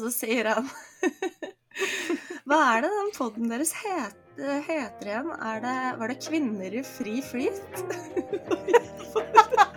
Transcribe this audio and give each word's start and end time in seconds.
så 0.00 0.10
sier 0.14 0.44
han 0.54 0.68
Hva 2.48 2.58
er 2.74 2.86
det 2.86 2.90
den 2.94 3.10
poden 3.16 3.50
deres 3.52 3.74
het, 3.76 4.16
heter 4.38 5.10
igjen? 5.10 5.28
Er 5.36 5.60
det, 5.62 5.78
var 6.00 6.06
det 6.10 6.20
'Kvinner 6.24 6.72
i 6.80 6.82
fri 6.86 7.20
flyt'? 7.22 7.82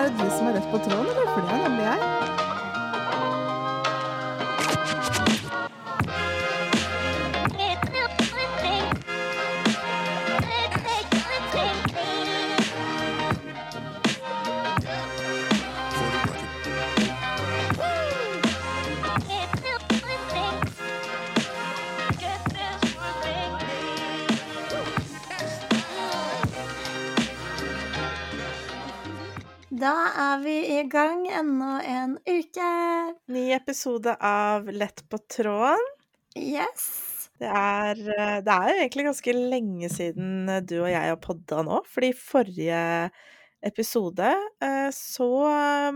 Er 0.00 0.06
det 0.08 0.16
du 0.16 0.30
som 0.32 0.46
er 0.48 0.54
rett 0.56 0.68
på 0.72 0.78
tråden, 0.80 1.08
eller? 1.12 1.26
For 1.34 1.40
det 1.44 1.69
Da 29.80 29.94
er 30.18 30.40
vi 30.42 30.54
i 30.74 30.80
gang 30.92 31.22
ennå 31.32 31.78
en 31.88 32.16
uke. 32.26 32.70
Ny 33.32 33.44
episode 33.54 34.12
av 34.20 34.66
Lett 34.74 35.00
på 35.08 35.16
tråden. 35.30 35.86
Yes. 36.36 36.82
Det 37.40 37.48
er, 37.48 37.96
eh, 37.96 38.34
det 38.44 38.56
er 38.56 38.66
jo 38.68 38.82
egentlig 38.82 39.06
ganske 39.06 39.34
lenge 39.38 39.88
siden 39.88 40.50
eh, 40.52 40.60
du 40.60 40.74
og 40.82 40.90
jeg 40.90 41.14
har 41.14 41.16
podda 41.22 41.62
nå, 41.64 41.78
fordi 41.88 42.10
forrige 42.12 42.82
episode 43.64 44.34
eh, 44.60 44.90
så 44.92 45.30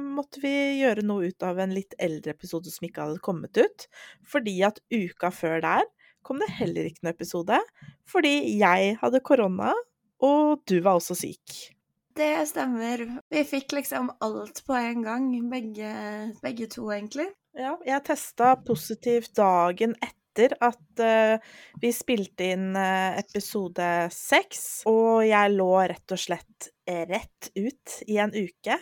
måtte 0.00 0.40
vi 0.40 0.54
gjøre 0.80 1.04
noe 1.04 1.28
ut 1.28 1.44
av 1.44 1.60
en 1.60 1.76
litt 1.76 1.92
eldre 2.00 2.32
episode 2.32 2.72
som 2.72 2.88
ikke 2.88 3.04
hadde 3.04 3.24
kommet 3.26 3.60
ut, 3.60 3.88
fordi 4.24 4.62
at 4.64 4.80
uka 4.94 5.28
før 5.34 5.60
der 5.66 5.84
kom 6.24 6.40
det 6.40 6.54
heller 6.56 6.88
ikke 6.88 7.04
noen 7.04 7.18
episode, 7.18 7.60
fordi 8.08 8.36
jeg 8.56 8.96
hadde 9.04 9.24
korona, 9.28 9.76
og 10.24 10.62
du 10.64 10.78
var 10.80 10.96
også 10.96 11.20
syk. 11.26 11.73
Det 12.14 12.46
stemmer. 12.46 13.00
Vi 13.30 13.40
fikk 13.46 13.72
liksom 13.74 14.12
alt 14.22 14.60
på 14.66 14.76
en 14.78 15.02
gang, 15.02 15.30
begge, 15.50 15.94
begge 16.42 16.68
to, 16.70 16.86
egentlig. 16.94 17.26
Ja, 17.58 17.74
jeg 17.86 18.04
testa 18.06 18.54
positivt 18.66 19.34
dagen 19.38 19.96
etter 19.98 20.54
at 20.62 21.02
uh, 21.02 21.42
vi 21.82 21.90
spilte 21.94 22.52
inn 22.54 22.72
uh, 22.78 23.18
episode 23.18 23.88
seks, 24.14 24.84
og 24.90 25.24
jeg 25.26 25.54
lå 25.54 25.72
rett 25.90 26.14
og 26.14 26.22
slett 26.22 26.70
rett 26.84 27.50
ut 27.56 27.98
i 28.10 28.18
en 28.22 28.34
uke. 28.34 28.78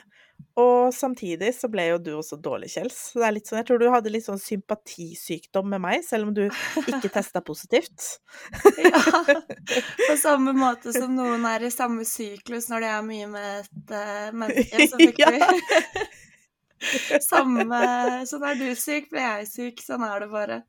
Og 0.60 0.92
samtidig 0.94 1.52
så 1.56 1.68
ble 1.72 1.86
jo 1.88 1.98
du 2.02 2.10
også 2.18 2.36
dårlig, 2.42 2.70
Kjells. 2.74 2.98
Så 3.12 3.22
det 3.22 3.28
er 3.28 3.36
litt 3.36 3.48
sånn, 3.48 3.60
jeg 3.60 3.68
tror 3.70 3.80
du 3.80 3.86
hadde 3.92 4.12
litt 4.12 4.26
sånn 4.26 4.40
sympatisykdom 4.42 5.70
med 5.72 5.82
meg, 5.84 6.04
selv 6.06 6.28
om 6.28 6.34
du 6.36 6.42
ikke 6.46 7.12
testa 7.16 7.42
positivt. 7.44 8.18
Ja, 8.78 9.02
på 10.08 10.18
samme 10.20 10.54
måte 10.56 10.94
som 10.96 11.14
noen 11.16 11.46
er 11.48 11.64
i 11.66 11.72
samme 11.72 12.06
syklus 12.08 12.68
når 12.72 12.84
de 12.84 12.90
er 12.92 13.06
mye 13.06 13.30
med 13.32 13.62
et 13.62 13.94
uh, 13.96 14.28
menneske, 14.36 14.86
så 14.92 15.00
fikk 15.00 15.22
vi 15.22 15.40
samme 17.22 17.80
Så 18.26 18.40
når 18.42 18.56
du 18.58 18.64
er 18.72 18.78
syk, 18.78 19.08
blir 19.12 19.22
jeg 19.22 19.46
syk. 19.46 19.82
Sånn 19.84 20.02
er 20.02 20.24
det 20.24 20.30
bare. 20.32 20.62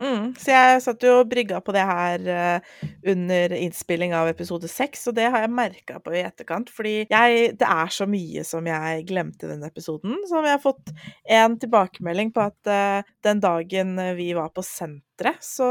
Mm, 0.00 0.30
så 0.40 0.52
jeg 0.54 0.82
satt 0.84 1.04
jo 1.04 1.18
og 1.20 1.28
brygga 1.28 1.58
på 1.64 1.74
det 1.76 1.82
her 1.84 2.22
uh, 2.24 2.84
under 3.12 3.54
innspilling 3.58 4.14
av 4.16 4.30
episode 4.30 4.68
seks, 4.70 5.04
og 5.10 5.16
det 5.18 5.28
har 5.32 5.44
jeg 5.44 5.52
merka 5.52 5.98
på 6.00 6.14
i 6.16 6.22
etterkant, 6.24 6.72
fordi 6.72 6.94
jeg, 7.10 7.50
det 7.60 7.68
er 7.68 7.92
så 7.92 8.08
mye 8.08 8.44
som 8.48 8.68
jeg 8.70 9.04
glemte 9.10 9.44
i 9.46 9.52
den 9.52 9.66
episoden. 9.66 10.16
Som 10.30 10.48
jeg 10.48 10.56
har 10.56 10.62
fått 10.62 10.94
en 11.28 11.58
tilbakemelding 11.60 12.32
på 12.36 12.46
at 12.48 12.72
uh, 12.72 13.12
den 13.26 13.44
dagen 13.44 13.98
vi 14.16 14.32
var 14.38 14.54
på 14.56 14.64
senteret, 14.64 15.44
så 15.44 15.68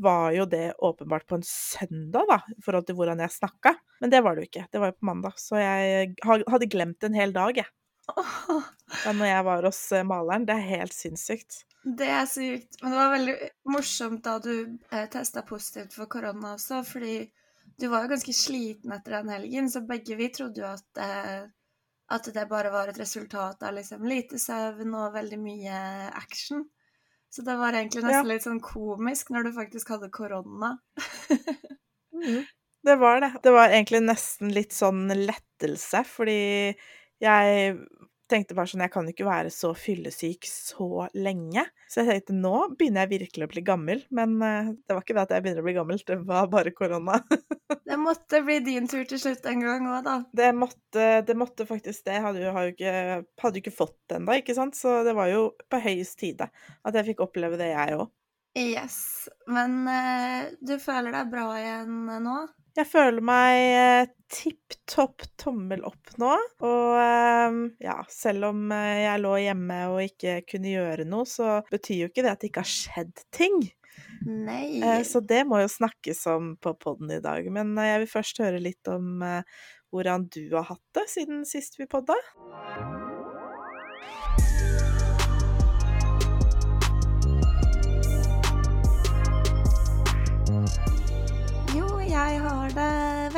var 0.00 0.32
jo 0.32 0.46
det 0.48 0.72
åpenbart 0.80 1.26
på 1.28 1.36
en 1.36 1.44
søndag, 1.44 2.24
da, 2.28 2.40
i 2.56 2.62
forhold 2.64 2.86
til 2.88 2.96
hvordan 2.96 3.20
jeg 3.20 3.36
snakka. 3.36 3.74
Men 4.00 4.12
det 4.12 4.22
var 4.24 4.36
det 4.36 4.46
jo 4.46 4.48
ikke. 4.48 4.66
Det 4.72 4.80
var 4.80 4.92
jo 4.92 4.96
på 4.96 5.08
mandag. 5.10 5.36
Så 5.36 5.60
jeg 5.60 6.14
hadde 6.24 6.70
glemt 6.72 7.04
en 7.04 7.16
hel 7.16 7.34
dag, 7.36 7.60
jeg. 7.60 7.68
Da 9.04 9.12
når 9.14 9.28
jeg 9.28 9.44
var 9.46 9.66
hos 9.68 9.80
eh, 9.94 10.06
maleren. 10.06 10.46
Det 10.48 10.56
er 10.56 10.70
helt 10.70 10.96
sinnssykt. 10.96 11.64
Det 11.82 12.08
er 12.12 12.26
sykt. 12.28 12.76
Men 12.82 12.92
det 12.92 12.98
var 12.98 13.12
veldig 13.14 13.36
morsomt 13.72 14.24
da 14.24 14.38
du 14.44 14.78
eh, 14.92 15.06
testa 15.12 15.42
positivt 15.48 15.94
for 15.96 16.10
korona 16.12 16.54
også, 16.58 16.82
fordi 16.84 17.14
du 17.80 17.86
var 17.88 18.04
jo 18.04 18.10
ganske 18.12 18.34
sliten 18.36 18.92
etter 18.92 19.16
den 19.16 19.30
helgen, 19.32 19.70
så 19.72 19.80
begge 19.88 20.18
vi 20.18 20.28
trodde 20.34 20.60
jo 20.60 20.66
at, 20.68 21.00
eh, 21.00 21.46
at 22.12 22.28
det 22.34 22.44
bare 22.50 22.72
var 22.74 22.90
et 22.92 22.98
resultat 23.00 23.62
av 23.64 23.72
liksom 23.78 24.04
lite 24.04 24.38
søvn 24.42 24.92
og 24.98 25.14
veldig 25.16 25.38
mye 25.40 25.78
action. 26.20 26.66
Så 27.30 27.44
det 27.46 27.54
var 27.56 27.72
egentlig 27.78 28.02
nesten 28.02 28.26
Ja. 28.26 28.32
litt 28.34 28.42
sånn 28.44 28.60
komisk 28.60 29.30
når 29.30 29.44
du 29.48 29.52
faktisk 29.56 29.88
hadde 29.94 30.10
korona. 30.10 30.74
mm, 32.12 32.44
Det 32.84 32.96
var 32.98 33.20
det. 33.20 33.32
Det 33.42 33.52
var 33.54 33.68
egentlig 33.70 34.02
nesten 34.02 34.52
litt 34.52 34.72
sånn 34.74 35.06
lettelse, 35.08 36.02
fordi 36.08 36.74
jeg 37.20 37.78
tenkte 38.30 38.56
bare 38.56 38.70
sånn 38.70 38.84
Jeg 38.84 38.92
kan 38.94 39.08
ikke 39.10 39.26
være 39.26 39.52
så 39.54 39.72
fyllesyk 39.76 40.46
så 40.48 41.06
lenge. 41.18 41.64
Så 41.90 42.02
jeg 42.02 42.10
tenkte 42.10 42.36
nå 42.38 42.54
begynner 42.78 43.04
jeg 43.04 43.12
virkelig 43.16 43.46
å 43.46 43.52
bli 43.52 43.64
gammel. 43.66 44.04
Men 44.14 44.36
eh, 44.46 44.70
det 44.78 44.96
var 44.96 45.04
ikke 45.04 45.16
det 45.18 45.24
at 45.26 45.34
jeg 45.36 45.44
begynner 45.46 45.64
å 45.64 45.68
bli 45.68 45.76
gammel, 45.76 46.02
det 46.06 46.18
var 46.28 46.50
bare 46.52 46.74
korona. 46.76 47.20
Det 47.90 47.96
måtte 47.98 48.38
bli 48.46 48.60
din 48.62 48.84
tur 48.86 49.02
til 49.08 49.18
slutt 49.18 49.46
en 49.50 49.64
gang 49.64 49.86
òg, 49.90 50.04
da. 50.06 50.12
Det 50.36 50.52
måtte, 50.54 51.06
det 51.26 51.34
måtte 51.34 51.64
faktisk 51.66 52.04
det. 52.06 52.14
Jeg 52.14 52.22
hadde 52.22 52.44
jo, 52.44 52.52
ikke, 52.70 52.92
hadde 53.42 53.58
ikke 53.58 53.72
fått 53.74 53.96
det 54.06 54.20
ennå, 54.20 54.36
ikke 54.38 54.54
sant. 54.54 54.78
Så 54.78 55.00
det 55.06 55.14
var 55.18 55.26
jo 55.32 55.40
på 55.66 55.80
høyest 55.82 56.14
tide 56.22 56.46
at 56.54 56.98
jeg 57.00 57.08
fikk 57.08 57.24
oppleve 57.26 57.58
det, 57.58 57.72
jeg 57.72 57.98
òg. 57.98 58.06
Yes. 58.58 59.28
Men 59.50 59.82
eh, 59.90 60.54
du 60.62 60.76
føler 60.82 61.14
deg 61.14 61.34
bra 61.34 61.48
igjen 61.58 61.98
nå? 62.22 62.38
Jeg 62.80 62.88
føler 62.88 63.20
meg 63.20 63.58
eh, 63.76 64.10
tipp 64.32 64.76
topp 64.88 65.26
tommel 65.40 65.82
opp 65.84 66.14
nå. 66.20 66.30
Og 66.64 66.94
eh, 66.96 67.58
ja, 67.84 67.98
selv 68.08 68.48
om 68.54 68.70
eh, 68.72 69.02
jeg 69.02 69.20
lå 69.20 69.34
hjemme 69.42 69.80
og 69.92 70.00
ikke 70.06 70.38
kunne 70.48 70.72
gjøre 70.72 71.04
noe, 71.08 71.28
så 71.28 71.58
betyr 71.68 72.06
jo 72.06 72.08
ikke 72.08 72.24
det 72.24 72.32
at 72.32 72.40
det 72.40 72.50
ikke 72.52 72.64
har 72.64 72.72
skjedd 72.72 73.24
ting. 73.36 73.60
Nei. 74.24 74.80
Eh, 74.80 75.02
Så 75.04 75.20
det 75.20 75.42
må 75.50 75.60
jo 75.60 75.68
snakkes 75.68 76.24
om 76.32 76.54
på 76.56 76.72
podden 76.80 77.12
i 77.12 77.20
dag. 77.20 77.44
Men 77.52 77.76
jeg 77.76 78.06
vil 78.06 78.12
først 78.16 78.40
høre 78.40 78.64
litt 78.64 78.88
om 78.88 79.20
hvordan 79.90 80.28
du 80.32 80.44
har 80.56 80.70
hatt 80.72 80.86
det 80.96 81.08
siden 81.12 81.44
sist 81.48 81.76
vi 81.76 81.90
podda. 81.90 82.16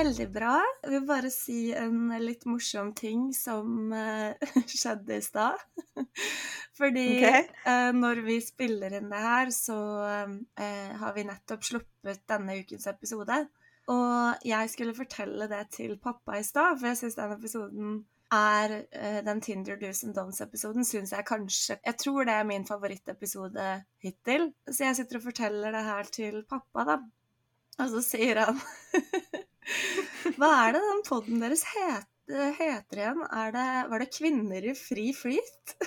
Veldig 0.02 0.26
bra. 0.34 0.56
Jeg 0.82 0.92
vil 0.96 1.04
bare 1.06 1.30
si 1.32 1.58
en 1.76 2.10
litt 2.22 2.44
morsom 2.48 2.92
ting 2.96 3.28
som 3.36 3.92
uh, 3.94 4.34
skjedde 4.70 5.18
i 5.18 5.24
stad. 5.24 5.60
Fordi 6.78 7.06
okay. 7.18 7.48
uh, 7.66 7.90
når 7.94 8.22
vi 8.26 8.38
spiller 8.42 8.96
inn 8.98 9.10
det 9.12 9.22
her, 9.22 9.52
så 9.54 9.78
uh, 10.02 10.94
har 11.02 11.16
vi 11.16 11.26
nettopp 11.28 11.66
sluppet 11.68 12.24
denne 12.30 12.58
ukens 12.62 12.88
episode. 12.90 13.44
Og 13.92 14.46
jeg 14.46 14.70
skulle 14.72 14.96
fortelle 14.96 15.48
det 15.50 15.66
til 15.76 15.96
pappa 16.02 16.38
i 16.38 16.46
stad, 16.46 16.78
for 16.80 16.90
jeg 16.90 17.02
syns 17.02 17.18
den 17.18 17.36
episoden 17.36 17.94
er 18.32 18.78
den 19.26 19.42
Tinder 19.44 19.76
Do's 19.76 20.06
and 20.06 20.16
Don'ts-episoden 20.16 20.86
syns 20.88 21.10
jeg 21.12 21.26
kanskje 21.28 21.74
Jeg 21.84 21.98
tror 22.00 22.24
det 22.24 22.32
er 22.32 22.46
min 22.48 22.64
favorittepisode 22.64 23.66
hittil. 24.00 24.46
Så 24.70 24.86
jeg 24.86 24.96
sitter 24.96 25.18
og 25.20 25.26
forteller 25.26 25.74
det 25.74 25.82
her 25.84 26.08
til 26.14 26.40
pappa, 26.48 26.86
da. 26.88 26.96
Og 27.82 27.92
så 27.92 28.02
sier 28.06 28.40
han 28.46 28.62
Hva 30.38 30.50
er 30.66 30.72
det 30.74 30.82
den 30.82 31.02
poden 31.06 31.42
deres 31.42 31.62
het, 31.70 32.08
heter 32.58 33.02
igjen? 33.02 33.22
Det, 33.54 33.66
var 33.92 34.02
det 34.02 34.10
'Kvinner 34.16 34.70
i 34.72 34.74
fri 34.78 35.12
flyt'? 35.14 35.76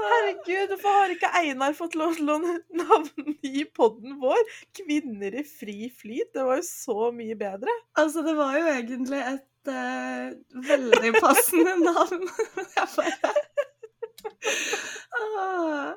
Herregud, 0.08 0.70
hvorfor 0.86 1.02
har 1.02 1.12
ikke 1.14 1.32
Einar 1.40 1.74
fått 1.74 1.96
lov 1.98 2.14
til 2.18 2.30
å 2.30 2.38
navngi 2.78 3.64
podden 3.78 4.16
vår? 4.22 4.42
'Kvinner 4.76 5.34
i 5.34 5.42
fri 5.46 5.90
flyt'. 5.90 6.32
Det 6.34 6.46
var 6.46 6.60
jo 6.60 6.66
så 6.68 7.10
mye 7.14 7.36
bedre. 7.38 7.74
Altså, 7.98 8.22
det 8.26 8.36
var 8.38 8.56
jo 8.58 8.66
egentlig 8.70 9.22
et 9.22 9.70
uh, 9.70 10.30
veldig 10.70 11.12
passende 11.18 11.76
navn. 11.90 12.26
Jeg 12.76 12.90
bare 12.96 13.32
Ah. 15.16 15.94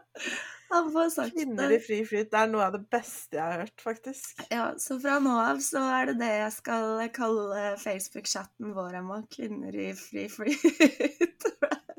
Han 0.69 0.91
får 0.93 1.09
sagt 1.11 1.33
Kvinner 1.33 1.71
i 1.73 1.79
fri 1.81 1.97
flyt, 2.05 2.29
det 2.31 2.39
er 2.39 2.49
noe 2.51 2.67
av 2.67 2.75
det 2.75 2.81
beste 2.93 3.37
jeg 3.37 3.41
har 3.41 3.63
hørt, 3.63 3.81
faktisk. 3.81 4.43
Ja, 4.53 4.67
så 4.79 4.99
fra 5.01 5.15
nå 5.23 5.33
av 5.41 5.61
så 5.65 5.81
er 5.95 6.11
det 6.11 6.19
det 6.21 6.29
jeg 6.29 6.53
skal 6.55 7.01
kalle 7.15 7.63
Facebook-chatten 7.81 8.75
vår, 8.77 8.99
Emma. 9.01 9.17
Kvinner 9.33 9.75
i 9.75 9.89
fri 9.97 10.27
flyt. 10.29 11.49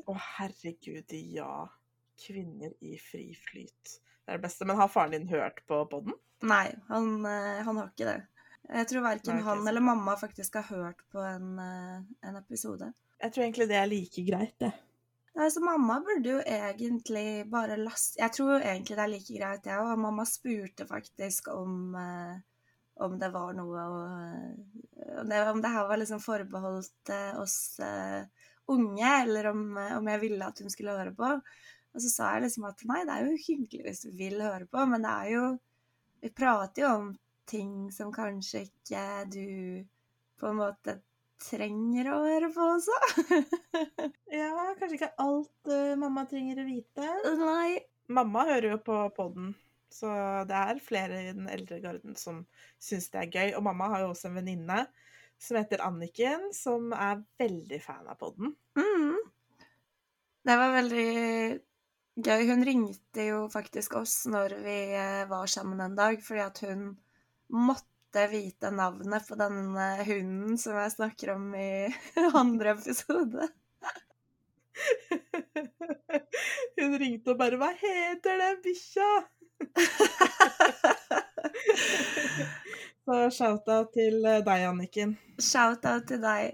Å, 0.07 0.15
herregud, 0.37 1.17
ja. 1.35 1.53
Kvinner 2.27 2.73
i 2.85 2.97
fri 3.01 3.31
flyt. 3.35 3.95
Det 4.25 4.33
er 4.33 4.39
det 4.39 4.45
beste. 4.45 4.67
Men 4.67 4.77
har 4.79 4.91
faren 4.91 5.15
din 5.15 5.29
hørt 5.31 5.63
på 5.67 5.81
poden? 5.91 6.13
Nei, 6.45 6.67
han, 6.89 7.25
eh, 7.25 7.63
han 7.65 7.77
har 7.77 7.89
ikke 7.89 8.07
det. 8.09 8.19
Jeg 8.71 8.87
tror 8.87 9.03
verken 9.03 9.35
Nei, 9.35 9.45
han 9.45 9.67
eller 9.67 9.83
mamma 9.83 10.15
faktisk 10.17 10.55
har 10.59 10.69
hørt 10.69 11.01
på 11.11 11.23
en, 11.25 11.57
eh, 11.59 12.29
en 12.29 12.37
episode. 12.39 12.91
Jeg 13.21 13.33
tror 13.33 13.45
egentlig 13.45 13.67
det 13.69 13.77
er 13.77 13.89
like 13.89 14.23
greit, 14.25 14.55
det. 14.61 14.71
Altså, 15.35 15.61
mamma 15.63 15.99
burde 16.03 16.29
jo 16.29 16.39
egentlig 16.43 17.49
bare 17.49 17.77
laste 17.79 18.19
Jeg 18.19 18.33
tror 18.35 18.59
egentlig 18.59 18.97
det 18.97 19.03
er 19.03 19.11
like 19.11 19.37
greit, 19.37 19.65
jeg 19.65 19.79
òg. 19.79 19.97
Mamma 19.99 20.25
spurte 20.27 20.87
faktisk 20.87 21.47
om, 21.53 21.95
eh, 21.95 22.39
om 23.01 23.17
det 23.19 23.31
var 23.33 23.53
noe 23.57 23.85
å 23.85 24.01
om 25.19 25.29
det, 25.29 25.49
om 25.49 25.61
det 25.61 25.67
her 25.67 25.87
var 25.87 25.97
liksom 25.97 26.19
forbeholdt 26.19 27.09
eh, 27.09 27.39
oss 27.39 27.79
eh, 27.79 28.23
unge, 28.71 29.21
eller 29.23 29.47
om, 29.51 29.77
eh, 29.77 29.97
om 29.97 30.07
jeg 30.07 30.21
ville 30.21 30.47
at 30.47 30.59
hun 30.59 30.73
skulle 30.73 30.95
høre 30.97 31.13
på. 31.15 31.31
Og 31.91 32.03
så 32.03 32.11
sa 32.11 32.29
jeg 32.35 32.45
liksom 32.45 32.67
at 32.69 32.83
nei, 32.87 33.01
det 33.07 33.15
er 33.15 33.27
jo 33.27 33.43
hyggelig 33.45 33.85
hvis 33.87 34.03
du 34.05 34.11
vil 34.15 34.39
høre 34.43 34.67
på, 34.69 34.85
men 34.87 35.03
det 35.05 35.11
er 35.11 35.33
jo 35.35 35.45
Vi 36.21 36.29
prater 36.37 36.83
jo 36.83 36.89
om 36.99 37.07
ting 37.49 37.89
som 37.91 38.11
kanskje 38.13 38.67
ikke 38.67 39.05
du 39.33 39.47
på 40.39 40.51
en 40.51 40.59
måte 40.59 40.99
trenger 41.41 42.11
å 42.13 42.19
høre 42.25 42.51
på 42.53 42.67
også. 42.77 42.97
Ja, 44.31 44.53
kanskje 44.77 44.95
ikke 44.95 45.09
alt 45.19 45.67
uh, 45.67 45.97
mamma 45.99 46.23
trenger 46.29 46.61
å 46.61 46.67
vite. 46.67 47.07
nei. 47.41 47.81
Mamma 48.11 48.45
hører 48.47 48.75
jo 48.75 48.77
på 48.85 48.95
podden, 49.15 49.49
så 49.91 50.11
det 50.47 50.55
er 50.55 50.79
flere 50.83 51.19
i 51.19 51.33
den 51.33 51.49
eldre 51.51 51.79
garden 51.83 52.15
som 52.19 52.43
syns 52.79 53.09
det 53.11 53.25
er 53.25 53.33
gøy. 53.33 53.53
Og 53.57 53.65
mamma 53.65 53.89
har 53.91 54.05
jo 54.05 54.13
også 54.13 54.29
en 54.29 54.37
venninne 54.39 54.85
som 55.41 55.57
heter 55.57 55.83
Anniken, 55.83 56.49
som 56.55 56.91
er 56.95 57.23
veldig 57.41 57.81
fan 57.83 58.07
av 58.11 58.19
podden. 58.21 58.53
Mm. 58.77 59.19
Det 60.47 60.57
var 60.61 60.75
veldig 60.77 61.09
gøy. 62.15 62.43
Hun 62.49 62.65
ringte 62.67 63.29
jo 63.29 63.45
faktisk 63.51 63.95
oss 64.01 64.25
når 64.29 64.57
vi 64.65 64.77
eh, 64.97 65.23
var 65.29 65.51
sammen 65.51 65.81
en 65.83 65.95
dag, 65.97 66.21
fordi 66.23 66.43
at 66.43 66.61
hun 66.65 66.91
måtte 67.51 68.27
vite 68.31 68.71
navnet 68.75 69.27
på 69.27 69.37
denne 69.39 69.87
hunden 70.07 70.57
som 70.59 70.77
jeg 70.79 70.95
snakker 70.97 71.35
om 71.35 71.51
i 71.55 71.91
andre 72.43 72.75
episode. 72.75 73.49
Hun 76.81 76.95
ringte 76.97 77.33
og 77.33 77.37
bare 77.37 77.57
'Hva 77.59 77.71
heter 77.77 78.37
den 78.41 78.57
bikkja?' 78.63 79.27
Så 83.05 83.29
shout-out 83.33 83.89
til 83.93 84.25
eh, 84.25 84.43
deg, 84.45 84.65
Anniken. 84.69 85.17
Shout-out 85.39 86.07
til 86.07 86.21
deg. 86.21 86.51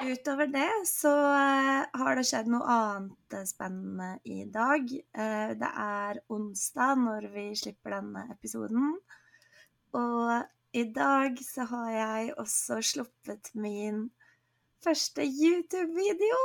Utover 0.00 0.46
det 0.46 0.86
så 0.88 1.10
eh, 1.12 1.98
har 2.00 2.16
det 2.16 2.22
skjedd 2.24 2.46
noe 2.48 2.64
annet 2.72 3.34
eh, 3.36 3.44
spennende 3.44 4.14
i 4.24 4.46
dag. 4.48 4.86
Eh, 4.88 5.50
det 5.60 5.70
er 5.82 6.20
onsdag 6.32 7.02
når 7.02 7.26
vi 7.34 7.44
slipper 7.60 7.98
denne 7.98 8.22
episoden. 8.32 8.94
Og 9.92 10.32
i 10.72 10.86
dag 10.96 11.36
så 11.44 11.66
har 11.68 11.90
jeg 11.92 12.32
også 12.40 12.80
sluppet 12.92 13.52
min 13.52 14.06
første 14.80 15.26
YouTube-video. 15.26 16.40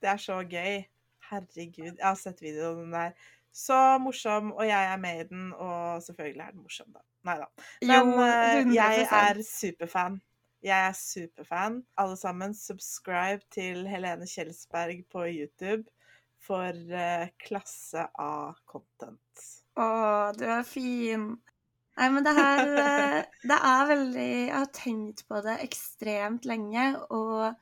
Det 0.00 0.12
er 0.14 0.24
så 0.24 0.40
gøy. 0.40 0.84
Herregud, 1.28 1.96
jeg 1.98 2.04
har 2.04 2.16
sett 2.20 2.40
videoen 2.40 2.96
der. 2.96 3.12
Så 3.54 3.80
morsom, 4.02 4.50
og 4.52 4.66
jeg 4.66 4.92
er 4.92 4.98
med 4.98 5.20
i 5.20 5.26
den, 5.30 5.50
og 5.52 6.02
selvfølgelig 6.02 6.42
er 6.42 6.54
den 6.54 6.62
morsom, 6.64 6.88
da. 6.90 7.04
Nei 7.24 7.36
da. 7.38 7.46
Men 7.86 8.72
jo, 8.72 8.74
jeg 8.74 9.04
er 9.06 9.42
superfan. 9.46 10.18
Jeg 10.64 10.88
er 10.88 10.96
superfan. 10.98 11.82
Alle 12.00 12.16
sammen, 12.16 12.54
subscribe 12.56 13.44
til 13.54 13.86
Helene 13.88 14.26
Kjelsberg 14.26 15.04
på 15.12 15.26
YouTube 15.30 15.84
for 16.44 16.74
uh, 16.74 17.26
klasse 17.40 18.08
A-content. 18.20 19.44
Å, 19.78 19.86
du 20.36 20.44
er 20.48 20.66
fin. 20.66 21.30
Nei, 21.94 22.08
men 22.10 22.26
det 22.26 22.34
her 22.34 22.72
eh, 22.74 23.18
Det 23.50 23.56
er 23.56 23.84
veldig 23.86 24.26
Jeg 24.26 24.54
har 24.56 24.70
tenkt 24.74 25.20
på 25.30 25.38
det 25.46 25.60
ekstremt 25.62 26.46
lenge, 26.48 26.88
og 27.14 27.54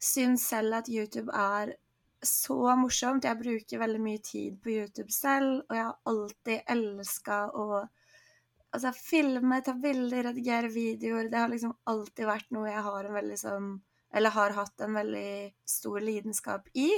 syns 0.00 0.48
selv 0.48 0.80
at 0.80 0.88
YouTube 0.92 1.32
er 1.32 1.74
så 2.22 2.76
morsomt. 2.76 3.24
Jeg 3.24 3.38
bruker 3.40 3.82
veldig 3.82 4.00
mye 4.02 4.22
tid 4.24 4.60
på 4.62 4.72
YouTube 4.74 5.12
selv, 5.12 5.62
og 5.68 5.76
jeg 5.76 5.84
har 5.84 5.98
alltid 6.12 6.72
elska 6.76 7.40
å 7.52 7.66
altså, 7.82 8.92
filme, 8.92 9.60
ta 9.64 9.74
bilder, 9.80 10.30
redigere 10.30 10.70
videoer. 10.72 11.30
Det 11.30 11.38
har 11.38 11.52
liksom 11.52 11.74
alltid 11.92 12.26
vært 12.26 12.50
noe 12.56 12.70
jeg 12.70 12.86
har 12.88 13.04
en 13.04 13.20
veldig 13.20 13.38
sånn 13.42 13.68
Eller 14.16 14.30
har 14.30 14.54
hatt 14.54 14.80
en 14.80 14.94
veldig 14.94 15.52
stor 15.68 16.00
lidenskap 16.00 16.68
i. 16.78 16.88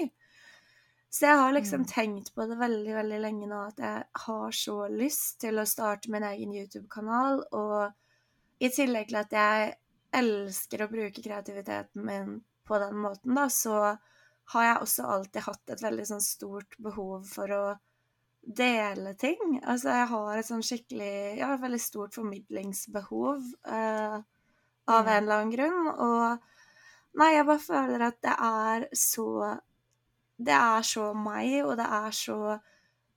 Så 1.10 1.24
jeg 1.24 1.38
har 1.40 1.52
liksom 1.52 1.80
Mm. 1.80 1.86
tenkt 1.88 2.34
på 2.34 2.46
det 2.46 2.58
veldig, 2.58 2.94
veldig 2.94 3.20
lenge 3.20 3.46
nå, 3.48 3.60
at 3.68 3.78
jeg 3.78 4.04
har 4.12 4.50
så 4.52 4.88
lyst 4.92 5.40
til 5.40 5.58
å 5.58 5.66
starte 5.66 6.10
min 6.10 6.22
egen 6.22 6.52
YouTube-kanal, 6.52 7.42
og 7.52 7.92
i 8.60 8.68
tillegg 8.68 9.08
til 9.08 9.16
at 9.16 9.32
jeg 9.32 9.74
elsker 10.12 10.84
å 10.84 10.90
bruke 10.92 11.22
kreativiteten 11.24 12.04
min 12.04 12.44
på 12.68 12.78
den 12.78 12.94
måten, 13.00 13.34
da, 13.34 13.48
så 13.48 13.98
har 14.54 14.64
jeg 14.64 14.80
også 14.84 15.06
alltid 15.14 15.42
hatt 15.48 15.72
et 15.74 15.82
veldig 15.84 16.06
sånn 16.10 16.24
stort 16.24 16.76
behov 16.82 17.26
for 17.28 17.52
å 17.52 17.62
dele 18.60 19.12
ting. 19.20 19.58
Altså, 19.64 19.90
jeg 19.92 20.08
har 20.12 20.38
et 20.40 20.48
sånn 20.48 20.64
skikkelig 20.64 21.12
Ja, 21.40 21.52
et 21.54 21.62
veldig 21.64 21.80
stort 21.82 22.14
formidlingsbehov 22.16 23.44
eh, 23.68 24.18
av 24.88 25.04
Mm. 25.04 25.08
en 25.08 25.22
eller 25.24 25.34
annen 25.36 25.52
grunn, 25.56 25.88
og 25.98 26.40
Nei, 27.18 27.32
jeg 27.34 27.46
bare 27.48 27.58
føler 27.64 28.02
at 28.06 28.18
det 28.22 28.34
er 28.46 28.84
så 28.94 29.26
Det 30.38 30.54
er 30.54 30.82
så 30.86 31.12
meg, 31.14 31.64
og 31.64 31.76
det 31.80 31.86
er 31.86 32.10
så 32.14 32.36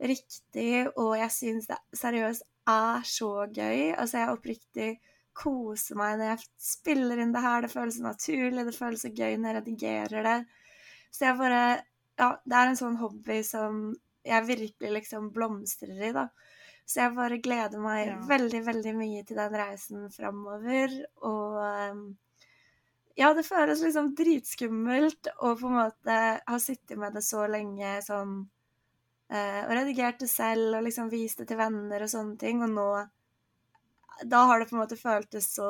riktig, 0.01 0.88
og 0.98 1.12
jeg 1.19 1.31
syns 1.36 1.68
det 1.69 1.77
seriøst 2.00 2.44
er 2.72 3.04
så 3.06 3.30
gøy. 3.54 3.92
Altså, 3.94 4.18
jeg 4.24 4.34
oppriktig 4.36 4.89
koser 5.38 5.95
meg 6.00 6.18
når 6.19 6.31
jeg 6.31 6.48
spiller 6.57 7.22
inn 7.22 7.34
det 7.36 7.44
her. 7.45 7.62
Det 7.66 7.72
føles 7.74 8.00
naturlig, 8.01 8.66
det 8.66 8.75
føles 8.77 9.06
så 9.06 9.12
gøy 9.13 9.38
når 9.38 9.50
jeg 9.51 9.60
redigerer 9.60 10.27
det. 10.30 10.38
Så 11.12 11.28
jeg 11.30 11.40
bare 11.42 11.62
Ja, 12.19 12.36
det 12.46 12.54
er 12.58 12.68
en 12.69 12.78
sånn 12.78 12.98
hobby 13.00 13.40
som 13.44 13.96
jeg 14.28 14.46
virkelig 14.46 14.92
liksom 14.94 15.31
blomstrer 15.34 15.96
i, 16.10 16.12
da. 16.13 16.28
Så 16.86 17.00
jeg 17.02 17.16
bare 17.16 17.40
gleder 17.42 17.81
meg 17.81 18.08
Ja. 18.12 18.18
veldig, 18.30 18.60
veldig 18.68 18.94
mye 18.98 19.24
til 19.25 19.39
den 19.39 19.56
reisen 19.58 20.10
framover, 20.13 20.94
og 21.24 21.56
um, 21.96 22.03
ja, 23.15 23.34
det 23.34 23.44
føles 23.48 23.82
liksom 23.84 24.13
dritskummelt 24.15 25.27
å 25.39 25.56
på 25.60 25.68
en 25.68 25.77
måte 25.80 26.18
ha 26.48 26.60
sittet 26.60 26.98
med 27.00 27.13
det 27.18 27.24
så 27.25 27.44
lenge 27.50 27.98
sånn 28.06 28.36
eh, 29.32 29.62
Og 29.65 29.74
redigert 29.75 30.20
det 30.22 30.30
selv 30.32 30.77
og 30.77 30.86
liksom 30.88 31.10
vist 31.12 31.41
det 31.41 31.50
til 31.51 31.60
venner 31.60 32.06
og 32.06 32.12
sånne 32.13 32.38
ting, 32.41 32.63
og 32.63 32.72
nå 32.72 32.88
Da 34.32 34.44
har 34.46 34.60
det 34.62 34.70
på 34.70 34.75
en 34.77 34.84
måte 34.84 35.00
føltes 35.00 35.50
så 35.56 35.68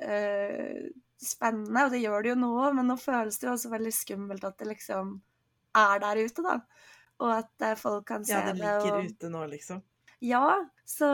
eh, 0.00 0.90
spennende, 1.22 1.86
og 1.86 1.94
det 1.94 2.02
gjør 2.02 2.24
det 2.24 2.32
jo 2.32 2.40
nå, 2.40 2.54
men 2.76 2.90
nå 2.90 2.96
føles 3.00 3.38
det 3.38 3.48
jo 3.48 3.54
også 3.54 3.70
veldig 3.72 3.92
skummelt 3.94 4.44
at 4.48 4.58
det 4.60 4.68
liksom 4.72 5.14
er 5.78 6.02
der 6.02 6.20
ute, 6.22 6.44
da. 6.44 6.58
Og 7.22 7.32
at 7.36 7.64
eh, 7.64 7.78
folk 7.78 8.06
kan 8.08 8.26
se 8.26 8.34
det. 8.34 8.40
Ja, 8.40 8.52
det 8.52 8.60
ligger 8.60 8.98
og... 8.98 9.08
ute 9.08 9.32
nå, 9.32 9.46
liksom. 9.52 9.82
Ja, 10.22 10.46
så 10.86 11.08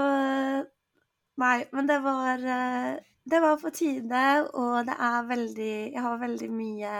Nei, 1.38 1.62
men 1.70 1.86
det 1.86 2.00
var 2.02 2.42
eh, 2.42 2.98
Det 3.28 3.40
var 3.40 3.60
på 3.60 3.70
tide, 3.70 4.24
og 4.58 4.88
det 4.88 4.96
er 4.98 5.28
veldig 5.28 5.74
Jeg 5.94 6.02
har 6.02 6.20
veldig 6.20 6.48
mye 6.52 6.94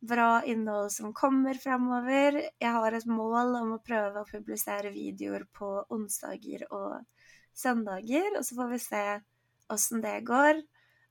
bra 0.00 0.40
innhold 0.48 0.88
som 0.94 1.12
kommer 1.12 1.58
framover. 1.60 2.38
Jeg 2.56 2.72
har 2.72 2.94
et 2.96 3.04
mål 3.04 3.56
om 3.58 3.74
å 3.74 3.82
prøve 3.84 4.22
å 4.22 4.28
publisere 4.28 4.88
videoer 4.94 5.44
på 5.52 5.68
onsdager 5.92 6.64
og 6.72 7.02
søndager, 7.52 8.30
og 8.38 8.46
så 8.46 8.56
får 8.56 8.70
vi 8.70 8.78
se 8.80 9.02
åssen 9.74 10.00
det 10.00 10.14
går. 10.30 10.62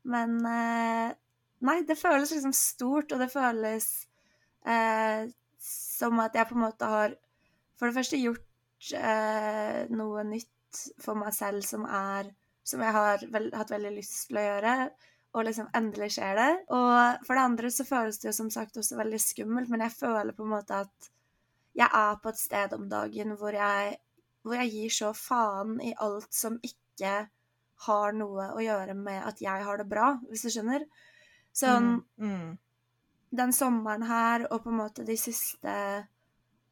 Men 0.08 0.38
eh, 0.46 1.18
Nei, 1.60 1.82
det 1.84 1.98
føles 2.00 2.32
liksom 2.32 2.54
stort, 2.56 3.12
og 3.12 3.20
det 3.20 3.28
føles 3.34 3.88
eh, 4.64 5.28
som 5.60 6.22
at 6.24 6.38
jeg 6.38 6.48
på 6.48 6.56
en 6.56 6.64
måte 6.64 6.88
har 6.88 7.16
for 7.80 7.90
det 7.90 7.98
første 7.98 8.20
gjort 8.20 8.94
eh, 8.96 9.82
noe 9.92 10.24
nytt 10.28 10.80
for 11.04 11.20
meg 11.20 11.36
selv 11.36 11.66
som 11.66 11.88
er 11.88 12.30
Som 12.70 12.84
jeg 12.86 12.94
har 12.94 13.24
vel, 13.34 13.48
hatt 13.56 13.72
veldig 13.72 13.92
lyst 13.96 14.28
til 14.30 14.38
å 14.38 14.44
gjøre, 14.44 14.74
og 15.34 15.46
liksom 15.48 15.72
endelig 15.74 16.12
skjer 16.14 16.36
det. 16.38 16.52
Og 16.76 17.24
for 17.26 17.34
det 17.34 17.46
andre 17.48 17.72
så 17.74 17.86
føles 17.88 18.20
det 18.22 18.28
jo 18.28 18.34
som 18.38 18.52
sagt 18.54 18.78
også 18.78 19.00
veldig 19.00 19.20
skummelt, 19.24 19.72
men 19.74 19.82
jeg 19.82 19.96
føler 19.96 20.36
på 20.38 20.46
en 20.46 20.52
måte 20.52 20.84
at 20.84 21.08
jeg 21.80 21.88
er 21.88 22.20
på 22.22 22.30
et 22.30 22.38
sted 22.38 22.76
om 22.78 22.86
dagen 22.92 23.34
hvor 23.40 23.58
jeg, 23.58 23.96
hvor 24.46 24.60
jeg 24.60 24.74
gir 24.76 24.94
så 25.00 25.10
faen 25.18 25.80
i 25.82 25.96
alt 25.98 26.30
som 26.36 26.60
ikke 26.62 27.16
har 27.86 28.16
noe 28.16 28.50
å 28.56 28.64
gjøre 28.64 28.96
med 28.98 29.24
at 29.28 29.42
jeg 29.44 29.66
har 29.66 29.80
det 29.80 29.88
bra, 29.90 30.14
hvis 30.30 30.46
du 30.46 30.52
skjønner. 30.54 30.86
Sånn 31.56 31.90
Mm, 32.20 32.30
mm. 32.30 32.58
den 33.42 33.54
sommeren 33.56 34.06
her 34.08 34.46
og 34.50 34.64
på 34.64 34.72
en 34.72 34.80
måte 34.82 35.06
de 35.08 35.16
siste 35.18 35.74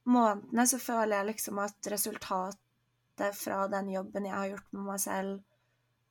månedene 0.07 0.65
så 0.69 0.79
føler 0.79 1.17
jeg 1.17 1.29
liksom 1.31 1.59
at 1.63 1.89
resultatet 1.91 3.35
fra 3.35 3.65
den 3.71 3.89
jobben 3.91 4.27
jeg 4.29 4.35
har 4.35 4.51
gjort 4.51 4.73
med 4.77 4.89
meg 4.91 5.01
selv 5.03 5.43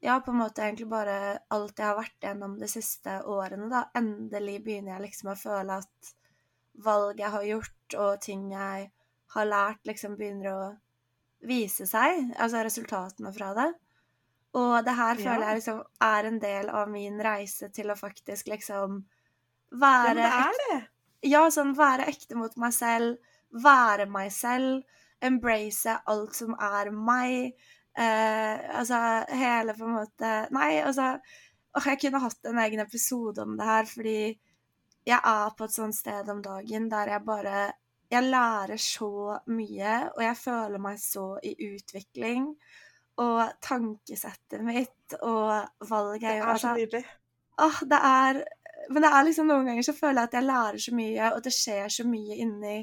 Ja, 0.05 0.19
på 0.21 0.31
en 0.31 0.43
måte 0.43 0.61
egentlig 0.63 0.91
bare 0.91 1.39
alt 1.55 1.79
jeg 1.81 1.87
har 1.89 1.97
vært 1.97 2.27
gjennom 2.27 2.59
de 2.61 2.69
siste 2.69 3.15
årene, 3.25 3.71
da. 3.73 3.87
Endelig 3.97 4.59
begynner 4.67 4.93
jeg 4.93 5.07
liksom 5.07 5.31
å 5.33 5.39
føle 5.41 5.79
at 5.81 6.11
valg 6.85 7.23
jeg 7.23 7.33
har 7.33 7.47
gjort, 7.49 7.97
og 7.97 8.21
ting 8.21 8.51
jeg 8.53 8.91
har 9.33 9.49
lært, 9.49 9.81
liksom 9.89 10.19
begynner 10.19 10.51
å 10.53 10.67
vise 11.49 11.87
seg. 11.89 12.31
Altså 12.37 12.63
resultatene 12.67 13.33
fra 13.35 13.55
det. 13.57 13.67
Og 14.57 14.85
det 14.87 14.95
her 14.97 15.19
føler 15.21 15.43
Ja. 15.43 15.49
jeg 15.51 15.59
liksom 15.61 15.81
er 16.07 16.25
en 16.31 16.39
del 16.41 16.69
av 16.73 16.89
min 16.91 17.19
reise 17.23 17.69
til 17.75 17.91
å 17.93 17.97
faktisk 17.99 18.49
liksom 18.49 19.03
være 19.77 20.09
Ja, 20.09 20.15
men 20.15 20.23
det 20.23 20.33
er 20.33 20.61
det. 20.63 20.89
ja, 21.31 21.43
sånn 21.51 21.75
være 21.77 22.07
ekte 22.09 22.37
mot 22.39 22.55
meg 22.57 22.73
selv, 22.73 23.19
være 23.53 24.07
meg 24.09 24.31
selv, 24.33 24.83
embrace 25.23 25.99
alt 26.07 26.35
som 26.37 26.55
er 26.61 26.91
meg. 26.93 27.53
Eh, 27.97 28.77
altså 28.79 28.99
hele 29.33 29.73
på 29.75 29.85
en 29.87 29.95
måte 29.97 30.33
Nei, 30.53 30.83
altså 30.85 31.15
åh, 31.75 31.85
Jeg 31.87 31.99
kunne 32.03 32.21
hatt 32.21 32.45
en 32.45 32.59
egen 32.59 32.81
episode 32.83 33.39
om 33.43 33.55
det 33.57 33.65
her, 33.65 33.85
fordi 33.89 34.39
jeg 35.07 35.21
er 35.25 35.51
på 35.57 35.65
et 35.65 35.73
sånt 35.73 35.95
sted 35.97 36.29
om 36.29 36.43
dagen 36.45 36.89
der 36.93 37.09
jeg 37.15 37.25
bare 37.25 37.73
Jeg 38.11 38.23
lærer 38.31 38.77
så 38.77 39.39
mye, 39.49 40.11
og 40.15 40.21
jeg 40.23 40.37
føler 40.37 40.79
meg 40.79 40.99
så 41.01 41.39
i 41.43 41.55
utvikling. 41.75 42.55
Og 43.23 43.41
tankesettet 43.65 44.61
mitt 44.65 45.17
og 45.23 45.89
valget 45.89 46.27
jeg 46.27 46.41
gjør 46.41 46.47
Det 46.47 46.53
er 46.53 46.63
så 46.63 46.75
nydelig. 46.77 47.05
Åh, 47.65 47.79
det 47.89 48.01
er 48.11 48.43
Men 48.91 49.03
det 49.03 49.11
er 49.11 49.25
liksom 49.27 49.49
noen 49.49 49.71
ganger 49.71 49.87
så 49.87 49.97
føler 49.97 50.21
jeg 50.21 50.29
at 50.29 50.37
jeg 50.37 50.47
lærer 50.47 50.83
så 50.85 50.93
mye, 50.95 51.31
og 51.33 51.41
det 51.43 51.53
skjer 51.57 51.89
så 51.91 52.05
mye 52.07 52.37
inni 52.45 52.77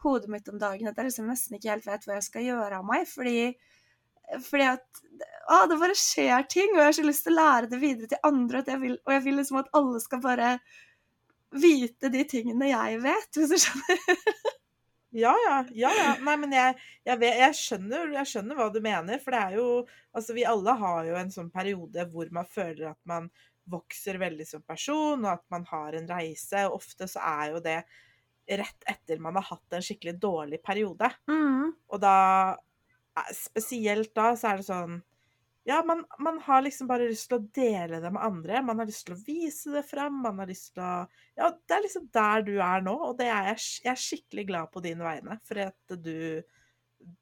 hodet 0.00 0.30
mitt 0.32 0.48
om 0.48 0.60
dagen 0.60 0.88
at 0.88 0.96
jeg 0.96 1.10
liksom 1.10 1.26
nesten 1.28 1.58
ikke 1.58 1.74
helt 1.74 1.88
vet 1.88 2.06
hva 2.06 2.16
jeg 2.16 2.26
skal 2.28 2.46
gjøre 2.46 2.78
av 2.78 2.86
meg. 2.88 3.08
Fordi, 3.10 3.50
fordi 4.46 4.68
at 4.70 5.02
Å, 5.50 5.64
det 5.66 5.80
bare 5.80 5.96
skjer 5.98 6.46
ting, 6.46 6.70
og 6.70 6.78
jeg 6.78 6.86
har 6.86 6.94
så 6.94 7.04
lyst 7.04 7.24
til 7.26 7.34
å 7.34 7.40
lære 7.40 7.68
det 7.72 7.80
videre 7.82 8.08
til 8.12 8.24
andre. 8.28 8.62
Jeg 8.70 8.80
vil, 8.84 8.96
og 9.02 9.12
jeg 9.16 9.24
vil 9.24 9.38
liksom 9.40 9.58
at 9.58 9.72
alle 9.74 10.00
skal 10.04 10.22
bare 10.22 10.50
vite 11.50 12.12
de 12.14 12.22
tingene 12.30 12.70
jeg 12.70 13.00
vet, 13.02 13.34
hvis 13.34 13.50
du 13.50 13.58
skjønner. 13.58 14.04
Ja, 15.10 15.34
ja. 15.46 15.64
ja, 15.74 15.90
ja. 15.98 16.10
Nei, 16.22 16.36
men 16.38 16.52
jeg, 16.54 16.76
jeg, 17.06 17.18
vet, 17.18 17.38
jeg, 17.40 17.56
skjønner, 17.58 18.12
jeg 18.14 18.30
skjønner 18.30 18.58
hva 18.58 18.68
du 18.70 18.78
mener. 18.84 19.18
For 19.22 19.34
det 19.34 19.40
er 19.40 19.56
jo 19.58 19.68
Altså, 20.10 20.34
vi 20.34 20.44
alle 20.48 20.74
har 20.74 21.04
jo 21.06 21.16
en 21.20 21.28
sånn 21.30 21.50
periode 21.54 22.04
hvor 22.10 22.30
man 22.34 22.46
føler 22.50 22.88
at 22.90 22.98
man 23.06 23.28
vokser 23.70 24.18
veldig 24.18 24.46
som 24.48 24.62
person, 24.66 25.22
og 25.22 25.30
at 25.36 25.44
man 25.54 25.66
har 25.70 25.94
en 25.94 26.08
reise. 26.10 26.64
Og 26.66 26.80
ofte 26.80 27.06
så 27.10 27.22
er 27.26 27.52
jo 27.54 27.60
det 27.62 27.78
rett 28.60 28.88
etter 28.90 29.20
man 29.22 29.38
har 29.38 29.46
hatt 29.52 29.76
en 29.76 29.84
skikkelig 29.84 30.16
dårlig 30.18 30.58
periode. 30.66 31.10
Mm. 31.30 31.70
Og 31.90 32.02
da 32.02 32.16
eh, 33.18 33.30
Spesielt 33.36 34.14
da 34.16 34.32
så 34.38 34.52
er 34.52 34.60
det 34.60 34.66
sånn 34.66 34.98
Ja, 35.70 35.82
man, 35.86 36.04
man 36.18 36.40
har 36.42 36.62
liksom 36.62 36.88
bare 36.90 37.06
lyst 37.06 37.28
til 37.30 37.36
å 37.38 37.46
dele 37.54 38.00
det 38.02 38.10
med 38.10 38.24
andre. 38.26 38.62
Man 38.66 38.80
har 38.82 38.88
lyst 38.88 39.04
til 39.06 39.14
å 39.14 39.20
vise 39.22 39.70
det 39.70 39.84
fram. 39.86 40.16
Man 40.24 40.40
har 40.42 40.48
lyst 40.50 40.72
til 40.74 40.82
å 40.82 40.94
Ja, 41.38 41.50
det 41.52 41.76
er 41.76 41.84
liksom 41.84 42.08
der 42.14 42.42
du 42.46 42.56
er 42.58 42.82
nå, 42.82 42.94
og 43.06 43.12
det 43.20 43.28
er 43.30 43.52
jeg, 43.52 43.60
jeg 43.84 43.92
er 43.92 44.00
skikkelig 44.04 44.46
glad 44.48 44.72
på 44.74 44.82
dine 44.82 45.06
vegne. 45.06 45.36
For 45.46 45.60
at 45.62 45.94
du, 46.02 46.40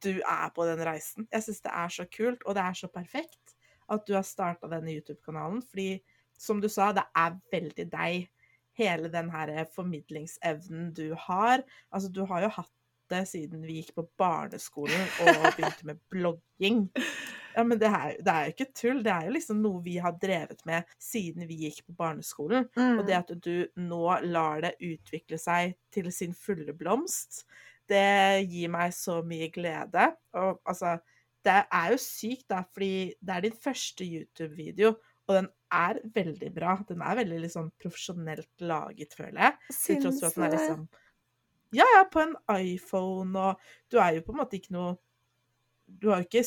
du 0.01 0.15
er 0.17 0.55
på 0.57 0.65
den 0.71 0.81
reisen. 0.89 1.29
Jeg 1.35 1.45
syns 1.45 1.61
det 1.67 1.75
er 1.83 1.93
så 1.99 2.07
kult, 2.09 2.47
og 2.47 2.57
det 2.57 2.65
er 2.65 2.79
så 2.79 2.89
perfekt 2.95 3.55
at 3.93 4.09
du 4.09 4.15
har 4.17 4.25
starta 4.25 4.71
denne 4.73 4.97
YouTube-kanalen. 4.97 5.61
Fordi, 5.69 5.91
som 6.41 6.63
du 6.65 6.71
sa, 6.73 6.89
det 6.97 7.05
er 7.21 7.37
veldig 7.53 7.89
deg. 7.93 8.33
Hele 8.79 9.11
den 9.13 9.29
her 9.35 9.53
formidlingsevnen 9.75 10.93
du 10.97 11.11
har. 11.27 11.67
Altså, 11.91 12.09
du 12.09 12.23
har 12.31 12.47
jo 12.47 12.55
hatt 12.61 12.73
det 13.13 13.25
siden 13.29 13.65
vi 13.65 13.81
gikk 13.81 13.95
på 13.97 14.07
barneskolen 14.21 15.05
og 15.25 15.45
begynte 15.57 15.89
med 15.89 16.01
blogging. 16.13 16.87
Ja, 17.55 17.65
men 17.65 17.81
det 17.81 17.89
er, 17.89 18.17
det 18.25 18.33
er 18.35 18.47
jo 18.47 18.55
ikke 18.55 18.69
tull. 18.77 19.01
Det 19.05 19.13
er 19.15 19.29
jo 19.29 19.35
liksom 19.37 19.63
noe 19.65 19.83
vi 19.85 19.97
har 20.03 20.17
drevet 20.21 20.61
med 20.69 20.89
siden 21.03 21.49
vi 21.49 21.63
gikk 21.65 21.85
på 21.87 21.97
barneskolen. 21.99 22.69
Mm. 22.77 22.99
Og 22.99 23.07
det 23.09 23.17
at 23.19 23.33
du 23.45 23.55
nå 23.81 24.03
lar 24.29 24.63
det 24.65 24.77
utvikle 24.85 25.41
seg 25.41 25.79
til 25.95 26.11
sin 26.15 26.37
fulle 26.37 26.75
blomst, 26.77 27.45
det 27.89 28.45
gir 28.49 28.71
meg 28.73 28.93
så 28.95 29.21
mye 29.27 29.49
glede. 29.53 30.11
Og 30.37 30.61
altså, 30.69 30.99
det 31.45 31.57
er 31.65 31.93
jo 31.95 32.01
sykt, 32.03 32.49
da, 32.53 32.63
fordi 32.75 33.15
det 33.21 33.35
er 33.35 33.47
din 33.47 33.61
første 33.65 34.05
YouTube-video, 34.05 34.95
og 35.29 35.35
den 35.37 35.51
er 35.73 36.01
veldig 36.15 36.55
bra. 36.55 36.79
Den 36.89 37.03
er 37.05 37.19
veldig 37.21 37.43
liksom 37.45 37.73
profesjonelt 37.81 38.65
laget, 38.65 39.15
føler 39.17 39.43
jeg. 39.43 39.59
Til 39.73 40.03
tross 40.05 40.23
for 40.23 40.31
at 40.31 40.37
den 40.39 40.47
er 40.49 40.57
liksom 40.57 40.89
Ja, 41.77 41.85
ja, 41.97 42.05
på 42.09 42.23
en 42.25 42.37
iPhone, 42.57 43.39
og 43.39 43.61
du 43.93 43.99
er 44.01 44.17
jo 44.17 44.25
på 44.25 44.33
en 44.33 44.41
måte 44.41 44.57
ikke 44.57 44.73
noe 44.73 44.97
Du 45.89 46.09
har 46.11 46.23
jo 46.23 46.29
ikke 46.29 46.45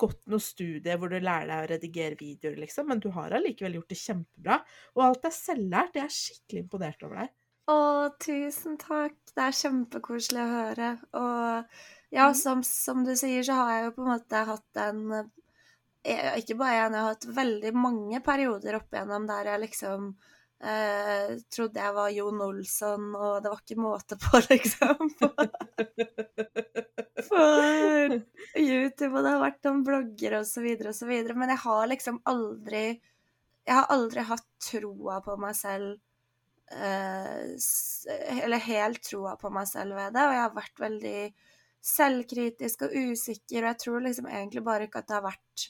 gått 0.00 0.20
noe 0.30 0.40
studie 0.40 0.94
hvor 0.98 1.10
du 1.12 1.18
lærer 1.20 1.46
deg 1.50 1.64
å 1.64 1.68
redigere 1.74 2.16
videoer, 2.20 2.56
liksom, 2.62 2.86
men 2.88 3.00
du 3.02 3.10
har 3.14 3.34
allikevel 3.36 3.74
gjort 3.78 3.92
det 3.92 3.98
kjempebra. 4.00 4.56
Og 4.96 5.04
alt 5.04 5.24
er 5.28 5.34
selvlært. 5.36 5.98
Jeg 5.98 6.04
er 6.08 6.14
skikkelig 6.16 6.62
imponert 6.64 7.04
over 7.04 7.22
deg. 7.24 7.34
Å, 7.68 7.76
tusen 8.24 8.78
takk. 8.80 9.18
Det 9.34 9.42
er 9.44 9.58
kjempekoselig 9.58 10.40
å 10.40 10.52
høre. 10.54 10.92
Og 11.20 11.80
ja, 12.14 12.28
Mhm. 12.30 12.34
som, 12.40 12.62
som 12.64 13.04
du 13.04 13.12
sier, 13.16 13.42
så 13.44 13.58
har 13.58 13.72
jeg 13.74 13.84
jo 13.84 13.90
på 13.98 14.06
en 14.06 14.12
måte 14.14 14.44
hatt 14.48 14.80
en 14.80 15.02
eh, 15.12 16.38
Ikke 16.40 16.56
bare 16.56 16.86
en, 16.86 16.94
jeg 16.96 17.02
har 17.04 17.12
hatt 17.12 17.26
veldig 17.36 17.72
mange 17.76 18.20
perioder 18.24 18.78
opp 18.80 18.92
igjennom 18.94 19.26
der 19.28 19.50
jeg 19.52 19.60
liksom 19.66 20.06
eh, 20.62 21.34
trodde 21.52 21.82
jeg 21.84 21.94
var 21.98 22.08
Jon 22.16 22.40
Olsson, 22.46 23.10
og 23.14 23.42
det 23.44 23.52
var 23.52 23.60
ikke 23.60 23.82
måte 23.84 24.16
på, 24.16 24.40
liksom. 24.48 25.12
På 27.28 27.44
YouTube, 28.58 29.12
og 29.12 29.22
det 29.24 29.32
har 29.34 29.42
vært 29.42 29.68
om 29.70 29.84
blogger 29.86 30.38
og 30.40 30.48
så 30.48 30.62
videre 30.64 30.92
og 30.92 30.98
så 30.98 31.08
videre. 31.08 31.36
Men 31.38 31.52
jeg 31.54 31.62
har 31.64 31.86
liksom 31.92 32.20
aldri 32.28 32.84
Jeg 33.68 33.74
har 33.76 33.88
aldri 33.92 34.24
hatt 34.24 34.46
troa 34.64 35.18
på 35.24 35.36
meg 35.40 35.56
selv 35.56 35.98
eh, 36.72 37.52
Eller 38.38 38.64
helt 38.64 39.02
troa 39.04 39.36
på 39.40 39.52
meg 39.52 39.68
selv 39.68 39.98
ved 39.98 40.16
det, 40.16 40.24
og 40.24 40.36
jeg 40.36 40.44
har 40.46 40.56
vært 40.56 40.84
veldig 40.84 41.20
selvkritisk 41.88 42.82
og 42.84 42.94
usikker, 42.94 43.62
og 43.62 43.68
jeg 43.70 43.80
tror 43.84 44.02
liksom 44.04 44.26
egentlig 44.28 44.64
bare 44.66 44.88
ikke 44.88 45.02
at 45.02 45.08
det 45.08 45.14
har 45.14 45.28
vært 45.28 45.68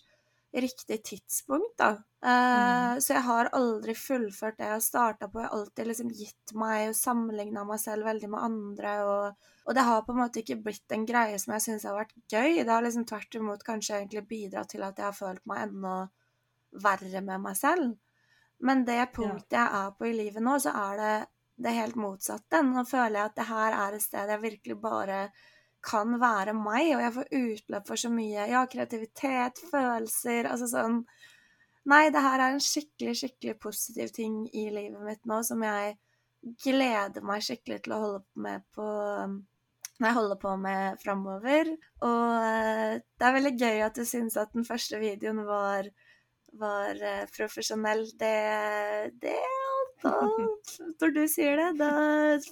riktig 0.53 1.03
tidspunkt, 1.05 1.77
da. 1.79 1.91
Eh, 2.25 2.99
Så 2.99 3.15
jeg 3.15 3.23
har 3.23 3.51
aldri 3.53 3.95
fullført 3.95 4.59
det 4.59 4.67
jeg 4.67 4.83
starta 4.83 5.29
på. 5.29 5.41
Jeg 5.41 5.49
har 5.49 5.59
alltid 5.59 5.87
liksom 5.87 6.11
gitt 6.11 6.55
meg 6.55 6.89
og 6.89 6.97
sammenligna 6.97 7.65
meg 7.65 7.81
selv 7.81 8.09
veldig 8.09 8.31
med 8.33 8.43
andre, 8.43 8.95
og, 9.05 9.51
og 9.67 9.75
det 9.75 9.85
har 9.87 10.03
på 10.03 10.13
en 10.13 10.23
måte 10.23 10.43
ikke 10.43 10.63
blitt 10.65 10.93
en 10.97 11.07
greie 11.07 11.39
som 11.39 11.55
jeg 11.55 11.67
syns 11.67 11.85
har 11.85 11.99
vært 11.99 12.17
gøy. 12.33 12.65
Det 12.65 12.73
har 12.73 12.83
liksom 12.83 13.07
tvert 13.07 13.35
imot 13.35 13.65
kanskje 13.65 14.01
egentlig 14.01 14.27
bidratt 14.29 14.73
til 14.73 14.83
at 14.83 14.99
jeg 14.99 15.07
har 15.11 15.17
følt 15.17 15.45
meg 15.47 15.69
enda 15.69 15.97
verre 16.73 17.21
med 17.25 17.45
meg 17.45 17.57
selv. 17.57 17.97
Men 18.61 18.85
det 18.85 19.13
punktet 19.15 19.55
jeg 19.61 19.83
er 19.83 19.93
på 19.95 20.09
i 20.09 20.17
livet 20.17 20.43
nå, 20.43 20.57
så 20.59 20.73
er 20.75 20.97
det 20.99 21.13
det 21.59 21.75
helt 21.75 21.99
motsatte. 21.99 22.63
Nå 22.63 22.85
føler 22.87 23.21
jeg 23.21 23.31
at 23.31 23.39
det 23.39 23.47
her 23.49 23.77
er 23.77 23.95
et 23.97 24.03
sted 24.03 24.31
jeg 24.31 24.43
virkelig 24.43 24.77
bare 24.83 25.21
kan 25.85 26.19
være 26.21 26.55
meg, 26.57 26.93
og 26.97 27.03
jeg 27.05 27.15
får 27.15 27.29
utløp 27.39 27.89
for 27.89 28.01
så 28.01 28.11
mye 28.13 28.49
ja, 28.51 28.65
kreativitet, 28.71 29.61
følelser 29.71 30.51
Altså 30.51 30.71
sånn 30.73 31.03
Nei, 31.89 32.09
det 32.13 32.21
her 32.21 32.43
er 32.43 32.53
en 32.53 32.61
skikkelig, 32.61 33.15
skikkelig 33.17 33.55
positiv 33.63 34.11
ting 34.13 34.43
i 34.53 34.67
livet 34.75 35.01
mitt 35.07 35.23
nå 35.31 35.39
som 35.47 35.63
jeg 35.65 35.95
gleder 36.61 37.25
meg 37.25 37.45
skikkelig 37.47 37.79
til 37.87 37.95
å 37.97 38.01
holde 38.03 38.21
på 38.27 38.43
med 38.45 38.67
på 38.77 38.89
Nei, 39.99 40.13
holde 40.15 40.37
på 40.39 40.53
med 40.61 41.01
framover. 41.03 41.73
Og 42.07 42.35
eh, 42.47 43.01
det 43.03 43.27
er 43.27 43.35
veldig 43.35 43.55
gøy 43.59 43.81
at 43.83 43.97
du 43.99 44.05
syns 44.07 44.37
at 44.39 44.53
den 44.55 44.67
første 44.69 45.01
videoen 45.03 45.41
var 45.49 45.89
var 46.53 47.03
eh, 47.03 47.27
profesjonell, 47.37 48.05
det, 48.19 49.13
det 49.21 49.37
da, 50.03 50.15
Når 51.01 51.13
du 51.17 51.21
sier 51.31 51.59
det, 51.59 51.73
da 51.81 51.91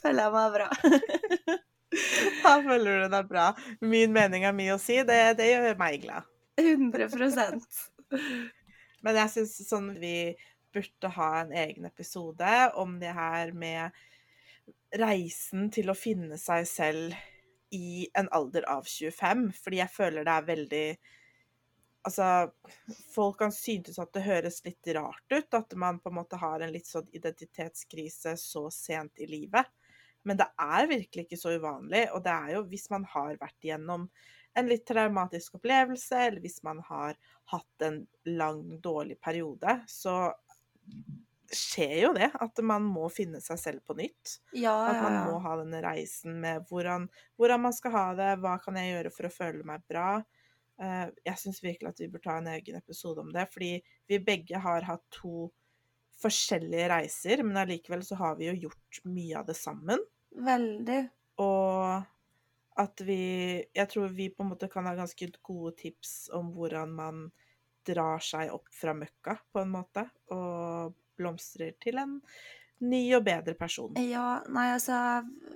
føler 0.02 0.26
jeg 0.26 0.34
meg 0.34 0.58
bra. 0.58 0.68
Da 2.44 2.56
føler 2.64 3.04
du 3.04 3.12
deg 3.12 3.28
bra. 3.30 3.50
Min 3.80 4.12
mening 4.14 4.46
er 4.46 4.56
mye 4.56 4.74
å 4.76 4.80
si. 4.82 4.98
Det, 5.06 5.20
det 5.38 5.48
gjør 5.50 5.78
meg 5.80 6.02
glad. 6.04 6.28
100% 6.60 7.64
Men 9.04 9.18
jeg 9.20 9.32
syns 9.34 9.56
sånn 9.68 9.90
vi 10.00 10.34
burde 10.76 11.10
ha 11.16 11.30
en 11.40 11.52
egen 11.56 11.88
episode 11.88 12.52
om 12.80 12.98
det 13.00 13.12
her 13.16 13.52
med 13.56 13.96
reisen 14.96 15.70
til 15.72 15.90
å 15.90 15.96
finne 15.96 16.38
seg 16.40 16.66
selv 16.68 17.16
i 17.74 18.06
en 18.16 18.28
alder 18.34 18.66
av 18.70 18.86
25, 18.86 19.48
fordi 19.58 19.80
jeg 19.80 19.92
føler 19.92 20.26
det 20.26 20.34
er 20.34 20.50
veldig 20.54 20.88
Altså, 22.06 22.52
folk 23.10 23.40
kan 23.40 23.50
synes 23.50 23.96
at 23.98 24.12
det 24.14 24.20
høres 24.22 24.60
litt 24.62 24.92
rart 24.94 25.32
ut, 25.32 25.54
at 25.58 25.72
man 25.74 25.96
på 25.98 26.12
en 26.12 26.14
måte 26.20 26.38
har 26.38 26.62
en 26.62 26.70
litt 26.70 26.86
sånn 26.86 27.08
identitetskrise 27.10 28.36
så 28.38 28.62
sent 28.70 29.18
i 29.18 29.26
livet. 29.26 29.66
Men 30.26 30.40
det 30.40 30.48
er 30.58 30.88
virkelig 30.90 31.26
ikke 31.26 31.38
så 31.40 31.54
uvanlig, 31.56 32.06
og 32.14 32.24
det 32.26 32.34
er 32.34 32.56
jo 32.56 32.64
hvis 32.70 32.88
man 32.92 33.06
har 33.12 33.38
vært 33.40 33.68
gjennom 33.68 34.08
en 34.56 34.70
litt 34.70 34.86
traumatisk 34.88 35.58
opplevelse, 35.58 36.16
eller 36.28 36.40
hvis 36.42 36.62
man 36.64 36.80
har 36.88 37.16
hatt 37.52 37.84
en 37.84 38.00
lang, 38.38 38.62
dårlig 38.82 39.18
periode, 39.22 39.80
så 39.90 40.32
skjer 41.52 41.94
jo 42.00 42.12
det, 42.16 42.30
at 42.42 42.62
man 42.66 42.86
må 42.88 43.06
finne 43.12 43.40
seg 43.44 43.60
selv 43.60 43.84
på 43.86 43.94
nytt. 43.98 44.38
Ja, 44.56 44.74
At 44.88 44.98
ja, 44.98 45.02
man 45.04 45.18
må 45.28 45.36
ha 45.44 45.58
denne 45.60 45.82
reisen 45.84 46.40
med 46.42 46.64
hvordan, 46.70 47.06
hvordan 47.38 47.62
man 47.68 47.76
skal 47.76 47.94
ha 47.94 48.06
det, 48.18 48.32
hva 48.42 48.56
kan 48.62 48.78
jeg 48.80 48.94
gjøre 48.94 49.12
for 49.14 49.28
å 49.28 49.34
føle 49.34 49.68
meg 49.68 49.84
bra. 49.90 50.08
Eh, 50.82 51.04
jeg 51.28 51.42
syns 51.42 51.62
virkelig 51.64 51.92
at 51.92 52.02
vi 52.02 52.10
bør 52.12 52.24
ta 52.24 52.40
en 52.40 52.50
egen 52.56 52.80
episode 52.80 53.22
om 53.22 53.30
det, 53.34 53.46
fordi 53.52 53.76
vi 54.10 54.22
begge 54.24 54.60
har 54.62 54.88
hatt 54.88 55.04
to 55.14 55.50
forskjellige 56.20 56.90
reiser, 56.90 57.44
men 57.44 57.60
allikevel 57.60 58.02
så 58.04 58.18
har 58.20 58.36
vi 58.40 58.48
jo 58.50 58.58
gjort 58.66 59.00
mye 59.04 59.36
av 59.40 59.48
det 59.48 59.56
sammen. 59.58 60.00
Veldig. 60.36 61.00
Og 61.38 62.04
at 62.76 63.00
vi 63.08 63.64
Jeg 63.74 63.88
tror 63.88 64.08
vi 64.12 64.28
på 64.30 64.44
en 64.44 64.50
måte 64.52 64.68
kan 64.72 64.84
ha 64.88 64.94
ganske 64.94 65.30
gode 65.42 65.74
tips 65.80 66.28
om 66.36 66.52
hvordan 66.52 66.92
man 66.92 67.26
drar 67.86 68.18
seg 68.20 68.50
opp 68.52 68.66
fra 68.74 68.92
møkka, 68.98 69.36
på 69.52 69.60
en 69.62 69.70
måte, 69.70 70.02
og 70.34 70.94
blomstrer 71.16 71.76
til 71.80 71.98
en 72.02 72.16
ny 72.80 73.14
og 73.16 73.22
bedre 73.24 73.54
person. 73.56 73.94
Ja, 73.96 74.42
nei, 74.52 74.66
altså 74.74 74.96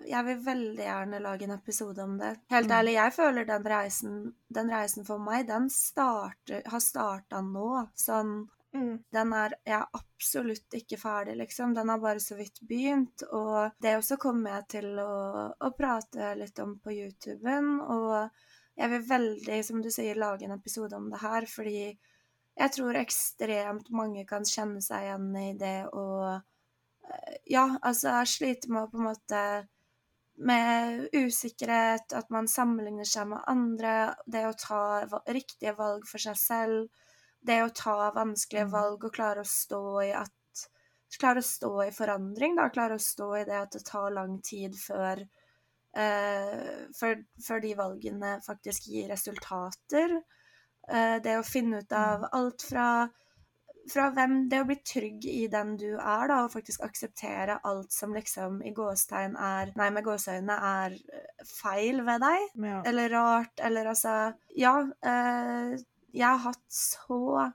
Jeg 0.08 0.24
vil 0.24 0.38
veldig 0.46 0.84
gjerne 0.86 1.20
lage 1.20 1.44
en 1.44 1.56
episode 1.58 1.98
om 2.04 2.14
det. 2.18 2.36
Helt 2.50 2.68
Mm. 2.70 2.76
ærlig, 2.78 2.92
jeg 2.94 3.12
føler 3.12 3.44
den 3.44 3.62
reisen, 3.64 4.34
den 4.48 4.70
reisen 4.70 5.04
for 5.04 5.18
meg, 5.18 5.46
den 5.48 5.68
starter, 5.68 6.62
har 6.66 6.80
starta 6.80 7.42
nå. 7.42 7.88
Sånn 7.94 8.48
Mm. 8.72 9.02
Den 9.10 9.32
er 9.34 9.54
Jeg 9.66 9.74
er 9.80 9.98
absolutt 9.98 10.76
ikke 10.78 10.98
ferdig, 11.00 11.34
liksom. 11.40 11.74
Den 11.74 11.88
har 11.90 11.98
bare 11.98 12.20
så 12.22 12.36
vidt 12.38 12.60
begynt. 12.62 13.24
Og 13.32 13.74
det 13.82 13.96
også 13.98 14.18
kommer 14.20 14.58
jeg 14.58 14.68
til 14.76 15.00
å, 15.02 15.14
å 15.58 15.72
prate 15.76 16.34
litt 16.38 16.58
om 16.62 16.76
på 16.78 16.94
YouTuben. 16.94 17.80
Og 17.80 18.30
jeg 18.78 18.92
vil 18.94 19.08
veldig, 19.08 19.58
som 19.66 19.82
du 19.82 19.90
sier, 19.92 20.18
lage 20.18 20.46
en 20.46 20.56
episode 20.56 20.96
om 20.96 21.10
det 21.10 21.20
her, 21.24 21.46
fordi 21.50 21.90
jeg 22.60 22.72
tror 22.76 22.98
ekstremt 23.00 23.90
mange 23.94 24.24
kan 24.28 24.46
kjenne 24.46 24.82
seg 24.84 25.06
igjen 25.06 25.28
i 25.40 25.50
det 25.58 25.76
å 25.96 26.06
eh, 26.30 27.36
Ja, 27.50 27.66
altså 27.82 28.12
jeg 28.20 28.32
sliter 28.34 28.72
med 28.72 28.84
å 28.84 28.90
på 28.90 29.00
en 29.00 29.08
måte 29.08 29.42
med 30.40 31.08
usikkerhet, 31.12 32.14
at 32.16 32.30
man 32.32 32.48
sammenligner 32.48 33.08
seg 33.08 33.28
med 33.28 33.44
andre, 33.50 34.14
det 34.24 34.46
å 34.48 34.56
ta 34.56 34.82
riktige 35.28 35.74
valg 35.76 36.06
for 36.08 36.22
seg 36.22 36.38
selv, 36.40 37.02
det 37.46 37.62
å 37.64 37.70
ta 37.74 38.10
vanskelige 38.16 38.66
Mm. 38.66 38.72
valg 38.72 39.04
og 39.04 39.12
klare 39.14 39.40
å 39.44 39.48
stå 39.48 39.82
i 40.04 40.12
at 40.12 40.30
Klare 41.18 41.40
å 41.42 41.42
stå 41.42 41.70
i 41.88 41.90
forandring, 41.90 42.54
da. 42.54 42.68
Klare 42.70 42.94
å 42.94 43.02
stå 43.02 43.26
i 43.40 43.44
det 43.44 43.56
at 43.58 43.72
det 43.74 43.80
tar 43.84 44.12
lang 44.14 44.36
tid 44.46 44.76
før 44.78 45.24
eh, 45.96 46.86
før, 46.96 47.16
før 47.46 47.60
de 47.64 47.72
valgene 47.78 48.36
faktisk 48.46 48.86
gir 48.92 49.08
resultater. 49.10 50.14
Eh, 50.88 51.16
det 51.24 51.34
å 51.38 51.42
finne 51.46 51.80
ut 51.82 51.92
av 51.92 52.28
alt 52.32 52.62
fra 52.62 53.08
fra 53.90 54.10
hvem 54.14 54.48
Det 54.50 54.60
å 54.60 54.66
bli 54.68 54.76
trygg 54.86 55.24
i 55.26 55.46
den 55.50 55.76
du 55.80 55.94
er, 55.96 56.28
da, 56.28 56.44
og 56.44 56.52
faktisk 56.52 56.82
akseptere 56.84 57.58
alt 57.66 57.92
som 57.92 58.12
liksom 58.14 58.60
i 58.62 58.72
gåstegn 58.76 59.36
er 59.40 59.72
Nei, 59.80 59.88
med 59.90 60.04
gåseøynene 60.06 60.56
er 60.70 60.96
eh, 61.16 61.44
feil 61.48 62.02
ved 62.06 62.20
deg, 62.22 62.48
Ja. 62.54 62.82
eller 62.86 63.08
rart, 63.10 63.58
eller 63.58 63.86
altså 63.86 64.34
Ja, 64.56 64.74
eh, 65.02 65.78
jeg 66.12 66.26
har 66.26 66.44
hatt 66.50 66.66
så 66.72 67.50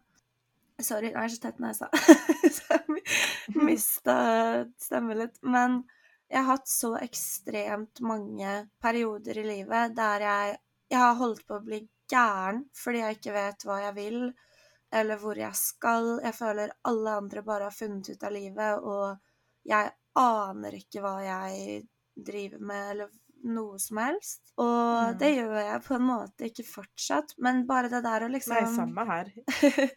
Sorry, 0.83 1.13
jeg 1.13 1.15
er 1.15 1.31
så 1.31 1.37
tett 1.39 1.59
nesa. 1.63 1.87
så 2.57 2.75
jeg 2.75 3.61
mista 3.63 4.15
stemmen 4.75 5.21
litt. 5.21 5.37
Men 5.47 5.77
jeg 6.27 6.41
har 6.41 6.57
hatt 6.57 6.67
så 6.67 6.97
ekstremt 6.99 8.01
mange 8.03 8.57
perioder 8.83 9.39
i 9.39 9.45
livet 9.47 9.95
der 9.95 10.25
jeg, 10.25 10.57
jeg 10.91 10.99
har 10.99 11.15
holdt 11.21 11.45
på 11.47 11.55
å 11.55 11.63
bli 11.63 11.79
gæren 12.11 12.65
fordi 12.75 13.01
jeg 13.05 13.17
ikke 13.17 13.35
vet 13.37 13.65
hva 13.65 13.77
jeg 13.85 13.95
vil, 13.95 14.19
eller 14.99 15.21
hvor 15.21 15.39
jeg 15.39 15.59
skal. 15.59 16.09
Jeg 16.23 16.35
føler 16.35 16.75
alle 16.91 17.17
andre 17.21 17.45
bare 17.47 17.69
har 17.69 17.75
funnet 17.75 18.11
ut 18.11 18.27
av 18.27 18.35
livet, 18.35 18.83
og 18.83 19.69
jeg 19.71 19.95
aner 20.19 20.77
ikke 20.79 21.03
hva 21.03 21.15
jeg 21.23 21.79
driver 22.15 22.67
med, 22.67 22.91
eller 22.91 23.15
noe 23.45 23.77
som 23.79 23.97
helst. 24.01 24.41
Og 24.57 25.13
Mm. 25.13 25.17
det 25.19 25.29
gjør 25.35 25.55
jeg 25.61 25.81
på 25.85 25.95
en 25.95 26.05
måte 26.07 26.47
ikke 26.49 26.65
fortsatt, 26.67 27.33
men 27.37 27.65
bare 27.67 27.89
det 27.91 28.01
der 28.03 28.25
å 28.25 28.29
liksom 28.31 28.55
Nei, 28.55 28.75
samme 28.75 29.05
her. 29.05 29.31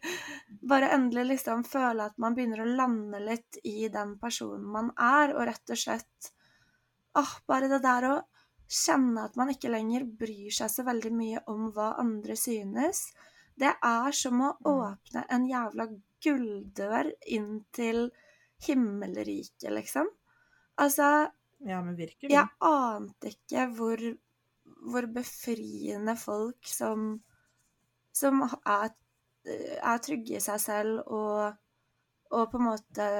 bare 0.73 0.90
endelig 0.97 1.25
liksom 1.33 1.64
føle 1.64 2.06
at 2.11 2.19
man 2.19 2.34
begynner 2.37 2.63
å 2.65 2.69
lande 2.78 3.21
litt 3.25 3.58
i 3.65 3.89
den 3.93 4.17
personen 4.19 4.65
man 4.65 4.91
er, 4.97 5.34
og 5.37 5.47
rett 5.49 5.71
og 5.71 5.78
slett 5.80 6.32
åh, 7.19 7.32
bare 7.49 7.69
det 7.71 7.80
der 7.82 8.04
å 8.11 8.17
kjenne 8.69 9.25
at 9.25 9.37
man 9.41 9.49
ikke 9.50 9.71
lenger 9.73 10.04
bryr 10.04 10.50
seg 10.52 10.69
så 10.71 10.84
veldig 10.84 11.13
mye 11.17 11.41
om 11.49 11.71
hva 11.73 11.95
andre 11.99 12.37
synes, 12.37 13.06
det 13.58 13.73
er 13.82 14.13
som 14.13 14.41
å 14.45 14.52
Mm. 14.65 14.71
åpne 14.71 15.25
en 15.30 15.47
jævla 15.49 15.87
gulldør 16.23 17.13
inn 17.26 17.65
til 17.73 18.11
himmelriket, 18.67 19.71
liksom. 19.73 20.06
Altså, 20.78 21.30
Ja, 21.66 21.80
men 21.82 21.97
virkelig. 21.99 22.30
jeg 22.30 22.47
ante 22.64 23.32
ikke 23.32 23.66
hvor, 23.75 24.02
hvor 24.92 25.08
befriende 25.10 26.14
folk 26.18 26.68
som, 26.71 27.10
som 28.14 28.44
er, 28.47 28.94
er 29.49 30.04
trygge 30.04 30.38
i 30.38 30.44
seg 30.44 30.62
selv 30.62 31.02
og, 31.06 31.58
og 32.30 32.49
på 32.52 32.60
en 32.60 32.68
måte 32.68 33.10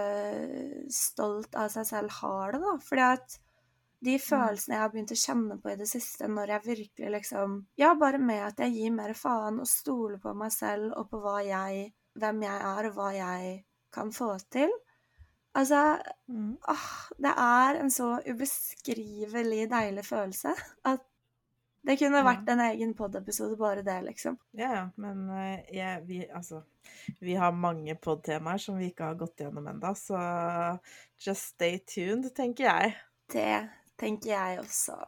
stolt 0.93 1.59
av 1.59 1.73
seg 1.75 1.89
selv 1.91 2.15
har 2.21 2.55
det, 2.55 2.63
da. 2.63 2.77
Fordi 2.89 3.07
at 3.09 3.39
de 4.05 4.15
følelsene 4.23 4.77
jeg 4.77 4.83
har 4.85 4.91
begynt 4.93 5.13
å 5.15 5.19
kjenne 5.19 5.57
på 5.59 5.73
i 5.73 5.79
det 5.81 5.89
siste, 5.91 6.29
når 6.31 6.53
jeg 6.55 6.67
virkelig 6.69 7.15
liksom 7.17 7.57
Ja, 7.81 7.95
bare 7.99 8.21
med 8.23 8.45
at 8.53 8.61
jeg 8.63 8.77
gir 8.77 8.93
mer 8.95 9.15
faen 9.19 9.59
og 9.59 9.67
stoler 9.67 10.21
på 10.23 10.35
meg 10.39 10.55
selv 10.55 10.95
og 10.95 11.11
på 11.11 11.39
jeg 11.49 11.89
Hvem 12.19 12.41
jeg 12.43 12.63
er, 12.67 12.87
og 12.89 12.95
hva 12.97 13.09
jeg 13.15 13.51
kan 13.95 14.09
få 14.11 14.33
til. 14.51 14.73
Altså, 15.59 15.99
Mm. 16.29 16.59
Åh, 16.69 16.89
det 17.25 17.31
er 17.41 17.79
en 17.81 17.91
så 17.91 18.19
ubeskrivelig 18.29 19.63
deilig 19.71 20.05
følelse 20.05 20.53
at 20.85 21.01
det 21.89 21.97
kunne 22.03 22.21
vært 22.27 22.51
en 22.53 22.61
egen 22.61 22.93
pod-episode, 22.99 23.57
bare 23.57 23.83
det, 23.87 23.97
liksom. 24.05 24.37
Ja, 24.53 24.69
ja, 24.75 24.83
men 25.01 25.23
ja, 25.73 25.95
vi, 26.05 26.21
altså, 26.29 26.61
vi 27.25 27.33
har 27.41 27.57
mange 27.57 27.95
pod-temaer 27.97 28.61
som 28.61 28.77
vi 28.77 28.91
ikke 28.93 29.09
har 29.09 29.17
gått 29.17 29.41
gjennom 29.41 29.71
enda, 29.73 29.95
så 29.97 30.21
just 31.27 31.55
stay 31.55 31.79
tuned, 31.79 32.29
tenker 32.37 32.69
jeg. 32.69 32.97
Det 33.33 33.69
tenker 33.97 34.35
jeg 34.35 34.61
også. 34.67 35.01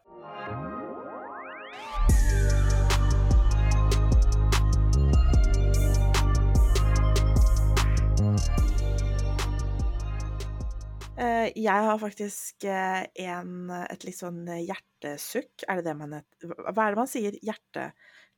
Jeg 11.20 11.85
har 11.87 11.98
faktisk 12.00 12.64
eh, 12.64 13.02
en, 13.26 13.68
et 13.85 14.04
litt 14.06 14.16
sånn 14.16 14.44
hjertesukk. 14.48 15.66
Er 15.68 15.80
det 15.80 15.90
det 15.90 15.96
man 15.98 16.14
heter? 16.16 16.54
Hva 16.70 16.87
er 16.87 16.94
det 16.94 17.00
man 17.02 17.11
sier? 17.11 17.37
Hjerte? 17.44 17.90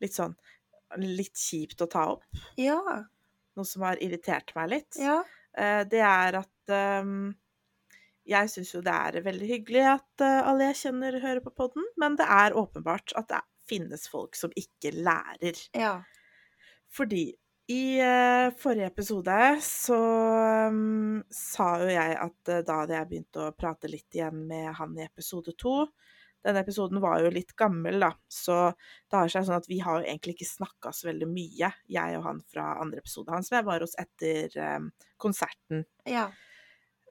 Litt 0.03 0.17
sånn 0.17 0.35
litt 1.01 1.39
kjipt 1.39 1.81
å 1.85 1.89
ta 1.89 2.07
opp. 2.17 2.27
Ja. 2.61 2.81
Noe 3.57 3.69
som 3.69 3.85
har 3.87 4.01
irritert 4.03 4.53
meg 4.57 4.73
litt. 4.73 4.99
Ja. 5.01 5.21
Eh, 5.57 5.85
Det 5.89 6.03
er 6.05 6.41
at 6.43 6.73
ehm, 6.73 7.31
jeg 8.29 8.51
syns 8.53 8.75
jo 8.75 8.83
det 8.85 8.93
er 8.95 9.25
veldig 9.25 9.49
hyggelig 9.49 9.87
at 9.95 10.25
eh, 10.25 10.41
alle 10.49 10.71
jeg 10.71 10.81
kjenner, 10.87 11.21
hører 11.23 11.43
på 11.45 11.55
podden, 11.63 11.87
men 12.01 12.17
det 12.21 12.27
er 12.29 12.57
åpenbart 12.59 13.15
at 13.19 13.31
det 13.33 13.41
finnes 13.69 14.09
folk 14.11 14.37
som 14.37 14.53
ikke 14.59 14.93
lærer. 14.99 15.59
Ja. 15.79 15.95
Fordi 16.93 17.31
i 17.71 18.03
uh, 18.03 18.51
forrige 18.59 18.89
episode 18.91 19.37
så 19.63 19.99
um, 20.73 21.21
sa 21.31 21.69
jo 21.83 21.93
jeg 21.93 22.17
at 22.19 22.51
uh, 22.51 22.63
da 22.67 22.81
hadde 22.81 22.97
jeg 22.97 23.11
begynt 23.13 23.39
å 23.39 23.53
prate 23.55 23.91
litt 23.91 24.19
igjen 24.19 24.43
med 24.49 24.73
han 24.79 24.97
i 24.99 25.05
episode 25.07 25.55
to. 25.61 25.87
Denne 26.43 26.65
episoden 26.65 26.99
var 27.03 27.23
jo 27.23 27.31
litt 27.31 27.55
gammel, 27.55 28.01
da, 28.03 28.11
så 28.27 28.73
det 28.75 29.15
har 29.15 29.31
seg 29.31 29.47
sånn 29.47 29.61
at 29.61 29.69
vi 29.71 29.79
har 29.85 30.01
jo 30.01 30.09
egentlig 30.09 30.35
ikke 30.35 30.49
snakka 30.51 30.91
så 30.91 31.07
veldig 31.13 31.29
mye, 31.31 31.71
jeg 31.87 32.17
og 32.19 32.27
han 32.27 32.41
fra 32.51 32.73
andre 32.83 32.99
episode. 32.99 33.31
hans, 33.31 33.47
som 33.47 33.61
jeg 33.61 33.69
var 33.69 33.85
hos 33.87 33.95
etter 34.03 34.57
um, 34.59 34.91
konserten. 35.23 35.87
Ja. 36.11 36.27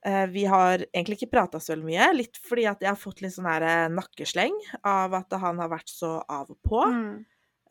Uh, 0.04 0.26
Vi 0.36 0.44
har 0.52 0.84
egentlig 0.90 1.22
ikke 1.22 1.38
prata 1.38 1.64
så 1.64 1.78
veldig 1.78 1.88
mye, 1.88 2.10
litt 2.18 2.42
fordi 2.44 2.68
at 2.68 2.84
jeg 2.84 2.92
har 2.92 3.00
fått 3.00 3.24
litt 3.24 3.38
sånn 3.38 3.48
her 3.48 3.88
nakkesleng 3.96 4.60
av 4.84 5.16
at 5.24 5.40
han 5.40 5.64
har 5.64 5.72
vært 5.80 5.96
så 5.96 6.18
av 6.28 6.52
og 6.52 6.60
på. 6.68 6.84
Mm. 6.92 7.22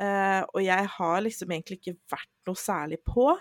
Eh, 0.01 0.43
og 0.55 0.63
jeg 0.65 0.91
har 0.97 1.25
liksom 1.25 1.53
egentlig 1.53 1.81
ikke 1.81 1.99
vært 2.15 2.33
noe 2.49 2.59
særlig 2.59 3.01
på. 3.07 3.33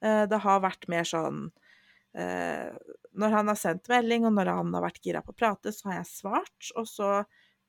Uh, 0.00 0.24
det 0.24 0.38
har 0.40 0.62
vært 0.64 0.86
mer 0.88 1.04
sånn 1.04 1.42
uh, 2.16 2.68
Når 3.20 3.34
han 3.34 3.50
har 3.52 3.58
sendt 3.60 3.90
melding, 3.92 4.24
og 4.24 4.32
når 4.32 4.48
han 4.48 4.70
har 4.72 4.86
vært 4.86 5.02
gira 5.04 5.20
på 5.20 5.34
å 5.34 5.36
prate, 5.36 5.74
så 5.76 5.90
har 5.90 5.98
jeg 5.98 6.08
svart. 6.08 6.70
Og 6.80 6.88
så 6.88 7.10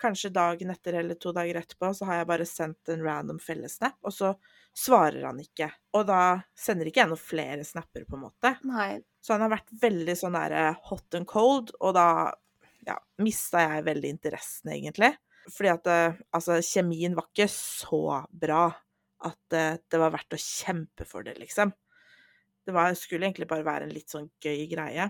kanskje 0.02 0.32
dagen 0.34 0.72
etter 0.74 0.96
eller 1.02 1.20
to 1.20 1.34
dager 1.36 1.60
etterpå, 1.60 1.92
så 1.94 2.08
har 2.10 2.22
jeg 2.22 2.30
bare 2.32 2.48
sendt 2.50 2.90
en 2.90 3.04
random 3.06 3.40
fellesnap, 3.42 4.00
og 4.02 4.16
så 4.16 4.32
svarer 4.78 5.28
han 5.28 5.42
ikke. 5.44 5.68
Og 5.98 6.08
da 6.10 6.22
sender 6.58 6.90
ikke 6.90 7.04
jeg 7.04 7.12
noen 7.12 7.22
flere 7.22 7.66
snapper, 7.68 8.08
på 8.08 8.18
en 8.18 8.24
måte. 8.26 8.56
Nei. 8.68 9.02
Så 9.22 9.36
han 9.36 9.46
har 9.46 9.54
vært 9.54 9.74
veldig 9.82 10.16
sånn 10.18 10.38
der 10.38 10.56
eh, 10.58 10.80
hot 10.90 11.20
and 11.20 11.30
cold, 11.30 11.74
og 11.80 11.94
da 11.98 12.08
ja, 12.88 12.98
mista 13.22 13.62
jeg 13.62 13.86
veldig 13.86 14.16
interessen, 14.16 14.72
egentlig. 14.74 15.12
Fordi 15.50 15.72
at 15.74 15.88
eh, 15.90 16.20
altså, 16.38 16.60
kjemien 16.62 17.16
var 17.18 17.30
ikke 17.32 17.48
så 17.52 18.02
bra 18.30 18.68
at 19.26 19.56
eh, 19.58 19.80
det 19.90 20.00
var 20.02 20.14
verdt 20.14 20.36
å 20.38 20.42
kjempe 20.42 21.06
for 21.10 21.26
det, 21.26 21.38
liksom. 21.42 21.72
Det 22.66 22.74
var, 22.76 22.94
skulle 22.98 23.26
egentlig 23.26 23.48
bare 23.50 23.66
være 23.66 23.88
en 23.88 23.94
litt 23.96 24.12
sånn 24.14 24.28
gøy 24.44 24.68
greie. 24.70 25.08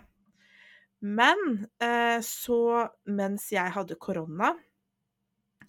Men 1.03 1.39
eh, 1.81 2.19
så, 2.23 2.87
mens 3.11 3.49
jeg 3.51 3.73
hadde 3.75 3.97
korona, 3.99 4.53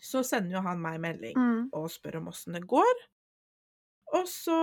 så 0.03 0.23
sender 0.27 0.59
jo 0.59 0.63
han 0.67 0.81
meg 0.83 1.01
melding 1.03 1.37
Mm. 1.39 1.69
og 1.79 1.89
spør 1.91 2.19
om 2.21 2.29
åssen 2.33 2.55
det 2.59 2.65
går. 2.71 3.03
Og 4.19 4.27
så 4.29 4.57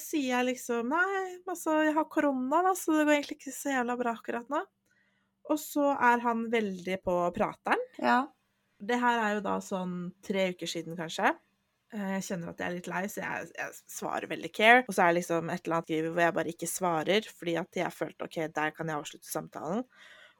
sier 0.00 0.30
jeg 0.38 0.46
liksom 0.54 0.88
Nei, 0.88 1.40
altså, 1.50 1.74
jeg 1.84 1.94
har 1.96 2.06
korona, 2.08 2.62
da, 2.64 2.72
så 2.78 2.94
det 2.96 3.04
går 3.04 3.16
egentlig 3.18 3.36
ikke 3.40 3.52
så 3.52 3.74
jævla 3.74 3.96
bra 4.00 4.14
akkurat 4.16 4.48
nå. 4.54 4.62
Og 5.52 5.58
så 5.60 5.90
er 5.92 6.22
han 6.24 6.46
veldig 6.52 6.96
på 7.04 7.16
prateren. 7.36 7.82
Ja. 8.00 8.22
Det 8.86 8.98
her 9.00 9.20
er 9.22 9.34
jo 9.38 9.42
da 9.46 9.56
sånn 9.64 9.94
tre 10.24 10.48
uker 10.54 10.70
siden, 10.70 10.96
kanskje. 10.98 11.32
Eh, 11.94 12.10
Jeg 12.16 12.24
kjenner 12.28 12.50
at 12.52 12.60
jeg 12.62 12.66
er 12.70 12.74
litt 12.78 12.90
lei, 12.90 13.04
så 13.12 13.22
jeg, 13.22 13.48
jeg 13.58 13.76
svarer 13.94 14.28
veldig 14.30 14.50
care. 14.56 14.82
Og 14.88 14.94
så 14.96 15.04
er 15.04 15.12
det 15.12 15.20
liksom 15.22 15.50
et 15.52 15.62
eller 15.64 15.78
annet 15.78 15.88
skriv 15.90 16.10
hvor 16.10 16.24
jeg 16.26 16.36
bare 16.40 16.54
ikke 16.54 16.70
svarer, 16.70 17.30
fordi 17.40 17.56
at 17.60 17.80
jeg 17.80 17.96
følte 18.00 18.28
OK, 18.28 18.38
der 18.60 18.74
kan 18.76 18.90
jeg 18.90 19.00
avslutte 19.00 19.30
samtalen. 19.30 19.84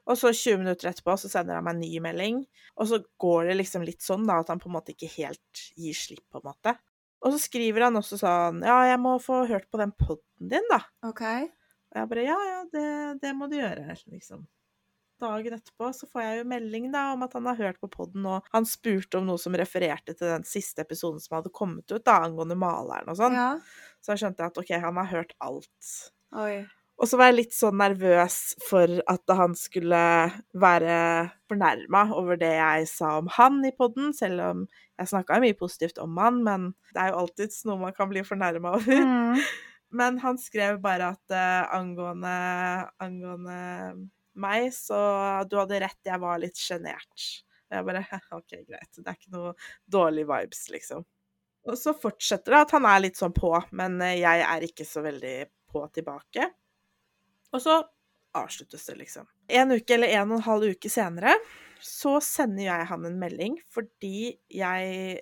Og 0.05 0.19
så 0.21 0.29
20 0.29 0.59
minutter 0.61 0.91
etterpå 0.91 1.15
så 1.17 1.29
sender 1.31 1.57
han 1.57 1.65
meg 1.65 1.77
en 1.77 1.81
ny 1.81 2.01
melding. 2.03 2.41
Og 2.77 2.89
så 2.91 2.99
går 3.21 3.47
det 3.49 3.55
liksom 3.57 3.85
litt 3.87 4.03
sånn 4.05 4.27
da, 4.29 4.37
at 4.43 4.51
han 4.53 4.59
på 4.61 4.69
en 4.69 4.75
måte 4.75 4.93
ikke 4.93 5.09
helt 5.15 5.63
gir 5.73 5.97
slipp, 5.97 6.25
på 6.29 6.43
en 6.43 6.49
måte. 6.51 6.75
Og 7.25 7.33
så 7.33 7.39
skriver 7.41 7.87
han 7.87 7.97
også 7.97 8.19
sånn 8.21 8.59
Ja, 8.61 8.75
jeg 8.85 8.99
må 9.01 9.15
få 9.23 9.39
hørt 9.49 9.65
på 9.73 9.79
den 9.81 9.95
poden 9.97 10.51
din, 10.51 10.67
da. 10.69 10.83
OK. 11.07 11.23
Og 11.25 11.97
jeg 11.97 12.11
bare 12.11 12.25
Ja, 12.27 12.35
ja, 12.51 12.59
det, 12.69 12.85
det 13.23 13.31
må 13.33 13.47
du 13.49 13.55
gjøre, 13.57 13.95
liksom. 14.13 14.43
Dagen 15.21 15.55
etterpå 15.55 15.89
så 15.95 16.07
får 16.11 16.23
jeg 16.25 16.39
jo 16.39 16.47
melding 16.51 16.87
da 16.91 17.05
om 17.13 17.21
at 17.23 17.35
han 17.37 17.45
har 17.47 17.59
hørt 17.59 17.77
på 17.79 17.89
poden, 17.91 18.25
og 18.27 18.47
han 18.51 18.67
spurte 18.67 19.19
om 19.19 19.29
noe 19.29 19.39
som 19.39 19.55
refererte 19.55 20.11
til 20.11 20.27
den 20.27 20.47
siste 20.47 20.83
episoden 20.83 21.21
som 21.23 21.37
hadde 21.37 21.53
kommet 21.55 21.87
ut, 21.87 22.03
da, 22.03 22.19
angående 22.25 22.57
maleren 22.59 23.11
og 23.11 23.19
sånn. 23.19 23.37
Ja. 23.37 23.51
Så 24.03 24.11
da 24.11 24.19
skjønte 24.19 24.43
jeg 24.43 24.51
at 24.51 24.59
OK, 24.59 24.73
han 24.83 24.99
har 24.99 25.11
hørt 25.13 25.31
alt. 25.45 25.93
Oi. 26.35 26.65
Og 26.95 27.09
så 27.11 27.19
var 27.19 27.27
jeg 27.27 27.37
litt 27.41 27.55
sånn 27.55 27.75
nervøs 27.79 28.37
for 28.63 28.91
at 29.11 29.31
han 29.35 29.55
skulle 29.59 30.01
være 30.55 30.97
fornærma 31.51 32.05
over 32.15 32.39
det 32.39 32.53
jeg 32.55 32.87
sa 32.87 33.17
om 33.19 33.27
han 33.35 33.59
i 33.67 33.73
poden, 33.75 34.13
selv 34.15 34.43
om 34.45 34.65
jeg 34.95 35.11
snakka 35.11 35.41
mye 35.43 35.57
positivt 35.59 35.99
om 35.99 36.15
han, 36.21 36.39
men 36.43 36.69
det 36.95 37.03
er 37.03 37.11
jo 37.11 37.23
alltids 37.23 37.65
noe 37.67 37.81
man 37.81 37.95
kan 37.95 38.11
bli 38.11 38.23
fornærma 38.23 38.75
over. 38.79 39.07
Mm. 39.07 39.39
Men 39.95 40.17
han 40.19 40.35
skrev 40.41 40.81
bare 40.83 41.13
at 41.13 41.31
uh, 41.31 41.75
angående, 41.77 42.31
angående 42.99 43.59
meg, 44.41 44.69
så 44.75 44.97
du 45.49 45.57
hadde 45.59 45.81
rett, 45.85 45.99
jeg 46.05 46.21
var 46.21 46.39
litt 46.41 46.59
sjenert. 46.59 47.25
Jeg 47.71 47.87
bare 47.87 48.03
OK, 48.37 48.57
greit. 48.67 48.91
Det 48.97 49.07
er 49.07 49.17
ikke 49.17 49.35
noe 49.35 49.53
dårlig 49.91 50.25
vibes, 50.29 50.67
liksom. 50.73 51.05
Og 51.65 51.77
så 51.81 51.95
fortsetter 51.97 52.53
det 52.53 52.61
at 52.67 52.73
han 52.77 52.85
er 52.85 53.01
litt 53.01 53.17
sånn 53.17 53.33
på, 53.35 53.51
men 53.77 53.97
eh, 54.05 54.19
jeg 54.21 54.45
er 54.45 54.65
ikke 54.67 54.85
så 54.87 55.01
veldig 55.05 55.37
på 55.71 55.81
tilbake. 55.95 56.49
Og 57.55 57.63
så 57.63 57.79
avsluttes 58.35 58.85
det, 58.89 58.99
liksom. 59.01 59.27
En 59.47 59.73
uke 59.73 59.95
eller 59.95 60.13
en 60.19 60.33
og 60.33 60.39
en 60.39 60.49
halv 60.49 60.75
uke 60.75 60.91
senere 60.91 61.33
så 61.85 62.17
sender 62.23 62.65
jeg 62.67 62.89
han 62.89 63.05
en 63.05 63.17
melding 63.19 63.57
fordi 63.73 64.31
jeg 64.53 65.17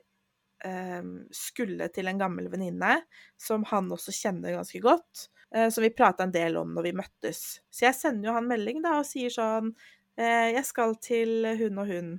eh, 0.63 1.07
skulle 1.35 1.89
til 1.93 2.09
en 2.09 2.21
gammel 2.21 2.49
venninne 2.51 2.97
som 3.39 3.65
han 3.71 3.91
også 3.93 4.13
kjenner 4.15 4.57
ganske 4.57 4.81
godt, 4.83 5.27
som 5.69 5.85
vi 5.85 5.91
prata 5.93 6.25
en 6.25 6.33
del 6.33 6.57
om 6.57 6.71
når 6.75 6.87
vi 6.87 6.95
møttes. 6.97 7.41
Så 7.69 7.85
jeg 7.87 7.97
sender 7.97 8.29
jo 8.29 8.37
han 8.37 8.49
melding 8.49 8.81
da 8.83 8.97
og 9.01 9.07
sier 9.07 9.33
sånn 9.33 9.73
eh, 10.17 10.53
Jeg 10.55 10.65
skal 10.65 10.95
til 11.03 11.45
hun 11.59 11.83
og 11.83 11.91
hun 11.91 12.15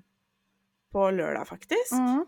på 0.95 1.09
lørdag, 1.11 1.49
faktisk. 1.49 1.97
Mm. 1.99 2.23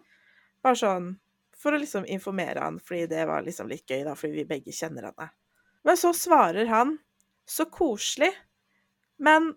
Bare 0.67 0.79
sånn 0.81 1.13
for 1.57 1.73
å 1.73 1.81
liksom 1.81 2.05
informere 2.13 2.61
han, 2.61 2.81
fordi 2.83 3.07
det 3.11 3.25
var 3.29 3.45
liksom 3.47 3.71
litt 3.71 3.89
gøy, 3.89 4.03
da, 4.07 4.15
fordi 4.19 4.43
vi 4.43 4.49
begge 4.49 4.75
kjenner 4.75 5.09
henne. 5.09 5.31
Men 5.87 5.99
så 5.99 6.13
svarer 6.15 6.69
han 6.69 6.97
så 7.47 7.69
koselig, 7.71 8.33
men 9.23 9.53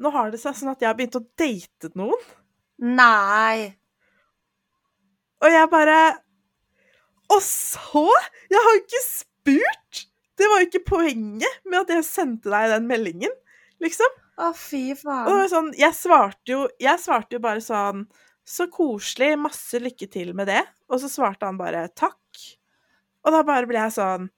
nå 0.00 0.12
har 0.14 0.30
det 0.30 0.40
seg 0.40 0.56
sånn 0.56 0.72
at 0.74 0.84
jeg 0.84 0.90
har 0.90 0.98
begynt 0.98 1.18
å 1.18 1.24
date 1.40 1.90
noen. 1.98 2.28
Nei. 2.84 3.72
Og 5.40 5.52
jeg 5.52 5.68
bare 5.72 5.98
Og 7.32 7.42
så? 7.44 8.06
Jeg 8.48 8.60
har 8.64 8.76
jo 8.76 8.80
ikke 8.80 9.02
spurt! 9.04 10.09
Det 10.40 10.48
var 10.48 10.62
jo 10.62 10.68
ikke 10.70 10.86
poenget 10.88 11.60
med 11.68 11.82
at 11.82 11.94
jeg 11.98 12.06
sendte 12.08 12.50
deg 12.52 12.70
den 12.72 12.88
meldingen, 12.88 13.32
liksom. 13.84 14.18
Å, 14.40 14.50
fy 14.56 14.82
Og 14.94 14.96
det 14.96 15.02
faen. 15.04 15.26
var 15.36 15.48
sånn, 15.52 15.70
jeg 15.76 15.96
svarte 15.98 16.54
jo, 16.54 16.60
jeg 16.80 17.00
svarte 17.02 17.36
jo 17.36 17.42
bare 17.44 17.60
sånn 17.60 18.06
Så 18.48 18.70
koselig, 18.72 19.34
masse 19.38 19.76
lykke 19.78 20.08
til 20.10 20.32
med 20.34 20.48
det. 20.48 20.62
Og 20.88 21.02
så 21.02 21.10
svarte 21.12 21.44
han 21.44 21.58
bare 21.60 21.84
takk. 21.92 22.16
Og 23.20 23.34
da 23.36 23.42
bare 23.44 23.68
ble 23.68 23.76
jeg 23.82 23.92
sånn 23.98 24.30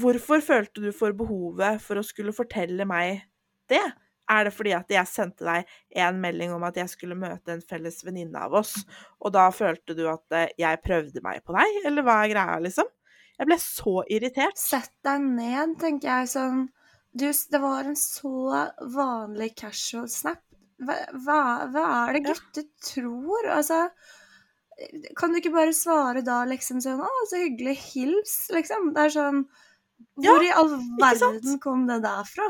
Hvorfor 0.00 0.40
følte 0.40 0.80
du 0.80 0.88
for 0.96 1.12
behovet 1.12 1.82
for 1.84 2.00
å 2.00 2.06
skulle 2.06 2.32
fortelle 2.32 2.86
meg 2.88 3.20
det? 3.68 3.82
Er 4.32 4.46
det 4.48 4.54
fordi 4.56 4.72
at 4.72 4.88
jeg 4.94 5.10
sendte 5.10 5.44
deg 5.44 5.68
en 6.00 6.20
melding 6.22 6.54
om 6.54 6.62
at 6.64 6.78
jeg 6.80 6.88
skulle 6.88 7.18
møte 7.18 7.52
en 7.52 7.60
felles 7.60 7.98
venninne 8.06 8.40
av 8.46 8.54
oss, 8.62 8.78
og 9.20 9.34
da 9.34 9.50
følte 9.52 9.92
du 9.98 10.06
at 10.08 10.36
eh, 10.38 10.54
jeg 10.62 10.80
prøvde 10.86 11.20
meg 11.26 11.42
på 11.44 11.52
deg, 11.58 11.82
eller 11.90 12.06
hva 12.06 12.14
er 12.22 12.32
greia, 12.32 12.54
liksom? 12.64 12.88
Jeg 13.42 13.48
ble 13.50 13.58
så 13.58 13.92
irritert. 14.06 14.58
Sett 14.60 14.92
deg 15.02 15.24
ned, 15.24 15.74
tenker 15.82 16.20
jeg 16.22 16.30
sånn 16.30 16.60
du, 17.10 17.26
Det 17.26 17.58
var 17.60 17.88
en 17.90 17.98
så 17.98 18.30
vanlig 18.94 19.50
casual 19.58 20.06
snap. 20.08 20.40
Hva, 20.82 20.94
hva, 21.24 21.40
hva 21.74 21.86
er 22.06 22.16
det 22.16 22.22
Ja. 22.22 22.34
gutter 22.36 22.68
tror? 22.86 23.48
Altså 23.50 23.80
Kan 25.18 25.34
du 25.34 25.38
ikke 25.38 25.52
bare 25.54 25.74
svare 25.76 26.22
da 26.26 26.44
liksom 26.48 26.80
sånn 26.82 27.02
Å, 27.02 27.10
så 27.30 27.42
hyggelig. 27.42 27.76
Hils, 27.92 28.36
liksom. 28.54 28.92
Det 28.94 29.08
er 29.08 29.14
sånn 29.18 29.44
Ja, 30.22 30.32
Hvor 30.32 30.46
i 30.46 30.54
all 30.54 30.72
verden 31.02 31.58
kom 31.62 31.86
det 31.90 32.00
der 32.06 32.24
fra? 32.30 32.48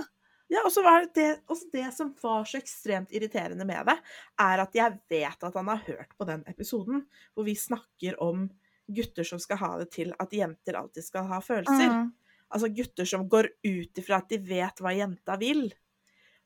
Ja, 0.53 0.61
og 0.67 0.73
så 0.73 0.85
var 0.85 1.01
det, 1.01 1.15
det, 1.17 1.29
også 1.49 1.71
det 1.73 1.89
som 1.97 2.13
var 2.21 2.45
så 2.45 2.59
ekstremt 2.61 3.13
irriterende 3.17 3.65
med 3.65 3.87
det, 3.89 3.95
er 4.41 4.61
at 4.61 4.75
jeg 4.77 4.99
vet 5.09 5.45
at 5.49 5.55
han 5.57 5.71
har 5.73 5.81
hørt 5.87 6.13
på 6.19 6.29
den 6.29 6.43
episoden 6.51 7.07
hvor 7.33 7.47
vi 7.49 7.55
snakker 7.57 8.19
om 8.21 8.51
gutter 8.95 9.27
som 9.27 9.41
skal 9.43 9.61
ha 9.63 9.71
det 9.83 9.91
til 9.95 10.13
at 10.23 10.35
jenter 10.35 10.79
alltid 10.79 11.07
skal 11.07 11.29
ha 11.31 11.41
følelser. 11.45 11.93
Mm. 11.93 12.11
Altså 12.53 12.69
gutter 12.77 13.09
som 13.09 13.29
går 13.33 13.49
ut 13.65 14.03
ifra 14.03 14.21
at 14.21 14.33
de 14.33 14.39
vet 14.45 14.83
hva 14.83 14.93
jenta 14.97 15.39
vil. 15.41 15.71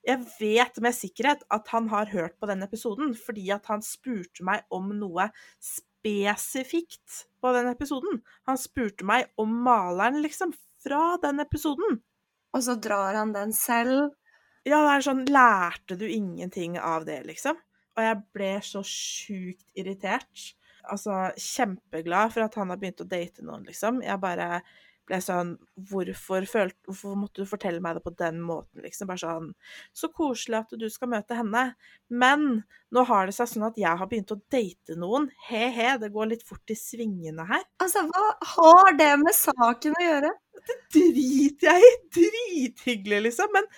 Jeg 0.06 0.22
vet 0.38 0.78
med 0.84 0.94
sikkerhet 0.94 1.42
at 1.50 1.72
han 1.74 1.88
har 1.90 2.12
hørt 2.12 2.36
på 2.38 2.46
den 2.46 2.62
episoden, 2.62 3.14
fordi 3.18 3.48
at 3.54 3.66
han 3.66 3.82
spurte 3.82 4.44
meg 4.46 4.62
om 4.70 4.92
noe 4.94 5.26
spesifikt 5.58 7.24
på 7.42 7.50
den 7.56 7.72
episoden. 7.72 8.20
Han 8.46 8.60
spurte 8.60 9.06
meg 9.08 9.32
om 9.40 9.50
maleren, 9.66 10.20
liksom, 10.22 10.54
fra 10.82 11.16
den 11.22 11.42
episoden. 11.42 11.98
Og 12.54 12.62
så 12.62 12.76
drar 12.78 13.18
han 13.18 13.34
den 13.34 13.50
selv. 13.56 14.12
Ja, 14.66 14.78
det 14.84 14.92
er 14.92 15.06
sånn 15.08 15.26
Lærte 15.30 15.98
du 15.98 16.06
ingenting 16.06 16.78
av 16.78 17.06
det, 17.08 17.24
liksom? 17.26 17.58
Og 17.96 18.04
jeg 18.04 18.22
ble 18.36 18.52
så 18.62 18.82
sjukt 18.86 19.66
irritert. 19.78 20.52
Altså, 20.92 21.20
kjempeglad 21.40 22.32
for 22.34 22.46
at 22.46 22.54
han 22.60 22.70
har 22.72 22.78
begynt 22.80 23.00
å 23.04 23.08
date 23.08 23.42
noen, 23.46 23.64
liksom. 23.68 24.02
Jeg 24.04 24.20
bare 24.22 24.60
ble 25.06 25.20
sånn 25.22 25.52
Hvorfor, 25.86 26.42
følte, 26.50 26.74
hvorfor 26.88 27.12
måtte 27.14 27.44
du 27.44 27.46
fortelle 27.46 27.78
meg 27.82 27.94
det 27.94 28.02
på 28.02 28.10
den 28.18 28.40
måten, 28.42 28.82
liksom? 28.82 29.06
Bare 29.06 29.22
sånn 29.22 29.52
Så 29.94 30.08
koselig 30.14 30.58
at 30.64 30.74
du 30.80 30.86
skal 30.90 31.12
møte 31.12 31.36
henne. 31.38 31.62
Men 32.10 32.64
nå 32.94 33.04
har 33.06 33.26
det 33.30 33.36
seg 33.36 33.50
sånn 33.52 33.68
at 33.68 33.78
jeg 33.78 33.94
har 34.00 34.10
begynt 34.10 34.34
å 34.34 34.40
date 34.50 34.96
noen. 34.98 35.28
He-he, 35.46 35.92
det 36.02 36.10
går 36.14 36.32
litt 36.32 36.42
fort 36.46 36.74
i 36.74 36.78
svingene 36.78 37.46
her. 37.46 37.62
Altså, 37.82 38.02
hva 38.10 38.24
har 38.56 38.96
det 38.98 39.12
med 39.22 39.34
saken 39.38 39.94
å 40.00 40.02
gjøre? 40.08 40.32
Det 40.66 40.78
driter 40.98 41.70
jeg 41.76 41.86
i. 41.86 41.92
Drithyggelig, 42.18 43.20
liksom. 43.28 43.52
Men 43.54 43.68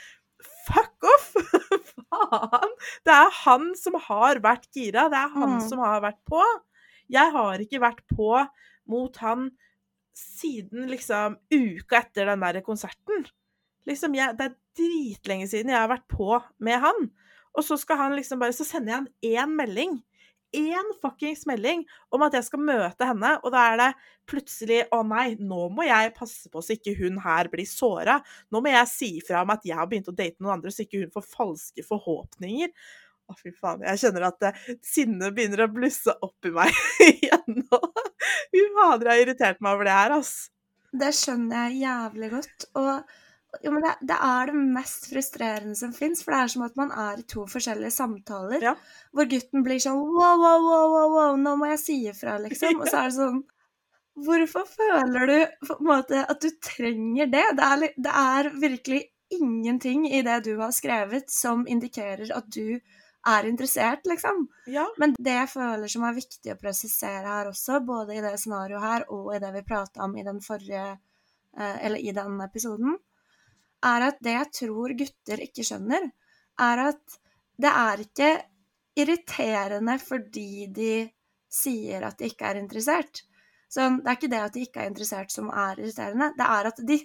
fuck 0.68 1.08
off! 1.12 1.28
Faen! 2.08 2.72
Det 3.04 3.12
er 3.14 3.34
han 3.42 3.68
som 3.76 3.98
har 4.08 4.40
vært 4.44 4.68
gira. 4.72 5.08
Det 5.12 5.20
er 5.20 5.34
han 5.36 5.58
Mm. 5.58 5.68
som 5.68 5.80
har 5.84 6.00
vært 6.04 6.20
på. 6.28 6.40
Jeg 7.08 7.34
har 7.34 7.64
ikke 7.64 7.82
vært 7.82 8.04
på 8.10 8.34
mot 8.88 9.16
han 9.22 9.50
siden 10.18 10.88
liksom 10.90 11.38
uka 11.52 12.02
etter 12.02 12.28
den 12.28 12.42
der 12.42 12.60
konserten. 12.66 13.26
Liksom, 13.88 14.16
jeg, 14.18 14.36
det 14.36 14.50
er 14.50 14.58
dritlenge 14.78 15.48
siden 15.48 15.72
jeg 15.72 15.80
har 15.80 15.90
vært 15.90 16.08
på 16.10 16.36
med 16.64 16.82
han. 16.82 17.08
Og 17.56 17.64
så 17.64 17.78
skal 17.80 17.98
han 18.02 18.14
liksom 18.18 18.42
bare 18.42 18.54
Så 18.54 18.66
sender 18.68 18.92
jeg 18.92 18.98
han 19.38 19.48
én 19.48 19.56
melding. 19.58 19.96
Én 20.56 20.92
fuckings 21.02 21.44
melding 21.48 21.82
om 22.14 22.22
at 22.24 22.32
jeg 22.38 22.46
skal 22.46 22.62
møte 22.64 23.04
henne, 23.04 23.34
og 23.44 23.52
da 23.52 23.66
er 23.68 23.74
det 23.76 23.88
plutselig 24.28 24.78
Å 24.96 25.02
nei, 25.04 25.34
nå 25.36 25.66
må 25.76 25.84
jeg 25.84 26.14
passe 26.16 26.48
på 26.52 26.62
så 26.64 26.72
ikke 26.72 26.94
hun 26.96 27.18
her 27.20 27.50
blir 27.52 27.68
såra. 27.68 28.18
Nå 28.52 28.62
må 28.64 28.72
jeg 28.72 28.88
si 28.92 29.10
fra 29.24 29.42
om 29.44 29.52
at 29.52 29.66
jeg 29.68 29.76
har 29.76 29.88
begynt 29.90 30.08
å 30.08 30.16
date 30.16 30.40
noen 30.40 30.56
andre, 30.56 30.72
så 30.72 30.86
ikke 30.86 31.02
hun 31.04 31.12
får 31.12 31.28
falske 31.28 31.84
forhåpninger. 31.84 32.72
Å, 33.28 33.36
fy 33.36 33.52
faen. 33.52 33.84
Jeg 33.84 34.00
kjenner 34.02 34.28
at 34.30 34.48
eh, 34.48 34.60
sinnet 34.86 35.34
begynner 35.36 35.66
å 35.66 35.70
blusse 35.72 36.14
opp 36.24 36.48
i 36.48 36.52
meg 36.54 36.72
igjen 37.10 37.62
nå. 37.62 37.80
Fy 38.48 38.62
fader, 38.74 39.10
jeg 39.10 39.14
har 39.14 39.24
irritert 39.26 39.64
meg 39.64 39.76
over 39.76 39.88
det 39.88 39.96
her, 39.96 40.14
ass. 40.16 40.34
Det 40.98 41.10
skjønner 41.12 41.68
jeg 41.68 41.82
jævlig 41.84 42.30
godt. 42.32 42.68
Og 42.80 43.60
jo, 43.64 43.72
men 43.72 43.84
det, 43.84 43.92
det 44.08 44.16
er 44.24 44.50
det 44.50 44.62
mest 44.76 45.08
frustrerende 45.10 45.76
som 45.76 45.92
fins, 45.96 46.20
for 46.24 46.34
det 46.34 46.40
er 46.40 46.50
som 46.52 46.64
at 46.66 46.80
man 46.80 46.90
er 46.92 47.20
i 47.20 47.26
to 47.28 47.44
forskjellige 47.48 47.92
samtaler. 47.94 48.64
Ja. 48.64 48.74
Hvor 49.16 49.28
gutten 49.28 49.64
blir 49.66 49.80
sånn 49.82 50.00
wow, 50.00 50.40
wow, 50.40 50.64
wow, 50.64 50.88
wow, 50.94 51.14
wow, 51.14 51.38
nå 51.40 51.54
må 51.60 51.70
jeg 51.72 51.80
si 51.84 51.98
ifra, 52.10 52.36
liksom. 52.44 52.80
Og 52.82 52.90
så 52.90 53.02
er 53.02 53.12
det 53.12 53.16
sånn 53.18 53.44
hvorfor 54.18 54.64
føler 54.66 55.30
du 55.30 55.66
på 55.68 55.76
en 55.78 55.86
måte 55.86 56.24
at 56.24 56.42
du 56.42 56.50
trenger 56.64 57.30
det? 57.30 57.44
Det 57.56 57.68
er, 57.68 57.84
det 58.08 58.14
er 58.22 58.50
virkelig 58.60 59.02
ingenting 59.38 60.08
i 60.10 60.22
det 60.26 60.40
du 60.48 60.54
har 60.60 60.72
skrevet 60.74 61.30
som 61.30 61.66
indikerer 61.68 62.32
at 62.34 62.48
du 62.52 62.80
er 63.28 63.48
interessert, 63.48 64.06
liksom. 64.08 64.46
Ja. 64.70 64.86
Men 65.00 65.14
det 65.18 65.34
jeg 65.34 65.50
føler 65.52 65.90
som 65.92 66.06
er 66.08 66.16
viktig 66.16 66.52
å 66.54 66.58
presisere 66.60 67.26
her 67.26 67.50
også, 67.50 67.80
både 67.86 68.16
i 68.16 68.22
det 68.24 68.34
scenarioet 68.40 68.84
her 68.84 69.06
og 69.14 69.32
i 69.34 69.42
det 69.42 69.52
vi 69.58 69.64
prata 69.68 70.04
om 70.06 70.16
i 70.16 70.24
den 70.26 70.40
forrige 70.44 70.86
eh, 70.92 71.76
Eller 71.86 71.98
i 71.98 72.14
den 72.16 72.40
episoden, 72.44 72.96
er 73.84 74.08
at 74.08 74.18
det 74.24 74.34
jeg 74.34 74.52
tror 74.62 74.94
gutter 74.98 75.44
ikke 75.44 75.66
skjønner, 75.66 76.08
er 76.58 76.84
at 76.88 77.18
det 77.58 77.70
er 77.70 78.02
ikke 78.02 78.30
irriterende 78.98 79.94
fordi 80.02 80.66
de 80.74 80.92
sier 81.48 82.04
at 82.06 82.18
de 82.18 82.28
ikke 82.30 82.48
er 82.48 82.60
interessert. 82.60 83.22
Sånn, 83.72 84.00
det 84.02 84.10
er 84.10 84.18
ikke 84.18 84.32
det 84.32 84.42
at 84.42 84.56
de 84.56 84.64
ikke 84.64 84.82
er 84.82 84.90
interessert 84.90 85.32
som 85.32 85.50
er 85.52 85.78
irriterende, 85.78 86.32
det 86.38 86.48
er 86.48 86.70
at 86.70 86.82
de 86.88 86.98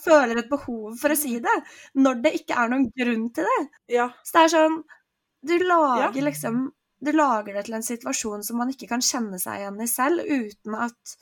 føler 0.00 0.40
et 0.40 0.50
behov 0.50 0.96
for 1.00 1.12
å 1.12 1.18
si 1.18 1.38
det, 1.42 1.56
når 1.96 2.20
det 2.24 2.34
ikke 2.40 2.58
er 2.60 2.72
noen 2.72 2.86
grunn 3.00 3.26
til 3.34 3.48
det. 3.48 3.62
Ja. 3.96 4.10
Så 4.22 4.36
det 4.36 4.44
er 4.44 4.52
sånn 4.54 4.78
Du 5.46 5.56
lager 5.62 6.16
Ja. 6.18 6.26
liksom 6.28 6.66
Du 7.04 7.12
lager 7.12 7.54
det 7.54 7.66
til 7.66 7.76
en 7.76 7.84
situasjon 7.84 8.42
som 8.46 8.56
man 8.56 8.70
ikke 8.72 8.88
kan 8.88 9.02
kjenne 9.04 9.38
seg 9.38 9.60
igjen 9.60 9.80
i 9.84 9.88
selv, 9.90 10.22
uten 10.24 10.74
at 10.86 11.16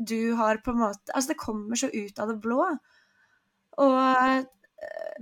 du 0.00 0.32
har 0.38 0.62
på 0.64 0.72
en 0.72 0.80
måte 0.80 1.12
Altså, 1.14 1.34
det 1.34 1.42
kommer 1.42 1.76
så 1.76 1.90
ut 1.92 2.18
av 2.18 2.30
det 2.32 2.38
blå. 2.40 2.64
Og 3.84 3.98
eh, 4.00 4.46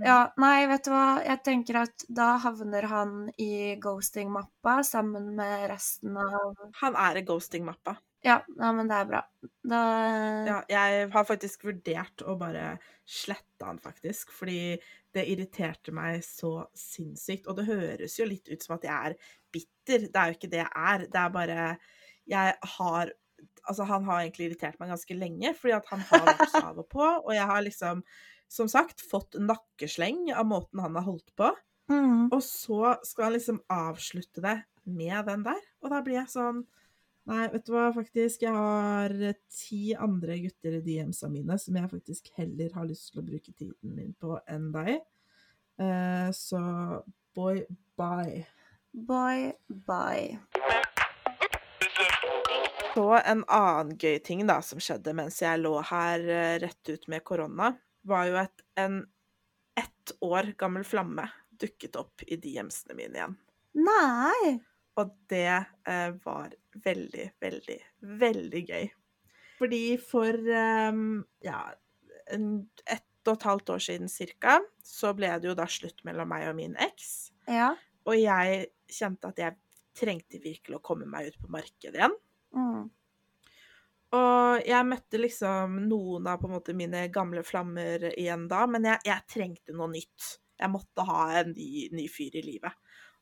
ja, 0.05 0.19
nei, 0.39 0.67
vet 0.71 0.85
du 0.87 0.91
hva, 0.93 1.19
jeg 1.25 1.43
tenker 1.43 1.81
at 1.81 2.05
da 2.07 2.37
havner 2.39 2.87
han 2.87 3.15
i 3.37 3.75
ghosting-mappa 3.83 4.79
sammen 4.87 5.33
med 5.35 5.67
resten 5.73 6.15
av 6.17 6.55
Han 6.79 6.95
er 6.95 7.19
i 7.19 7.25
ghosting-mappa. 7.27 7.97
Ja, 8.25 8.41
ja, 8.57 8.69
men 8.75 8.89
det 8.89 8.95
er 8.97 9.05
bra. 9.07 9.19
Da 9.63 9.81
Ja, 10.47 10.55
jeg 10.67 11.09
har 11.13 11.27
faktisk 11.27 11.63
vurdert 11.69 12.23
å 12.27 12.35
bare 12.39 12.73
slette 13.07 13.65
han, 13.67 13.79
faktisk. 13.79 14.33
Fordi 14.35 14.75
det 15.15 15.23
irriterte 15.31 15.93
meg 15.95 16.19
så 16.25 16.65
sinnssykt. 16.77 17.47
Og 17.47 17.59
det 17.59 17.69
høres 17.69 18.17
jo 18.19 18.27
litt 18.27 18.49
ut 18.51 18.65
som 18.65 18.75
at 18.75 18.87
jeg 18.89 19.11
er 19.11 19.15
bitter. 19.55 20.09
Det 20.09 20.19
er 20.19 20.33
jo 20.33 20.37
ikke 20.37 20.51
det 20.51 20.61
jeg 20.63 20.73
er. 20.91 21.05
Det 21.07 21.23
er 21.23 21.33
bare 21.37 21.63
Jeg 22.29 22.59
har 22.75 23.15
Altså, 23.69 23.83
han 23.87 24.03
har 24.03 24.23
egentlig 24.23 24.49
irritert 24.49 24.79
meg 24.81 24.89
ganske 24.89 25.15
lenge, 25.15 25.53
fordi 25.55 25.73
at 25.77 25.85
han 25.91 26.01
har 26.09 26.23
vært 26.25 26.55
av 26.59 26.79
og 26.81 26.87
på. 26.91 27.03
Og 27.05 27.29
jeg 27.35 27.45
har 27.47 27.61
liksom, 27.63 28.01
som 28.51 28.67
sagt, 28.71 29.03
fått 29.05 29.37
nakkesleng 29.39 30.31
av 30.33 30.47
måten 30.49 30.81
han 30.83 30.97
har 30.97 31.05
holdt 31.05 31.31
på. 31.39 31.51
mm, 31.91 32.31
Og 32.33 32.41
så 32.43 32.95
skal 33.05 33.29
han 33.29 33.35
liksom 33.37 33.61
avslutte 33.71 34.41
det 34.43 34.57
med 34.89 35.23
den 35.29 35.45
der. 35.45 35.61
Og 35.83 35.93
da 35.93 36.01
blir 36.03 36.19
jeg 36.19 36.33
sånn 36.33 36.65
Nei, 37.29 37.45
vet 37.53 37.65
du 37.67 37.75
hva, 37.75 37.89
faktisk. 37.93 38.41
Jeg 38.47 38.55
har 38.55 39.13
eh, 39.21 39.37
ti 39.53 39.91
andre 39.93 40.39
gutter 40.41 40.79
i 40.79 40.81
DM-sa 40.81 41.29
mine 41.29 41.59
som 41.61 41.75
jeg 41.77 41.91
faktisk 41.91 42.31
heller 42.39 42.71
har 42.73 42.87
lyst 42.89 43.11
til 43.11 43.21
å 43.21 43.25
bruke 43.27 43.53
tiden 43.53 43.93
min 43.93 44.15
på 44.17 44.39
enn 44.49 44.71
deg. 44.73 44.95
Eh, 45.77 46.29
så 46.33 46.61
boy, 47.37 47.61
bye. 47.99 48.41
Boy, 48.91 49.51
bye. 49.85 50.39
Så 52.95 53.05
en 53.19 53.43
annen 53.45 53.93
gøy 54.01 54.17
ting 54.25 54.41
da 54.49 54.57
som 54.65 54.81
skjedde 54.81 55.13
mens 55.15 55.37
jeg 55.43 55.61
lå 55.61 55.75
her 55.91 56.25
eh, 56.25 56.55
rett 56.63 56.89
ut 56.89 57.05
med 57.13 57.23
korona, 57.27 57.75
var 58.09 58.25
jo 58.25 58.39
at 58.41 58.65
en 58.81 59.03
ett 59.77 60.15
år 60.25 60.55
gammel 60.57 60.87
flamme 60.87 61.27
dukket 61.61 61.99
opp 62.01 62.25
i 62.25 62.39
DM-ene 62.41 62.97
mine 62.97 63.21
igjen. 63.21 63.37
Nei! 63.85 64.57
Og 64.97 65.13
det 65.29 65.45
eh, 65.53 66.09
var 66.25 66.57
veldig, 66.83 67.27
veldig, 67.41 67.79
veldig 68.21 68.63
gøy. 68.69 68.89
Fordi 69.59 69.83
for 70.01 70.35
eh, 70.35 70.99
ja, 71.45 71.61
ett 72.29 73.05
og 73.27 73.35
et 73.35 73.47
halvt 73.49 73.73
år 73.75 73.81
siden 73.83 74.11
cirka, 74.11 74.59
så 74.85 75.11
ble 75.17 75.31
det 75.39 75.49
jo 75.49 75.57
da 75.57 75.67
slutt 75.69 76.03
mellom 76.07 76.29
meg 76.31 76.47
og 76.49 76.55
min 76.57 76.77
eks. 76.79 77.09
Ja. 77.49 77.73
Og 78.07 78.15
jeg 78.17 78.69
kjente 78.89 79.29
at 79.29 79.41
jeg 79.41 79.57
trengte 79.99 80.39
virkelig 80.41 80.79
å 80.79 80.85
komme 80.85 81.09
meg 81.09 81.29
ut 81.29 81.41
på 81.41 81.51
markedet 81.51 81.99
igjen. 81.99 82.15
Mm. 82.55 82.87
Og 84.17 84.65
jeg 84.65 84.87
møtte 84.89 85.19
liksom 85.21 85.75
noen 85.85 86.29
av 86.31 86.39
på 86.41 86.47
en 86.49 86.55
måte 86.55 86.73
mine 86.77 87.03
gamle 87.13 87.43
flammer 87.45 88.07
igjen 88.15 88.47
da, 88.49 88.63
men 88.71 88.87
jeg, 88.89 89.03
jeg 89.05 89.27
trengte 89.29 89.75
noe 89.77 89.91
nytt. 89.91 90.31
Jeg 90.59 90.73
måtte 90.73 91.05
ha 91.07 91.19
en 91.39 91.53
ny, 91.53 91.89
ny 91.95 92.07
fyr 92.11 92.39
i 92.39 92.43
livet. 92.43 92.73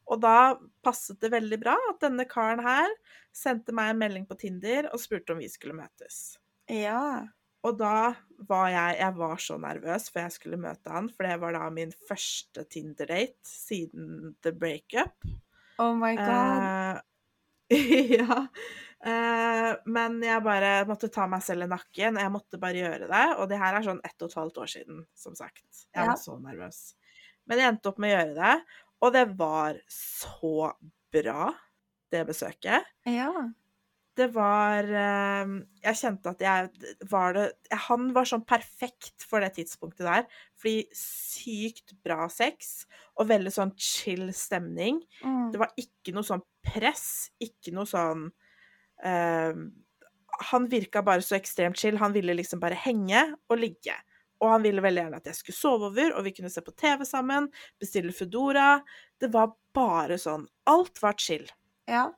Og 0.07 0.21
da 0.23 0.55
passet 0.85 1.19
det 1.23 1.31
veldig 1.33 1.59
bra 1.61 1.75
at 1.91 1.99
denne 2.03 2.25
karen 2.29 2.61
her 2.63 2.87
sendte 3.35 3.73
meg 3.75 3.91
en 3.91 3.99
melding 4.01 4.27
på 4.29 4.37
Tinder 4.39 4.87
og 4.93 5.01
spurte 5.03 5.35
om 5.35 5.41
vi 5.43 5.49
skulle 5.51 5.75
møtes. 5.77 6.37
Ja. 6.71 7.25
Og 7.67 7.75
da 7.79 8.13
var 8.47 8.69
jeg 8.71 8.97
Jeg 9.01 9.15
var 9.17 9.37
så 9.43 9.57
nervøs 9.59 10.09
før 10.13 10.27
jeg 10.27 10.35
skulle 10.37 10.59
møte 10.61 10.93
han, 10.93 11.09
for 11.11 11.27
det 11.27 11.39
var 11.41 11.57
da 11.57 11.65
min 11.73 11.91
første 12.07 12.63
Tinder-date 12.71 13.43
siden 13.47 14.35
the 14.45 14.51
breakup. 14.55 15.27
Oh 15.79 15.93
my 15.97 16.15
god. 16.15 17.01
Eh, 17.69 18.05
ja. 18.21 18.45
Eh, 19.05 19.71
men 19.85 20.21
jeg 20.23 20.43
bare 20.45 20.71
måtte 20.89 21.09
ta 21.13 21.27
meg 21.29 21.43
selv 21.45 21.67
i 21.67 21.69
nakken, 21.69 22.17
jeg 22.21 22.33
måtte 22.33 22.59
bare 22.61 22.79
gjøre 22.79 23.09
det. 23.11 23.25
Og 23.41 23.49
det 23.51 23.59
her 23.61 23.77
er 23.77 23.85
sånn 23.85 24.01
ett 24.07 24.21
og 24.23 24.31
et 24.31 24.39
halvt 24.39 24.61
år 24.63 24.71
siden, 24.77 25.03
som 25.17 25.35
sagt. 25.37 25.65
Jeg 25.93 26.05
Ja. 26.05 26.07
var 26.13 26.17
så 26.21 26.37
nervøs. 26.41 26.81
Men 27.47 27.59
jeg 27.61 27.71
endte 27.73 27.91
opp 27.91 27.99
med 28.03 28.11
å 28.11 28.17
gjøre 28.17 28.35
det, 28.39 28.55
og 29.03 29.13
det 29.13 29.27
var 29.38 29.77
så 29.91 30.73
bra, 31.13 31.51
det 32.12 32.25
besøket. 32.29 32.91
ja. 33.05 33.31
Det 34.17 34.31
var 34.33 34.88
eh, 34.89 35.49
Jeg 35.83 35.99
kjente 35.99 36.31
at 36.33 36.39
jeg 36.41 36.93
var 37.12 37.36
det 37.36 37.43
Han 37.86 38.10
var 38.15 38.25
sånn 38.25 38.45
perfekt 38.49 39.25
for 39.27 39.43
det 39.43 39.51
tidspunktet 39.60 40.07
der. 40.07 40.25
Fordi 40.57 40.88
sykt 40.97 41.93
bra 42.05 42.25
sex 42.31 42.88
og 43.17 43.29
veldig 43.29 43.53
sånn 43.53 43.73
chill 43.77 44.31
stemning. 44.33 45.03
Mm. 45.21 45.51
Det 45.53 45.62
var 45.62 45.73
ikke 45.77 46.15
noe 46.15 46.25
sånn 46.25 46.41
press, 46.65 47.29
ikke 47.41 47.73
noe 47.77 47.86
sånn 47.89 48.27
eh, 49.05 49.53
Han 50.51 50.67
virka 50.71 51.05
bare 51.05 51.21
så 51.25 51.38
ekstremt 51.38 51.77
chill. 51.77 52.01
Han 52.01 52.15
ville 52.17 52.36
liksom 52.38 52.62
bare 52.63 52.79
henge 52.88 53.21
og 53.51 53.62
ligge. 53.62 53.95
Og 54.41 54.52
han 54.54 54.65
ville 54.65 54.84
veldig 54.84 55.04
gjerne 55.04 55.19
at 55.21 55.30
jeg 55.32 55.39
skulle 55.39 55.58
sove 55.58 55.89
over, 55.91 56.13
og 56.13 56.26
vi 56.28 56.34
kunne 56.38 56.52
se 56.54 56.63
på 56.63 56.76
TV 56.78 57.04
sammen, 57.08 57.50
bestille 57.82 58.13
Foodora. 58.15 58.78
Det 59.19 59.32
var 59.34 59.56
bare 59.76 60.19
sånn. 60.21 60.45
Alt 60.69 61.02
var 61.02 61.17
chill. 61.21 61.47
Ja. 61.89 62.10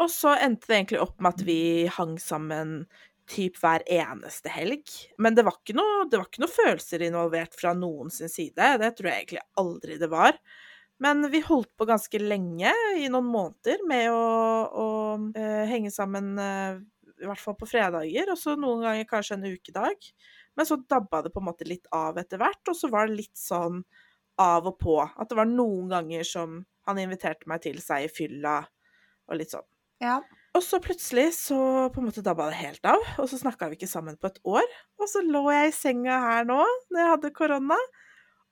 Og 0.00 0.08
så 0.12 0.34
endte 0.40 0.70
det 0.70 0.78
egentlig 0.78 1.00
opp 1.02 1.20
med 1.20 1.36
at 1.36 1.44
vi 1.44 1.60
hang 1.92 2.16
sammen 2.20 2.82
typ 3.30 3.58
hver 3.62 3.84
eneste 3.90 4.50
helg. 4.52 4.88
Men 5.22 5.36
det 5.36 5.44
var 5.46 5.60
ikke 5.60 5.76
noe, 5.78 6.06
var 6.10 6.26
ikke 6.26 6.42
noe 6.42 6.52
følelser 6.52 7.04
involvert 7.06 7.54
fra 7.56 7.74
noen 7.76 8.10
sin 8.12 8.32
side. 8.32 8.74
Det 8.82 8.92
tror 8.96 9.10
jeg 9.10 9.24
egentlig 9.24 9.44
aldri 9.60 9.98
det 10.00 10.10
var. 10.10 10.38
Men 11.00 11.24
vi 11.32 11.40
holdt 11.44 11.70
på 11.80 11.86
ganske 11.88 12.20
lenge, 12.20 12.72
i 13.00 13.06
noen 13.08 13.28
måneder, 13.32 13.80
med 13.88 14.10
å, 14.12 14.24
å 14.68 14.88
eh, 15.32 15.62
henge 15.70 15.92
sammen 15.94 16.34
eh, 16.36 16.82
i 17.20 17.28
hvert 17.28 17.40
fall 17.40 17.56
på 17.56 17.68
fredager, 17.68 18.28
og 18.32 18.36
så 18.40 18.56
noen 18.58 18.84
ganger 18.84 19.08
kanskje 19.08 19.38
en 19.38 19.46
ukedag. 19.48 20.10
Men 20.58 20.66
så 20.66 20.80
dabba 20.90 21.22
det 21.24 21.32
på 21.34 21.40
en 21.42 21.48
måte 21.48 21.68
litt 21.68 21.86
av 21.94 22.18
etter 22.20 22.40
hvert, 22.40 22.62
og 22.68 22.76
så 22.76 22.90
var 22.92 23.08
det 23.08 23.20
litt 23.22 23.38
sånn 23.38 23.82
av 24.40 24.66
og 24.66 24.78
på. 24.80 24.96
At 25.04 25.30
det 25.30 25.38
var 25.38 25.48
noen 25.48 25.90
ganger 25.92 26.26
som 26.26 26.60
han 26.88 27.00
inviterte 27.00 27.48
meg 27.50 27.62
til 27.64 27.80
seg 27.82 28.06
i 28.06 28.12
fylla, 28.12 28.60
og 29.30 29.38
litt 29.38 29.52
sånn. 29.54 29.66
Ja. 30.02 30.18
Og 30.56 30.64
så 30.66 30.80
plutselig 30.82 31.28
så 31.36 31.56
på 31.94 32.00
en 32.00 32.08
måte 32.08 32.24
dabba 32.26 32.48
det 32.50 32.58
helt 32.58 32.86
av, 32.88 33.02
og 33.22 33.28
så 33.30 33.38
snakka 33.38 33.68
vi 33.70 33.78
ikke 33.78 33.90
sammen 33.90 34.16
på 34.18 34.30
et 34.32 34.40
år. 34.48 34.66
Og 34.98 35.10
så 35.12 35.22
lå 35.22 35.44
jeg 35.54 35.70
i 35.70 35.76
senga 35.76 36.16
her 36.24 36.48
nå, 36.48 36.58
når 36.90 37.02
jeg 37.04 37.12
hadde 37.14 37.34
korona, 37.36 37.78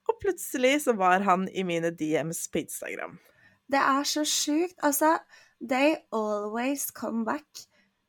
og 0.09 0.21
plutselig 0.23 0.77
så 0.87 0.95
var 0.97 1.25
han 1.27 1.49
i 1.51 1.65
mine 1.67 1.91
DMs 1.93 2.47
på 2.53 2.63
Instagram. 2.63 3.19
Det 3.69 3.81
er 3.81 4.07
så 4.09 4.23
sjukt. 4.25 4.79
Altså, 4.87 5.19
they 5.61 5.97
always 6.15 6.89
come 6.95 7.27
back. 7.27 7.45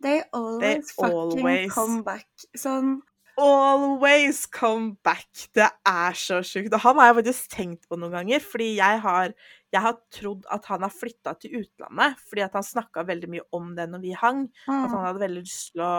They 0.04 0.21
always 0.32 0.93
fucking 0.95 1.41
always- 1.41 1.73
come 1.73 2.04
back. 2.04 2.30
Sånn 2.56 3.02
Always 3.39 4.43
come 4.52 4.97
back! 5.04 5.30
Det 5.56 5.67
er 5.88 6.17
så 6.17 6.41
sjukt. 6.43 6.73
Og 6.73 6.84
han 6.84 6.99
har 6.99 7.10
jeg 7.10 7.17
faktisk 7.21 7.54
tenkt 7.54 7.88
på 7.88 7.99
noen 7.99 8.17
ganger, 8.17 8.43
fordi 8.43 8.73
jeg 8.78 8.99
har, 9.06 9.34
jeg 9.71 9.84
har 9.86 9.97
trodd 10.13 10.43
at 10.52 10.67
han 10.71 10.84
har 10.86 10.93
flytta 10.93 11.36
til 11.39 11.62
utlandet. 11.62 12.19
Fordi 12.28 12.45
han 12.45 12.67
snakka 12.67 13.06
veldig 13.08 13.32
mye 13.32 13.47
om 13.56 13.71
det 13.78 13.88
når 13.91 14.04
vi 14.04 14.13
hang. 14.17 14.45
At 14.67 14.75
han 14.75 14.97
mm. 14.97 15.06
hadde 15.08 15.23
veldig 15.23 15.45
lyst 15.45 15.71
til 15.73 15.86
å 15.86 15.93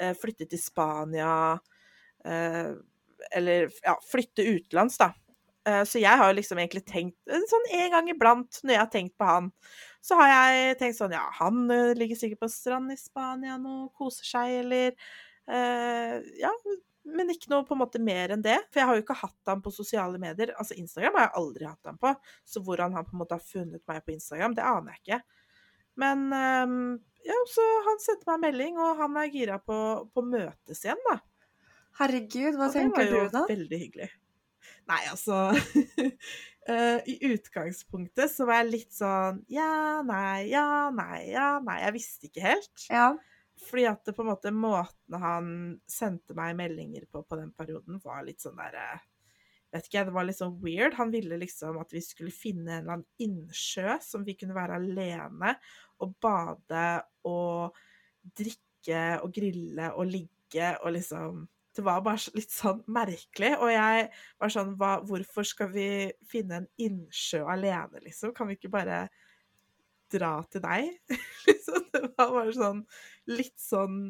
eh, 0.00 0.12
flytte 0.20 0.50
til 0.52 0.60
Spania. 0.60 1.34
Eh, 2.28 2.72
eller 3.32 3.72
ja, 3.82 3.96
flytte 4.12 4.44
utenlands, 4.44 5.00
da. 5.00 5.12
Eh, 5.68 5.82
så 5.86 6.00
jeg 6.02 6.18
har 6.18 6.32
liksom 6.34 6.58
egentlig 6.58 6.82
tenkt 6.88 7.30
eh, 7.30 7.42
sånn 7.46 7.68
en 7.78 7.92
gang 7.94 8.08
iblant 8.10 8.58
når 8.64 8.74
jeg 8.74 8.80
har 8.80 8.88
tenkt 8.90 9.12
på 9.20 9.28
han, 9.28 9.50
så 10.02 10.18
har 10.18 10.30
jeg 10.32 10.78
tenkt 10.80 10.98
sånn 10.98 11.14
Ja, 11.14 11.28
han 11.38 11.68
eh, 11.70 11.92
ligger 11.94 12.18
sikkert 12.18 12.42
på 12.42 12.50
strand 12.50 12.90
i 12.90 12.98
Spania 12.98 13.54
nå, 13.62 13.84
koser 13.94 14.26
seg, 14.26 14.56
eller 14.64 14.96
Ja. 15.48 16.52
Men 17.02 17.32
ikke 17.32 17.50
noe 17.50 17.64
på 17.66 17.74
en 17.74 17.80
måte 17.80 17.98
mer 17.98 18.30
enn 18.30 18.44
det. 18.44 18.58
For 18.70 18.78
jeg 18.82 18.88
har 18.88 18.98
jo 18.98 19.02
ikke 19.02 19.18
hatt 19.18 19.50
han 19.50 19.62
på 19.64 19.72
sosiale 19.74 20.20
medier. 20.22 20.52
Altså 20.54 20.76
Instagram 20.78 21.16
har 21.18 21.24
jeg 21.26 21.34
aldri 21.40 21.66
hatt 21.66 21.90
han 21.90 21.98
på. 21.98 22.12
Så 22.46 22.62
hvordan 22.62 22.94
han 22.94 23.08
på 23.08 23.16
en 23.16 23.22
måte 23.24 23.38
har 23.38 23.42
funnet 23.42 23.82
meg 23.90 24.04
på 24.06 24.14
Instagram, 24.14 24.54
det 24.58 24.66
aner 24.68 24.94
jeg 24.94 25.02
ikke. 25.02 25.18
Men 26.02 26.22
ehm, 26.32 26.78
ja, 27.26 27.38
så 27.50 27.64
han 27.88 28.00
sendte 28.02 28.28
meg 28.30 28.38
en 28.38 28.44
melding, 28.46 28.78
og 28.80 29.02
han 29.02 29.18
er 29.20 29.32
gira 29.34 29.58
på, 29.62 29.76
på 30.14 30.24
møtes 30.24 30.84
igjen, 30.86 31.02
da. 31.10 31.18
Herregud, 32.00 32.56
hva 32.56 32.70
Og 32.70 32.72
det 32.72 32.78
tenker 32.78 33.02
var 33.02 33.10
jo 33.10 33.24
du 33.26 33.34
da? 33.34 33.42
veldig 33.50 33.80
hyggelig. 33.82 34.08
Nei, 34.88 35.00
altså 35.10 35.36
eh, 36.70 36.98
I 37.12 37.14
utgangspunktet 37.34 38.32
så 38.32 38.46
var 38.48 38.62
jeg 38.62 38.70
litt 38.72 38.94
sånn 38.94 39.42
ja, 39.52 40.00
nei, 40.06 40.48
ja, 40.50 40.64
nei, 40.94 41.20
ja, 41.34 41.50
nei. 41.62 41.76
Jeg 41.84 41.96
visste 41.98 42.30
ikke 42.30 42.46
helt. 42.46 42.86
Ja. 42.88 43.10
Fordi 43.62 43.86
at 43.88 44.04
det 44.06 44.14
på 44.16 44.24
en 44.24 44.32
måte 44.32 44.52
måten 44.54 45.22
han 45.22 45.48
sendte 45.90 46.34
meg 46.38 46.56
meldinger 46.58 47.06
på 47.10 47.22
på 47.28 47.38
den 47.38 47.52
perioden, 47.56 48.00
var 48.04 48.24
litt 48.26 48.42
sånn 48.42 48.58
der 48.58 48.78
eh, 48.80 49.08
Vet 49.72 49.86
ikke, 49.88 50.02
det 50.04 50.12
var 50.12 50.26
litt 50.28 50.36
sånn 50.36 50.58
weird. 50.60 50.98
Han 50.98 51.08
ville 51.14 51.38
liksom 51.40 51.78
at 51.80 51.94
vi 51.94 52.02
skulle 52.04 52.34
finne 52.34 52.74
en 52.74 52.82
eller 52.82 52.98
annen 52.98 53.24
innsjø 53.24 53.94
som 54.04 54.26
vi 54.26 54.34
kunne 54.36 54.52
være 54.52 54.76
alene 54.76 55.54
og 56.04 56.12
bade 56.20 56.82
og 57.30 57.78
drikke 58.36 59.00
og 59.22 59.32
grille 59.32 59.88
og 59.96 60.10
ligge 60.10 60.74
og 60.82 60.92
liksom 60.98 61.46
Det 61.72 61.80
var 61.86 62.02
bare 62.04 62.34
litt 62.36 62.52
sånn 62.52 62.82
merkelig. 62.84 63.54
Og 63.64 63.70
jeg 63.72 64.08
var 64.12 64.52
sånn 64.52 64.74
hva, 64.76 64.90
Hvorfor 65.08 65.46
skal 65.48 65.70
vi 65.72 65.86
finne 66.28 66.58
en 66.60 66.66
innsjø 66.76 67.46
alene, 67.48 68.02
liksom? 68.04 68.34
Kan 68.36 68.50
vi 68.50 68.58
ikke 68.58 68.74
bare 68.74 69.06
dra 70.12 70.34
til 70.52 70.64
deg? 70.64 70.90
liksom, 71.48 71.86
det 71.94 72.02
var 72.16 72.34
bare 72.38 72.52
sånn 72.56 72.84
litt 73.30 73.58
sånn 73.60 74.02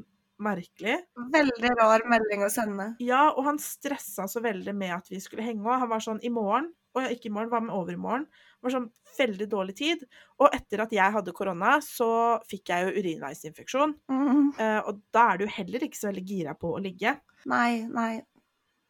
merkelig. 0.43 0.99
Veldig 1.33 1.73
rar 1.79 2.05
melding 2.11 2.45
å 2.45 2.51
sende. 2.53 2.93
Ja, 3.03 3.29
og 3.31 3.47
han 3.47 3.61
stressa 3.63 4.27
så 4.31 4.43
veldig 4.43 4.75
med 4.77 4.95
at 4.97 5.11
vi 5.13 5.21
skulle 5.23 5.45
henge 5.47 5.65
òg. 5.67 5.85
Han 5.85 5.93
var 5.93 6.03
sånn 6.05 6.23
i 6.25 6.33
morgen, 6.33 6.73
og 6.97 7.15
ikke 7.15 7.31
i 7.31 7.35
morgen, 7.35 7.51
hva 7.53 7.63
med 7.65 7.75
overmorgen? 7.77 8.27
Det 8.27 8.67
var 8.67 8.75
sånn 8.75 8.91
veldig 9.17 9.49
dårlig 9.53 9.77
tid. 9.79 10.05
Og 10.43 10.51
etter 10.53 10.85
at 10.85 10.93
jeg 10.95 11.15
hadde 11.15 11.37
korona, 11.37 11.77
så 11.85 12.11
fikk 12.51 12.73
jeg 12.73 12.89
jo 12.89 13.01
urinveisinfeksjon. 13.01 13.97
Mm. 14.13 14.53
Og 14.59 15.01
da 15.15 15.31
er 15.33 15.43
du 15.43 15.47
heller 15.51 15.87
ikke 15.87 16.01
så 16.01 16.11
veldig 16.11 16.27
gira 16.29 16.57
på 16.59 16.75
å 16.75 16.83
ligge. 16.83 17.17
Nei, 17.51 17.85
nei. 17.91 18.13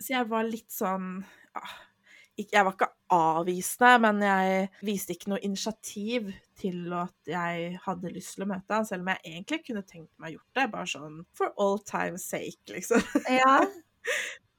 Så 0.02 0.16
jeg 0.16 0.28
var 0.32 0.48
litt 0.48 0.72
sånn 0.74 1.20
ah, 1.58 1.74
Jeg 2.40 2.64
var 2.64 2.72
ikke 2.72 2.88
avvisende, 3.12 3.90
men 4.06 4.22
jeg 4.24 4.68
viste 4.86 5.12
ikke 5.12 5.32
noe 5.34 5.42
initiativ 5.44 6.30
til 6.56 6.94
at 6.96 7.28
jeg 7.28 7.74
hadde 7.84 8.12
lyst 8.14 8.36
til 8.36 8.46
å 8.46 8.48
møte 8.54 8.72
han, 8.72 8.86
selv 8.88 9.04
om 9.04 9.10
jeg 9.12 9.34
egentlig 9.34 9.58
kunne 9.66 9.84
tenkt 9.84 10.12
meg 10.16 10.32
å 10.32 10.38
gjort 10.38 10.58
det. 10.60 10.68
Bare 10.72 10.92
sånn 10.94 11.18
for 11.36 11.52
all 11.60 11.76
time's 11.88 12.24
sake, 12.32 12.72
liksom. 12.72 13.04
Ja. 13.28 13.60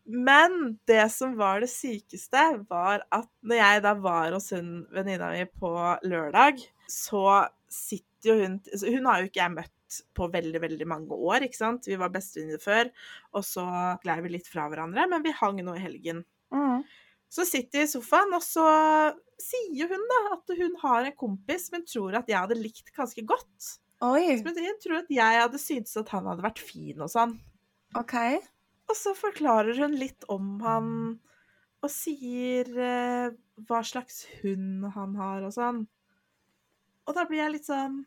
Men 0.06 0.78
det 0.86 1.08
som 1.16 1.38
var 1.40 1.64
det 1.64 1.72
sykeste, 1.72 2.42
var 2.70 3.06
at 3.16 3.30
når 3.42 3.62
jeg 3.62 3.84
da 3.86 3.94
var 4.04 4.36
hos 4.36 4.52
hun 4.54 4.84
venninna 4.94 5.32
mi 5.32 5.46
på 5.48 5.72
lørdag, 6.04 6.60
så 6.92 7.48
sitter 7.72 8.30
jo 8.30 8.36
hun 8.42 8.60
altså 8.60 8.92
Hun 8.92 9.08
har 9.10 9.22
jo 9.22 9.30
ikke 9.30 9.42
jeg 9.42 9.56
møtt 9.56 9.72
på 10.18 10.28
veldig, 10.34 10.60
veldig 10.64 10.88
mange 10.90 11.16
år, 11.16 11.46
ikke 11.46 11.60
sant. 11.60 11.88
Vi 11.88 11.98
var 12.00 12.12
bestevenninner 12.14 12.62
før, 12.62 12.92
og 13.38 13.48
så 13.48 13.66
glei 14.04 14.20
vi 14.26 14.36
litt 14.36 14.50
fra 14.50 14.68
hverandre, 14.70 15.08
men 15.10 15.24
vi 15.26 15.36
hang 15.38 15.62
nå 15.64 15.78
i 15.78 15.84
helgen. 15.84 16.24
Mm. 16.54 16.84
Så 17.34 17.48
sitter 17.50 17.82
vi 17.82 17.88
i 17.88 17.90
sofaen, 17.90 18.34
og 18.38 18.44
så 18.46 18.64
sier 19.42 19.90
hun 19.90 20.04
da 20.12 20.20
at 20.36 20.54
hun 20.60 20.76
har 20.84 21.08
en 21.08 21.16
kompis 21.18 21.72
hun 21.74 21.86
tror 21.90 22.20
at 22.20 22.30
jeg 22.30 22.38
hadde 22.38 22.60
likt 22.60 22.94
ganske 22.94 23.24
godt. 23.26 23.72
Oi. 24.06 24.38
Men 24.46 24.60
hun 24.60 24.80
tror 24.84 25.00
at 25.00 25.10
jeg 25.14 25.40
hadde 25.42 25.62
syntes 25.62 25.98
at 25.98 26.12
han 26.14 26.28
hadde 26.30 26.46
vært 26.46 26.62
fin 26.62 27.02
og 27.02 27.10
sånn. 27.10 27.38
OK. 27.98 28.16
Og 28.92 28.98
så 29.00 29.16
forklarer 29.18 29.80
hun 29.82 29.98
litt 29.98 30.28
om 30.32 30.56
han, 30.62 30.88
og 31.84 31.92
sier 31.92 32.70
eh, 32.70 33.34
hva 33.66 33.82
slags 33.86 34.24
hund 34.42 34.86
han 34.94 35.18
har 35.18 35.48
og 35.48 35.56
sånn. 35.56 35.84
Og 37.08 37.18
da 37.18 37.26
blir 37.28 37.44
jeg 37.44 37.56
litt 37.58 37.70
sånn 37.70 38.04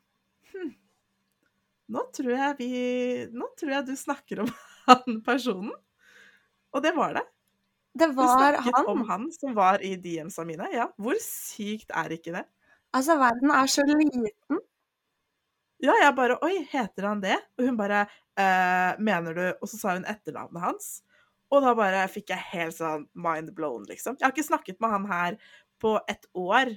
Hm. 0.53 0.69
Nå 1.91 2.03
tror 2.15 2.31
jeg 2.33 2.55
vi 2.61 2.69
Nå 3.35 3.49
tror 3.59 3.73
jeg 3.75 3.89
du 3.89 3.97
snakker 3.99 4.45
om 4.45 4.53
han 4.87 5.19
personen. 5.27 5.75
Og 6.71 6.85
det 6.85 6.93
var 6.95 7.17
det. 7.19 7.25
Det 7.97 8.11
Du 8.13 8.23
snakket 8.23 8.77
han. 8.77 8.87
om 8.93 9.03
han 9.09 9.27
som 9.33 9.55
var 9.57 9.83
i 9.85 9.95
DM-sa 9.97 10.45
mine. 10.45 10.69
Ja, 10.75 10.91
hvor 11.01 11.17
sykt 11.23 11.93
er 11.97 12.13
ikke 12.17 12.35
det? 12.37 12.45
Altså, 12.97 13.17
verden 13.21 13.53
er 13.53 13.71
så 13.73 13.85
liten. 13.89 14.61
Ja, 15.85 15.93
jeg 16.01 16.15
bare 16.17 16.39
Oi, 16.45 16.63
heter 16.71 17.09
han 17.11 17.21
det? 17.21 17.37
Og 17.59 17.67
hun 17.69 17.77
bare 17.77 18.07
eh, 18.41 18.97
Mener 18.97 19.37
du 19.37 19.43
Og 19.61 19.69
så 19.69 19.77
sa 19.77 19.93
hun 19.99 20.07
etternavnet 20.09 20.63
hans. 20.63 20.87
Og 21.53 21.63
da 21.63 21.75
bare 21.79 22.07
fikk 22.11 22.33
jeg 22.33 22.49
helt 22.53 22.75
sånn 22.79 23.05
mind 23.15 23.53
blown, 23.55 23.85
liksom. 23.87 24.17
Jeg 24.19 24.27
har 24.27 24.35
ikke 24.35 24.49
snakket 24.49 24.81
med 24.83 24.91
han 24.91 25.05
her 25.11 25.37
på 25.83 25.93
et 26.11 26.25
år. 26.35 26.73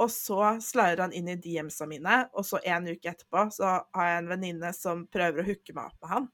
Og 0.00 0.08
så 0.12 0.54
slaier 0.64 1.02
han 1.04 1.12
inn 1.16 1.28
i 1.32 1.36
DM-sa 1.40 1.86
mine, 1.88 2.22
og 2.36 2.44
så 2.44 2.60
en 2.68 2.88
uke 2.88 3.10
etterpå 3.12 3.46
så 3.52 3.78
har 3.96 4.08
jeg 4.08 4.22
en 4.22 4.30
venninne 4.32 4.72
som 4.76 5.04
prøver 5.12 5.40
å 5.40 5.46
hooke 5.46 5.76
meg 5.76 5.88
opp 5.88 6.00
med 6.04 6.12
han. 6.12 6.26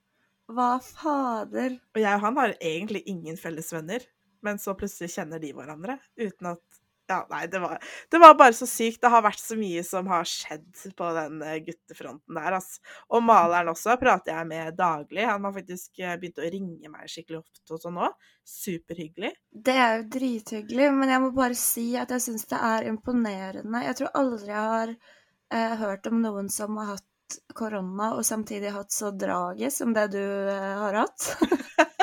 Hva 0.52 0.70
fader? 0.82 1.76
Og 1.94 2.00
jeg 2.02 2.18
og 2.18 2.24
han 2.26 2.40
har 2.40 2.54
egentlig 2.58 3.04
ingen 3.10 3.38
felles 3.38 3.70
venner, 3.74 4.02
men 4.44 4.60
så 4.62 4.76
plutselig 4.78 5.14
kjenner 5.16 5.42
de 5.42 5.52
hverandre 5.56 5.98
uten 6.20 6.54
at 6.54 6.80
Ja, 7.10 7.18
nei, 7.28 7.42
det 7.50 7.58
var, 7.60 7.80
det 8.14 8.18
var 8.22 8.36
bare 8.38 8.54
så 8.56 8.66
sykt. 8.70 9.00
Det 9.02 9.10
har 9.10 9.24
vært 9.24 9.40
så 9.42 9.56
mye 9.58 9.82
som 9.84 10.06
har 10.08 10.22
skjedd 10.24 10.94
på 10.96 11.08
den 11.16 11.42
eh, 11.44 11.58
guttefronten 11.66 12.38
der, 12.38 12.54
altså. 12.56 12.78
Og 13.12 13.24
maleren 13.26 13.72
også 13.72 13.98
prater 14.00 14.32
jeg 14.32 14.48
med 14.48 14.78
daglig. 14.78 15.26
Han 15.28 15.44
har 15.44 15.52
faktisk 15.56 15.98
eh, 16.00 16.14
begynt 16.22 16.40
å 16.40 16.48
ringe 16.54 16.92
meg 16.92 17.10
skikkelig 17.10 17.42
ofte 17.42 17.74
og 17.74 17.82
sånn 17.82 17.98
òg. 18.06 18.30
Superhyggelig. 18.48 19.34
Det 19.50 19.76
er 19.82 19.98
jo 19.98 20.08
drithyggelig, 20.14 20.88
men 20.94 21.12
jeg 21.12 21.24
må 21.26 21.32
bare 21.36 21.58
si 21.58 21.88
at 22.00 22.14
jeg 22.14 22.24
syns 22.30 22.48
det 22.54 22.62
er 22.70 22.88
imponerende. 22.94 23.84
Jeg 23.90 23.98
tror 23.98 24.14
aldri 24.22 24.54
jeg 24.54 24.72
har 24.76 24.94
eh, 24.94 25.74
hørt 25.82 26.08
om 26.08 26.22
noen 26.22 26.48
som 26.54 26.78
har 26.80 26.94
hatt 26.94 27.08
korona 27.54 28.12
og 28.16 28.24
samtidig 28.26 28.72
hatt 28.74 28.92
så 28.92 29.10
draget 29.10 29.72
som 29.74 29.92
det 29.96 30.08
du 30.14 30.22
eh, 30.22 30.72
har 30.84 31.02
hatt. 31.02 31.28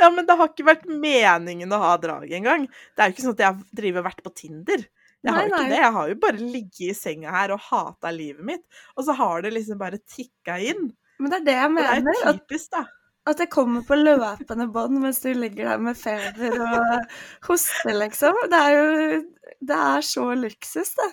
Ja, 0.00 0.10
men 0.12 0.26
det 0.28 0.36
har 0.38 0.50
ikke 0.50 0.66
vært 0.68 0.84
meningen 0.88 1.72
å 1.72 1.80
ha 1.82 1.94
drag 2.00 2.30
engang. 2.38 2.66
Det 2.94 3.02
er 3.02 3.10
jo 3.10 3.16
ikke 3.16 3.24
sånn 3.24 3.36
at 3.38 3.44
jeg 3.46 3.80
driver 3.80 4.02
og 4.02 4.08
vært 4.10 4.22
på 4.26 4.34
Tinder. 4.42 4.84
Jeg 5.26 5.32
har 5.32 5.40
Nei, 5.40 5.46
jo 5.46 5.54
ikke 5.54 5.70
det. 5.72 5.80
Jeg 5.80 5.94
har 5.96 6.10
jo 6.10 6.18
bare 6.22 6.50
ligget 6.52 6.84
i 6.86 6.94
senga 6.96 7.32
her 7.34 7.54
og 7.54 7.64
hata 7.66 8.12
livet 8.14 8.46
mitt. 8.46 8.62
Og 8.94 9.08
så 9.08 9.16
har 9.18 9.42
det 9.42 9.54
liksom 9.56 9.80
bare 9.80 9.98
tikka 10.04 10.60
inn. 10.62 10.90
Men 11.18 11.32
det 11.32 11.40
er 11.40 11.48
det 11.48 11.56
jeg 11.56 11.72
mener. 11.72 12.04
det 12.06 12.14
er 12.14 12.38
typisk, 12.38 12.70
da. 12.76 12.84
at 13.32 13.42
jeg 13.42 13.50
kommer 13.50 13.84
på 13.88 13.96
løpende 13.98 14.68
bånd 14.70 15.00
mens 15.02 15.22
du 15.24 15.30
ligger 15.34 15.72
der 15.72 15.82
med 15.82 15.98
feber 15.98 16.58
og 16.60 17.14
hoster, 17.48 17.94
liksom. 17.96 18.42
Det 18.52 18.60
er 18.60 18.76
jo 18.76 19.22
Det 19.66 19.78
er 19.82 20.04
så 20.04 20.26
luksus, 20.36 20.92
det. 21.00 21.12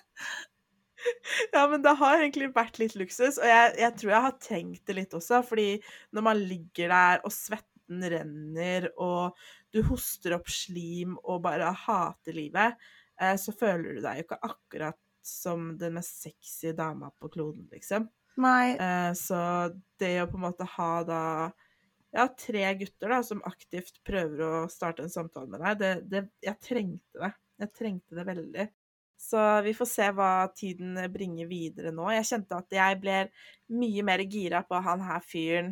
Ja, 1.51 1.65
men 1.67 1.81
det 1.83 1.95
har 1.99 2.21
egentlig 2.21 2.51
vært 2.55 2.77
litt 2.79 2.93
luksus, 2.99 3.37
og 3.39 3.47
jeg, 3.47 3.73
jeg 3.79 3.95
tror 3.99 4.11
jeg 4.13 4.25
har 4.25 4.35
trengt 4.39 4.83
det 4.87 4.95
litt 4.95 5.15
også, 5.17 5.41
fordi 5.47 5.67
når 6.15 6.25
man 6.29 6.39
ligger 6.39 6.93
der, 6.93 7.23
og 7.27 7.33
svetten 7.83 8.09
renner, 8.09 8.89
og 8.97 9.35
du 9.71 9.83
hoster 9.83 10.35
opp 10.37 10.49
slim 10.49 11.17
og 11.23 11.43
bare 11.43 11.73
hater 11.73 12.33
livet, 12.33 12.75
eh, 13.21 13.35
så 13.35 13.51
føler 13.51 13.95
du 13.95 14.01
deg 14.01 14.17
jo 14.17 14.23
ikke 14.23 14.39
akkurat 14.41 14.99
som 15.23 15.77
den 15.77 15.93
mest 15.93 16.21
sexy 16.21 16.73
dama 16.73 17.11
på 17.19 17.29
kloden, 17.29 17.67
liksom. 17.71 18.09
Nei. 18.37 18.75
Eh, 18.75 19.13
så 19.13 19.71
det 19.99 20.21
å 20.21 20.27
på 20.27 20.37
en 20.37 20.47
måte 20.47 20.65
ha 20.65 21.03
da 21.03 21.51
ja, 22.13 22.27
tre 22.27 22.73
gutter 22.77 23.09
da, 23.09 23.23
som 23.23 23.41
aktivt 23.45 24.03
prøver 24.05 24.41
å 24.41 24.69
starte 24.69 25.03
en 25.03 25.09
samtale 25.09 25.49
med 25.49 25.61
deg, 25.61 25.77
det, 25.79 25.93
det, 26.09 26.23
jeg 26.41 26.59
trengte 26.61 27.19
det. 27.19 27.33
Jeg 27.61 27.71
trengte 27.77 28.17
det 28.17 28.25
veldig. 28.27 28.65
Så 29.23 29.39
vi 29.63 29.71
får 29.77 29.87
se 29.87 30.09
hva 30.11 30.49
tiden 30.57 30.97
bringer 31.13 31.47
videre 31.47 31.93
nå. 31.95 32.09
Jeg 32.11 32.27
kjente 32.27 32.57
at 32.57 32.75
jeg 32.75 32.97
ble 32.99 33.19
mye 33.71 34.03
mer 34.03 34.25
gira 34.27 34.63
på 34.67 34.81
han 34.83 35.05
her 35.05 35.23
fyren 35.23 35.71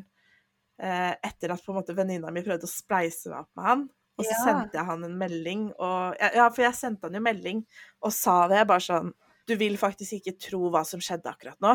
etter 0.81 1.51
at 1.53 1.61
på 1.65 1.71
en 1.73 1.77
måte 1.81 1.93
venninna 1.97 2.31
mi 2.33 2.41
prøvde 2.45 2.65
å 2.65 2.71
spleise 2.71 3.29
meg 3.29 3.43
opp 3.43 3.51
med 3.59 3.65
han. 3.67 3.83
Og 4.19 4.25
så 4.25 4.31
Ja. 4.33 4.43
sendte 4.45 4.77
jeg 4.77 4.85
han 4.85 5.03
en 5.07 5.17
melding, 5.17 5.67
og, 5.79 6.15
ja, 6.19 6.29
ja, 6.35 6.49
for 6.49 6.61
jeg 6.65 6.73
sendte 6.77 7.07
han 7.07 7.13
jo 7.15 7.21
melding 7.21 7.61
og 8.03 8.11
sa 8.13 8.47
det 8.51 8.65
bare 8.67 8.83
sånn 8.83 9.13
Du 9.47 9.55
vil 9.57 9.77
faktisk 9.77 10.13
ikke 10.19 10.35
tro 10.39 10.69
hva 10.69 10.83
som 10.85 10.99
skjedde 11.01 11.25
akkurat 11.31 11.57
nå. 11.63 11.71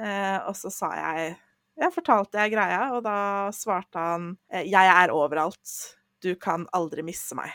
Eh, 0.00 0.38
og 0.48 0.54
så 0.56 0.70
sa 0.72 0.88
jeg 0.96 1.36
Jeg 1.78 1.92
fortalte 1.92 2.38
jeg 2.38 2.52
greia, 2.52 2.92
og 2.96 3.02
da 3.04 3.50
svarte 3.52 3.96
han 3.98 4.38
eh, 4.50 4.64
Jeg 4.64 4.86
er 4.88 5.12
overalt. 5.12 5.96
Du 6.22 6.34
kan 6.36 6.66
aldri 6.72 7.02
misse 7.02 7.34
meg. 7.34 7.50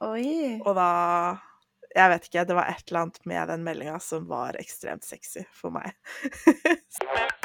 Oi. 0.00 0.60
Og 0.64 0.74
da 0.74 1.38
Jeg 1.96 2.10
vet 2.10 2.24
ikke, 2.28 2.46
det 2.46 2.54
var 2.56 2.68
et 2.68 2.82
eller 2.90 3.00
annet 3.06 3.26
med 3.26 3.48
den 3.48 3.64
meldinga 3.64 4.00
som 4.00 4.26
var 4.28 4.54
ekstremt 4.60 5.04
sexy 5.04 5.44
for 5.52 5.70
meg. 5.70 5.94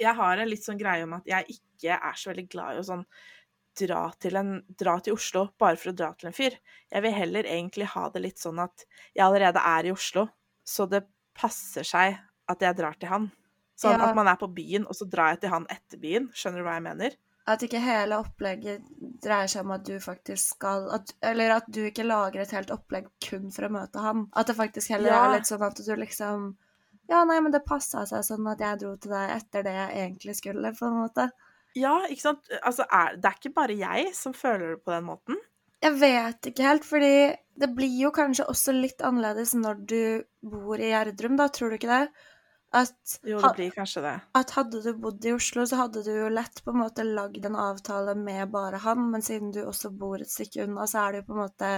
jeg 0.00 0.14
har 0.14 0.38
en 0.38 0.48
litt 0.50 0.64
sånn 0.64 0.78
greie 0.80 1.04
om 1.04 1.12
at 1.18 1.26
jeg 1.26 1.58
ikke 1.58 1.98
er 1.98 2.16
så 2.18 2.30
veldig 2.32 2.48
glad 2.52 2.76
i 2.76 2.80
å 2.82 2.86
sånn 2.88 3.04
dra 3.78 4.00
til, 4.18 4.34
en, 4.40 4.52
dra 4.78 4.96
til 5.04 5.14
Oslo 5.14 5.44
bare 5.60 5.78
for 5.78 5.92
å 5.92 5.96
dra 5.96 6.08
til 6.18 6.30
en 6.30 6.34
fyr. 6.34 6.56
Jeg 6.90 7.02
vil 7.04 7.14
heller 7.14 7.46
egentlig 7.46 7.86
ha 7.92 8.08
det 8.10 8.22
litt 8.24 8.40
sånn 8.42 8.58
at 8.64 8.82
jeg 9.14 9.22
allerede 9.22 9.62
er 9.62 9.86
i 9.86 9.92
Oslo, 9.94 10.26
så 10.66 10.88
det 10.90 11.04
passer 11.38 11.86
seg 11.86 12.16
at 12.50 12.64
jeg 12.64 12.74
drar 12.80 12.96
til 12.98 13.08
han. 13.12 13.28
Sånn 13.78 13.94
Ja. 14.00 14.08
at 14.08 14.16
man 14.18 14.26
er 14.26 14.34
på 14.40 14.48
byen, 14.50 14.86
og 14.90 14.96
så 14.98 15.06
drar 15.08 15.30
jeg 15.36 15.42
til 15.44 15.50
han 15.54 15.66
etter 15.70 16.00
byen. 16.02 16.30
Skjønner 16.34 16.58
du 16.58 16.64
hva 16.66 16.74
jeg 16.74 16.82
mener? 16.88 17.14
At 17.46 17.62
ikke 17.62 17.78
hele 17.80 18.18
opplegget 18.18 18.82
dreier 19.22 19.46
seg 19.48 19.62
om 19.64 19.70
at 19.70 19.84
du 19.86 19.94
faktisk 20.02 20.56
skal 20.56 20.90
at, 20.92 21.14
Eller 21.22 21.54
at 21.54 21.64
du 21.70 21.84
ikke 21.86 22.04
lager 22.04 22.40
et 22.42 22.50
helt 22.50 22.70
opplegg 22.74 23.06
kun 23.24 23.52
for 23.54 23.68
å 23.68 23.70
møte 23.72 24.02
han. 24.02 24.26
At 24.34 24.48
det 24.50 24.56
faktisk 24.58 24.90
heller 24.90 25.10
Ja. 25.14 25.24
er 25.30 25.38
litt 25.38 25.46
sånn 25.46 25.62
at 25.62 25.76
du 25.76 25.94
liksom 25.96 26.56
Ja, 27.08 27.22
nei, 27.24 27.38
men 27.40 27.54
det 27.54 27.64
passa 27.66 28.04
seg 28.08 28.24
sånn 28.26 28.48
at 28.50 28.60
jeg 28.60 28.80
dro 28.82 28.94
til 29.00 29.14
deg 29.14 29.34
etter 29.38 29.64
det 29.64 29.74
jeg 29.76 30.00
egentlig 30.04 30.34
skulle, 30.36 30.72
på 30.76 30.88
en 30.88 30.98
måte. 31.02 31.28
Ja, 31.78 31.94
ikke 32.08 32.24
sant. 32.26 32.48
Altså, 32.62 32.84
er, 32.84 33.14
det 33.16 33.30
er 33.30 33.38
ikke 33.38 33.54
bare 33.56 33.76
jeg 33.78 34.10
som 34.16 34.34
føler 34.36 34.74
det 34.74 34.82
på 34.84 34.92
den 34.92 35.06
måten. 35.08 35.38
Jeg 35.84 35.94
vet 36.00 36.48
ikke 36.50 36.66
helt, 36.66 36.84
fordi 36.84 37.12
det 37.58 37.68
blir 37.76 37.94
jo 38.00 38.10
kanskje 38.14 38.48
også 38.50 38.74
litt 38.74 39.04
annerledes 39.06 39.54
når 39.54 39.84
du 39.88 40.00
bor 40.42 40.80
i 40.80 40.90
Gjerdrum, 40.90 41.38
da, 41.38 41.46
tror 41.54 41.70
du 41.70 41.78
ikke 41.78 41.92
det? 41.92 42.26
At, 42.76 43.14
Jo, 43.24 43.38
det 43.40 43.54
blir 43.56 43.70
kanskje 43.72 44.02
det. 44.04 44.16
at 44.36 44.50
hadde 44.52 44.82
du 44.84 44.90
bodd 45.00 45.24
i 45.24 45.30
Oslo, 45.32 45.64
så 45.64 45.78
hadde 45.78 46.02
du 46.04 46.10
jo 46.12 46.26
lett 46.28 46.60
på 46.66 46.74
en 46.74 46.82
måte 46.82 47.06
lagd 47.06 47.46
en 47.48 47.56
avtale 47.56 48.12
med 48.18 48.50
bare 48.52 48.82
han, 48.84 49.06
men 49.14 49.24
siden 49.24 49.54
du 49.54 49.62
også 49.62 49.88
bor 49.96 50.20
et 50.20 50.28
stykke 50.28 50.66
unna, 50.66 50.84
så 50.90 51.06
er 51.06 51.14
det 51.14 51.22
jo 51.22 51.30
på 51.30 51.38
en 51.38 51.42
måte 51.46 51.72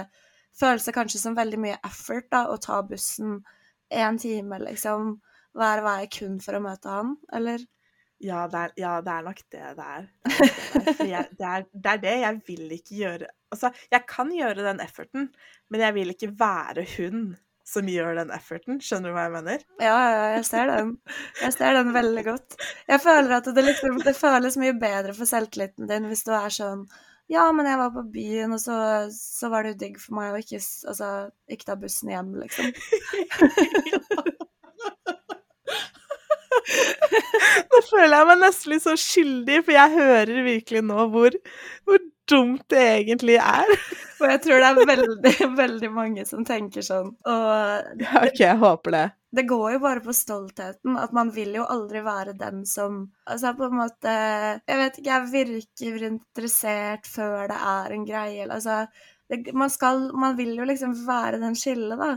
Føles 0.51 0.83
det 0.83 0.91
kanskje 0.91 1.21
som 1.21 1.35
veldig 1.37 1.57
mye 1.63 1.77
effort 1.87 2.25
da, 2.27 2.41
å 2.51 2.57
ta 2.59 2.81
bussen 2.83 3.37
én 3.91 4.17
time, 4.21 4.59
liksom, 4.63 5.13
hver 5.57 5.83
vei 5.85 6.07
kun 6.11 6.39
for 6.43 6.57
å 6.57 6.63
møte 6.63 6.91
han, 6.91 7.15
eller? 7.35 7.63
Ja, 8.21 8.45
det 8.47 8.57
er, 8.59 8.73
ja, 8.77 8.95
det 9.01 9.13
er 9.13 9.23
nok 9.25 9.39
det 9.49 9.69
det 9.77 9.85
er. 9.97 10.09
Det 11.01 11.07
jeg, 11.09 11.27
det, 11.37 11.45
er, 11.47 11.63
det 11.73 11.91
er 11.91 12.01
det 12.01 12.11
jeg 12.21 12.41
vil 12.47 12.73
ikke 12.75 12.97
gjøre. 12.99 13.29
Altså, 13.51 13.71
jeg 13.91 14.05
kan 14.07 14.29
gjøre 14.33 14.65
den 14.65 14.81
efforten, 14.83 15.31
men 15.73 15.83
jeg 15.83 15.95
vil 15.97 16.13
ikke 16.13 16.29
være 16.39 16.85
hun 16.95 17.23
som 17.67 17.89
gjør 17.89 18.17
den 18.19 18.31
efforten. 18.35 18.79
Skjønner 18.83 19.11
du 19.11 19.15
hva 19.15 19.25
jeg 19.27 19.33
mener? 19.35 19.63
Ja, 19.81 19.95
ja, 20.13 20.23
jeg 20.35 20.45
ser 20.47 20.71
den. 20.71 20.95
Jeg 21.41 21.55
ser 21.55 21.77
den 21.77 21.93
veldig 21.95 22.23
godt. 22.27 22.57
Jeg 22.89 23.03
føler 23.03 23.35
at 23.37 23.49
det, 23.55 23.65
liksom, 23.67 24.01
det 24.05 24.15
føles 24.17 24.57
mye 24.61 24.75
bedre 24.81 25.15
for 25.17 25.29
selvtilliten 25.29 25.89
din 25.89 26.09
hvis 26.11 26.25
du 26.27 26.33
er 26.35 26.53
sånn 26.53 26.85
Ja, 27.31 27.45
men 27.55 27.67
jeg 27.69 27.79
var 27.79 27.93
på 27.95 28.01
byen, 28.11 28.51
og 28.51 28.59
så, 28.59 28.75
så 29.15 29.47
var 29.51 29.63
det 29.63 29.69
jo 29.73 29.81
digg 29.85 29.99
for 30.03 30.17
meg 30.17 30.33
å 30.33 30.39
ikke, 30.41 30.59
altså, 30.91 31.09
ikke 31.51 31.67
ta 31.69 31.75
bussen 31.79 32.11
hjem, 32.11 32.33
liksom. 32.41 32.67
Nå 37.71 37.79
føler 37.87 38.15
jeg 38.17 38.27
meg 38.27 38.41
nesten 38.41 38.73
litt 38.73 38.83
så 38.83 38.95
skyldig, 38.99 39.61
for 39.63 39.75
jeg 39.75 39.95
hører 39.95 40.43
virkelig 40.45 40.81
nå 40.87 41.07
hvor, 41.13 41.31
hvor 41.87 41.99
dumt 42.31 42.63
det 42.71 42.81
egentlig 43.01 43.35
er. 43.41 43.69
Og 44.21 44.27
jeg 44.29 44.41
tror 44.43 44.61
det 44.61 44.69
er 44.69 44.89
veldig, 44.91 45.33
veldig 45.63 45.89
mange 45.93 46.25
som 46.29 46.45
tenker 46.47 46.85
sånn. 46.85 47.11
Og 47.25 48.01
Ja, 48.03 48.21
OK, 48.25 48.39
jeg 48.43 48.57
håper 48.61 48.95
det. 48.95 49.03
det 49.33 49.45
går 49.49 49.71
jo 49.75 49.79
bare 49.83 50.03
på 50.05 50.13
stoltheten. 50.13 50.97
At 51.01 51.13
man 51.17 51.31
vil 51.35 51.55
jo 51.57 51.63
aldri 51.65 52.03
være 52.05 52.35
den 52.37 52.63
som 52.69 52.99
Altså 53.25 53.53
på 53.57 53.65
en 53.69 53.77
måte 53.79 54.13
Jeg 54.67 54.77
vet 54.83 54.99
ikke, 55.01 55.09
jeg 55.15 55.31
virker 55.33 56.05
interessert 56.09 57.09
før 57.09 57.47
det 57.51 57.57
er 57.75 57.95
en 57.97 58.05
greie, 58.05 58.43
eller 58.43 58.59
altså 58.59 58.85
det, 59.31 59.53
man 59.55 59.69
skal 59.73 60.09
Man 60.13 60.37
vil 60.37 60.53
jo 60.59 60.65
liksom 60.69 60.93
være 61.07 61.39
den 61.41 61.55
skille, 61.55 61.95
da. 61.97 62.11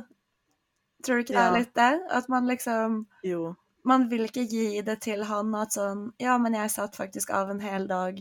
Tror 1.04 1.20
du 1.20 1.24
ikke 1.24 1.34
det 1.36 1.40
Ja. 1.42 1.50
er 1.50 1.58
litt 1.60 1.74
det? 1.76 1.92
At 2.10 2.28
man 2.28 2.46
liksom 2.48 3.04
Jo. 3.24 3.54
Man 3.84 4.06
vil 4.08 4.24
ikke 4.28 4.46
gi 4.48 4.80
det 4.84 5.00
til 5.04 5.24
han 5.28 5.54
at 5.60 5.72
sånn 5.76 6.10
Ja, 6.20 6.36
men 6.38 6.54
jeg 6.56 6.70
satt 6.72 6.96
faktisk 7.00 7.30
av 7.32 7.50
en 7.52 7.60
hel 7.64 7.86
dag 7.88 8.20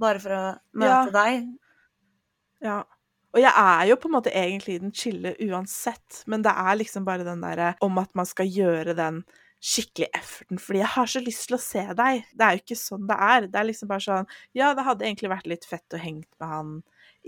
bare 0.00 0.20
for 0.22 0.30
å 0.36 0.44
møte 0.78 0.88
Ja. 0.88 1.10
deg. 1.10 1.48
Ja. 2.64 2.78
Og 3.36 3.42
jeg 3.42 3.52
er 3.52 3.86
jo 3.90 3.98
på 4.00 4.08
en 4.08 4.16
måte 4.16 4.32
egentlig 4.32 4.78
den 4.80 4.92
chille 4.96 5.34
uansett, 5.44 6.22
men 6.26 6.42
det 6.42 6.54
er 6.56 6.78
liksom 6.80 7.04
bare 7.04 7.26
den 7.26 7.42
derre 7.44 7.74
om 7.84 7.98
at 8.00 8.14
man 8.16 8.26
skal 8.26 8.48
gjøre 8.48 8.94
den 8.96 9.22
skikkelig 9.60 10.06
efforten, 10.14 10.58
fordi 10.62 10.78
jeg 10.78 10.86
har 10.94 11.08
så 11.10 11.20
lyst 11.20 11.48
til 11.48 11.56
å 11.56 11.60
se 11.60 11.82
deg. 11.98 12.20
Det 12.32 12.46
er 12.46 12.54
jo 12.54 12.62
ikke 12.62 12.78
sånn 12.78 13.08
det 13.10 13.16
er. 13.18 13.46
Det 13.50 13.58
er 13.58 13.66
liksom 13.66 13.88
bare 13.90 14.04
sånn 14.04 14.28
Ja, 14.54 14.72
det 14.74 14.84
hadde 14.86 15.04
egentlig 15.04 15.30
vært 15.32 15.50
litt 15.50 15.66
fett 15.66 15.96
å 15.96 15.98
henge 15.98 16.24
med 16.38 16.48
han 16.48 16.70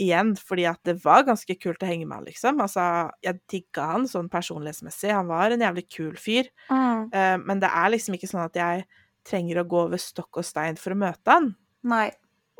igjen, 0.00 0.30
fordi 0.38 0.64
at 0.70 0.78
det 0.86 0.94
var 1.04 1.24
ganske 1.26 1.56
kult 1.60 1.82
å 1.82 1.88
henge 1.90 2.06
med 2.06 2.20
han, 2.20 2.28
liksom. 2.30 2.60
Altså, 2.62 3.10
jeg 3.26 3.40
digga 3.50 3.88
han 3.90 4.06
sånn 4.08 4.30
personlighetsmessig. 4.30 5.10
Han 5.12 5.26
var 5.28 5.50
en 5.50 5.60
jævlig 5.66 5.84
kul 5.90 6.14
fyr. 6.16 6.48
Mm. 6.70 7.10
Uh, 7.12 7.36
men 7.44 7.60
det 7.60 7.68
er 7.68 7.90
liksom 7.92 8.14
ikke 8.16 8.30
sånn 8.30 8.46
at 8.46 8.56
jeg 8.56 8.86
trenger 9.26 9.60
å 9.60 9.68
gå 9.68 9.82
over 9.90 10.00
stokk 10.00 10.38
og 10.40 10.46
stein 10.46 10.78
for 10.80 10.94
å 10.94 11.00
møte 11.02 11.34
han. 11.34 11.50
Nei. 11.82 12.08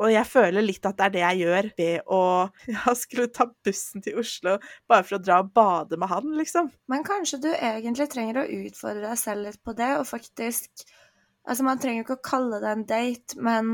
Og 0.00 0.08
jeg 0.12 0.24
føler 0.28 0.64
litt 0.64 0.86
at 0.88 0.96
det 0.96 1.06
er 1.06 1.14
det 1.14 1.22
jeg 1.22 1.40
gjør 1.42 1.68
ved 1.76 2.08
å 2.16 2.22
ja, 2.74 2.94
skulle 2.96 3.28
ta 3.34 3.46
bussen 3.50 4.04
til 4.04 4.20
Oslo 4.22 4.56
bare 4.88 5.04
for 5.06 5.18
å 5.18 5.22
dra 5.22 5.40
og 5.44 5.52
bade 5.56 5.98
med 6.00 6.12
han, 6.12 6.32
liksom. 6.38 6.72
Men 6.92 7.04
kanskje 7.06 7.42
du 7.44 7.50
egentlig 7.52 8.08
trenger 8.12 8.42
å 8.42 8.48
utfordre 8.62 9.10
deg 9.10 9.20
selv 9.20 9.48
litt 9.48 9.60
på 9.64 9.76
det, 9.76 9.92
og 10.00 10.08
faktisk 10.10 10.88
Altså, 11.48 11.64
man 11.64 11.78
trenger 11.80 12.04
ikke 12.04 12.18
å 12.18 12.22
kalle 12.22 12.58
det 12.60 12.68
en 12.68 12.82
date, 12.84 13.34
men, 13.40 13.70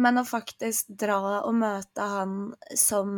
men 0.00 0.18
å 0.18 0.22
faktisk 0.24 0.88
dra 0.98 1.18
og 1.44 1.52
møte 1.60 2.06
han 2.08 2.38
som, 2.80 3.10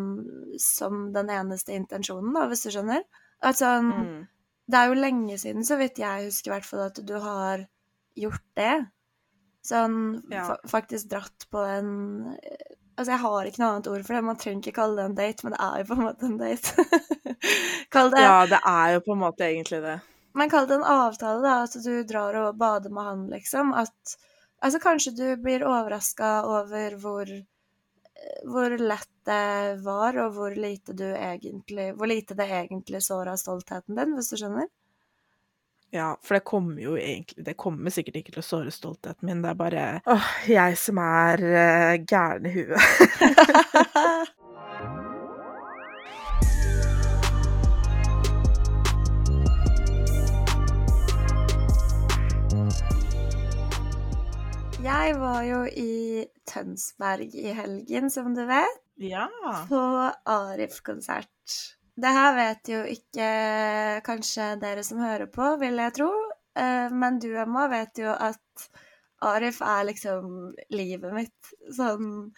som 0.61 1.05
den 1.15 1.31
eneste 1.33 1.73
intensjonen, 1.73 2.33
da, 2.35 2.49
hvis 2.51 2.67
du 2.67 2.73
skjønner? 2.75 3.05
At 3.47 3.63
sånn 3.63 3.93
Mm. 3.95 4.25
Det 4.67 4.79
er 4.79 4.91
jo 4.91 4.99
lenge 4.99 5.39
siden, 5.39 5.65
så 5.65 5.79
vidt 5.79 6.01
jeg 6.03 6.27
husker, 6.27 6.51
hvert 6.51 6.67
fall, 6.67 6.89
at 6.89 6.99
du 7.07 7.15
har 7.23 7.61
gjort 8.19 8.43
det. 8.59 8.75
Sånn 9.67 10.23
Ja. 10.33 10.45
fa 10.49 10.57
faktisk 10.79 11.11
dratt 11.13 11.49
på 11.51 11.65
en 11.67 11.91
Altså, 12.97 13.13
jeg 13.13 13.21
har 13.21 13.45
ikke 13.45 13.61
noe 13.61 13.71
annet 13.75 13.89
ord 13.93 14.05
for 14.07 14.17
det. 14.17 14.21
Man 14.25 14.39
trenger 14.41 14.63
ikke 14.63 14.79
kalle 14.79 14.97
det 14.97 15.05
en 15.05 15.17
date, 15.19 15.45
men 15.45 15.53
det 15.53 15.59
er 15.61 15.83
jo 15.83 15.89
på 15.91 15.97
en 15.99 16.07
måte 16.07 16.25
en 16.25 16.39
date. 16.41 16.85
Kall 17.93 18.09
det 18.15 18.23
Ja, 18.25 18.39
det 18.49 18.61
er 18.65 18.93
jo 18.95 19.03
på 19.05 19.13
en 19.13 19.21
måte 19.21 19.45
egentlig 19.45 19.81
det. 19.85 19.97
Men 20.33 20.49
kall 20.53 20.69
det 20.71 20.79
en 20.79 20.87
avtale, 20.95 21.43
da. 21.45 21.59
At 21.67 21.77
du 21.85 21.93
drar 22.09 22.39
og 22.41 22.57
bader 22.57 22.95
med 22.97 23.05
han, 23.05 23.27
liksom. 23.35 23.75
At 23.77 24.17
Altså, 24.65 24.81
kanskje 24.81 25.13
du 25.13 25.27
blir 25.37 25.67
overraska 25.69 26.31
over 26.49 26.97
hvor 26.97 27.29
hvor 28.49 28.73
lett 28.81 29.11
det 29.29 29.83
var, 29.85 30.17
og 30.23 30.33
hvor 30.37 30.55
lite 30.57 30.95
du 30.97 31.05
egentlig 31.05 31.91
Hvor 31.99 32.09
lite 32.09 32.35
det 32.39 32.47
egentlig 32.49 33.03
sår 33.05 33.29
av 33.35 33.37
stoltheten 33.41 33.99
din, 33.99 34.15
hvis 34.17 34.31
du 34.33 34.39
skjønner? 34.41 34.71
Ja, 35.97 36.11
for 36.21 36.37
det 36.37 36.45
kommer 36.45 36.81
jo 36.83 36.97
egentlig 37.01 37.45
Det 37.47 37.55
kommer 37.57 37.95
sikkert 37.95 38.19
ikke 38.21 38.35
til 38.35 38.43
å 38.43 38.47
såre 38.47 38.73
stoltheten 38.75 39.25
min, 39.29 39.41
det 39.45 39.53
er 39.55 39.59
bare 39.61 39.85
åh, 40.13 40.27
jeg 40.51 40.77
som 40.81 41.01
er 41.03 41.45
uh, 41.47 41.95
gæren 42.05 42.49
i 42.51 42.55
huet. 42.59 44.27
Jeg 54.87 55.15
var 55.19 55.43
jo 55.47 55.61
i 55.67 56.25
Tønsberg 56.47 57.35
i 57.35 57.53
helgen, 57.57 58.11
som 58.13 58.35
du 58.37 58.45
vet, 58.49 58.83
Ja. 59.03 59.27
på 59.69 59.81
Arif-konsert. 60.25 61.77
Det 61.97 62.13
her 62.13 62.35
vet 62.37 62.69
jo 62.69 62.83
ikke 62.93 63.29
kanskje 64.05 64.51
dere 64.61 64.83
som 64.85 65.01
hører 65.01 65.31
på, 65.33 65.55
vil 65.63 65.79
jeg 65.81 65.95
tro. 65.97 66.11
Eh, 66.57 66.91
Men 66.93 67.19
du, 67.23 67.31
Emma, 67.41 67.67
vet 67.73 67.99
jo 68.03 68.13
at 68.13 68.69
Arif 69.25 69.63
er 69.65 69.87
liksom 69.89 70.53
livet 70.77 71.15
mitt. 71.17 71.55
Sånn 71.73 72.33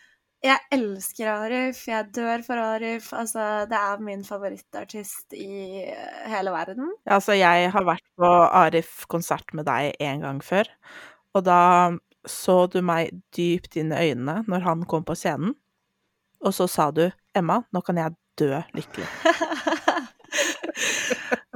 Jeg 0.46 0.62
elsker 0.70 1.26
Arif, 1.32 1.80
jeg 1.90 2.12
dør 2.14 2.44
for 2.46 2.62
Arif. 2.62 3.08
Altså, 3.12 3.66
det 3.66 3.74
er 3.78 4.02
min 4.06 4.22
favorittartist 4.22 5.34
i 5.34 5.82
eh, 5.82 6.28
hele 6.30 6.52
verden. 6.54 6.92
Ja, 7.08 7.16
Altså, 7.18 7.34
jeg 7.34 7.72
har 7.74 7.86
vært 7.88 8.06
på 8.14 8.30
Arif-konsert 8.62 9.50
med 9.58 9.66
deg 9.66 9.98
en 9.98 10.22
gang 10.22 10.38
før, 10.44 10.70
og 11.34 11.42
da 11.48 11.58
så 12.28 12.66
du 12.70 12.78
meg 12.82 13.10
dypt 13.34 13.74
inn 13.80 13.90
i 13.94 14.10
øynene 14.10 14.44
når 14.46 14.62
han 14.66 14.86
kom 14.86 15.04
på 15.06 15.16
scenen, 15.18 15.54
og 16.44 16.54
så 16.54 16.68
sa 16.70 16.90
du 16.94 17.10
'Emma, 17.34 17.64
nå 17.72 17.80
kan 17.82 17.96
jeg 17.96 18.14
dø 18.38 18.62
lykkelig'. 18.76 19.12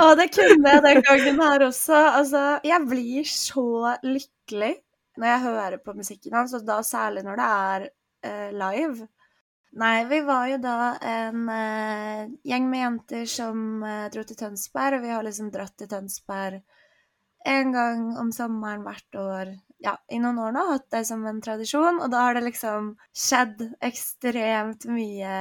Å, 0.02 0.14
det 0.18 0.28
kunne 0.34 0.70
jeg 0.74 0.82
den 0.82 1.02
gangen 1.06 1.40
her 1.44 1.64
også. 1.68 1.98
Altså, 2.18 2.42
jeg 2.66 2.88
blir 2.90 3.28
så 3.28 3.96
lykkelig 4.02 4.74
når 5.20 5.28
jeg 5.28 5.42
hører 5.44 5.82
på 5.84 5.94
musikken 5.96 6.36
hans, 6.38 6.54
og 6.56 6.64
da 6.66 6.78
særlig 6.86 7.24
når 7.26 7.38
det 7.38 7.48
er 7.48 7.84
uh, 8.26 8.50
live. 8.64 9.08
Nei, 9.80 9.96
vi 10.08 10.20
var 10.24 10.46
jo 10.50 10.58
da 10.60 10.76
en 11.08 11.48
uh, 11.48 12.30
gjeng 12.48 12.68
med 12.68 12.82
jenter 12.82 13.26
som 13.28 13.84
uh, 13.84 14.08
dro 14.12 14.24
til 14.28 14.38
Tønsberg, 14.40 14.98
og 14.98 15.04
vi 15.04 15.12
har 15.12 15.26
liksom 15.26 15.52
dratt 15.52 15.76
til 15.80 15.90
Tønsberg 15.92 16.62
en 17.48 17.72
gang 17.74 18.02
om 18.20 18.30
sommeren 18.34 18.84
hvert 18.86 19.18
år. 19.18 19.52
Ja, 19.82 19.96
i 20.14 20.20
noen 20.22 20.38
år 20.38 20.52
nå, 20.54 20.64
hatt 20.70 20.88
det 20.94 21.02
som 21.08 21.24
en 21.26 21.40
tradisjon, 21.42 21.98
og 22.04 22.12
da 22.12 22.28
har 22.28 22.38
det 22.38 22.44
liksom 22.46 22.92
skjedd 23.10 23.64
ekstremt 23.82 24.86
mye 24.90 25.34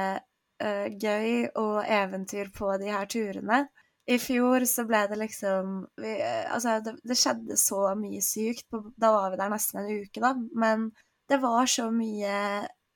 eh, 0.62 0.88
gøy 0.94 1.48
og 1.60 1.82
eventyr 1.84 2.52
på 2.54 2.70
de 2.80 2.92
her 2.94 3.08
turene. 3.10 3.64
I 4.10 4.18
fjor 4.18 4.64
så 4.66 4.82
ble 4.86 5.04
det 5.12 5.18
liksom 5.20 5.74
vi, 6.00 6.16
eh, 6.18 6.46
Altså, 6.50 6.80
det, 6.82 6.96
det 7.06 7.18
skjedde 7.18 7.58
så 7.60 7.84
mye 7.98 8.22
sykt. 8.24 8.68
På, 8.70 8.82
da 8.98 9.12
var 9.14 9.32
vi 9.32 9.40
der 9.40 9.52
nesten 9.52 9.82
en 9.82 9.90
uke, 10.02 10.22
da. 10.22 10.34
Men 10.58 10.90
det 11.30 11.38
var 11.42 11.70
så 11.70 11.88
mye 11.94 12.36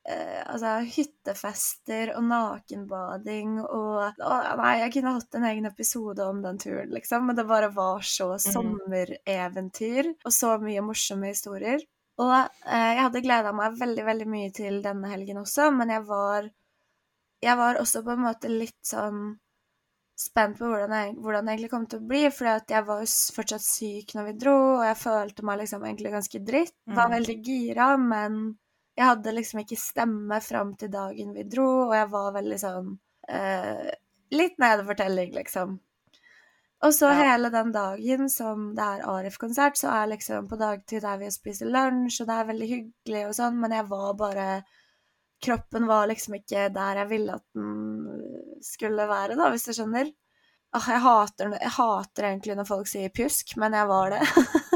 eh, 0.08 0.42
Altså, 0.46 0.78
hyttefester 0.96 2.14
og 2.16 2.26
nakenbading 2.30 3.60
og 3.62 4.02
å, 4.02 4.36
Nei, 4.62 4.74
jeg 4.82 4.96
kunne 4.96 5.14
hatt 5.18 5.38
en 5.38 5.48
egen 5.52 5.70
episode 5.70 6.26
om 6.26 6.42
den 6.42 6.58
turen, 6.62 6.90
liksom. 6.94 7.28
Men 7.30 7.38
det 7.38 7.46
bare 7.50 7.70
var 7.74 8.06
så 8.06 8.32
sommereventyr 8.42 10.10
og 10.16 10.34
så 10.34 10.56
mye 10.62 10.84
morsomme 10.86 11.30
historier. 11.30 11.86
Og 12.18 12.34
eh, 12.34 12.92
jeg 12.96 13.02
hadde 13.04 13.24
gleda 13.24 13.52
meg 13.54 13.78
veldig, 13.78 14.04
veldig 14.10 14.30
mye 14.32 14.52
til 14.56 14.80
denne 14.84 15.10
helgen 15.12 15.42
også, 15.42 15.68
men 15.76 15.92
jeg 15.92 16.06
var 16.08 16.48
Jeg 17.42 17.56
var 17.58 17.76
også 17.80 18.02
på 18.04 18.14
en 18.14 18.24
måte 18.24 18.48
litt 18.50 18.78
sånn 18.86 19.38
spent 20.16 20.56
på 20.58 20.64
hvordan, 20.70 20.92
jeg, 20.96 21.14
hvordan 21.20 21.44
det 21.44 21.52
egentlig 21.52 21.70
kom 21.70 21.86
til 21.86 22.00
å 22.00 22.06
bli, 22.08 22.22
for 22.32 22.48
jeg 22.48 22.84
var 22.88 23.02
jo 23.02 23.08
fortsatt 23.36 23.60
syk 23.64 24.14
når 24.16 24.30
vi 24.30 24.32
dro, 24.40 24.54
og 24.78 24.84
jeg 24.88 24.96
følte 25.02 25.44
meg 25.44 25.58
liksom 25.60 25.84
egentlig 25.84 26.12
ganske 26.14 26.40
dritt. 26.48 26.72
Var 26.86 27.08
Mm. 27.10 27.14
veldig 27.18 27.36
gira, 27.44 27.88
men 28.00 28.38
jeg 28.96 29.04
hadde 29.10 29.34
liksom 29.36 29.60
ikke 29.60 29.76
stemme 29.76 30.40
fram 30.40 30.74
til 30.80 30.88
dagen 30.88 31.34
vi 31.34 31.42
dro, 31.44 31.66
og 31.88 31.94
jeg 31.94 32.08
var 32.10 32.32
veldig 32.32 32.58
sånn 32.60 32.98
eh, 33.28 33.90
Litt 34.32 34.56
nedefortelling, 34.58 35.32
liksom. 35.34 35.78
Og 36.82 36.92
så 36.92 37.06
Ja. 37.12 37.34
hele 37.34 37.50
den 37.50 37.70
dagen 37.72 38.28
som 38.28 38.74
det 38.74 38.82
er 38.82 39.04
Arif-konsert, 39.06 39.76
så 39.78 39.88
er 39.92 40.08
liksom 40.16 40.48
på 40.48 40.56
dagtid 40.58 41.02
der 41.02 41.18
vi 41.18 41.30
spiser 41.30 41.66
lunsj, 41.70 42.20
og 42.22 42.26
det 42.26 42.34
er 42.34 42.44
veldig 42.52 42.68
hyggelig 42.72 43.26
og 43.28 43.34
sånn, 43.34 43.60
men 43.60 43.70
jeg 43.70 43.86
var 43.88 44.14
bare 44.14 44.64
Kroppen 45.42 45.84
var 45.88 46.08
liksom 46.08 46.38
ikke 46.38 46.68
der 46.72 47.02
jeg 47.02 47.10
ville 47.10 47.34
at 47.36 47.44
den 47.54 48.62
skulle 48.64 49.08
være, 49.08 49.36
da, 49.36 49.50
hvis 49.52 49.68
du 49.68 49.74
skjønner. 49.76 50.08
Åh, 50.76 50.88
jeg 50.92 51.02
hater, 51.04 51.52
jeg 51.60 51.74
hater 51.76 52.28
egentlig 52.30 52.56
når 52.58 52.68
folk 52.68 52.88
sier 52.90 53.12
pjusk, 53.14 53.54
men 53.60 53.76
jeg 53.76 53.90
var 53.92 54.16
det. 54.16 54.24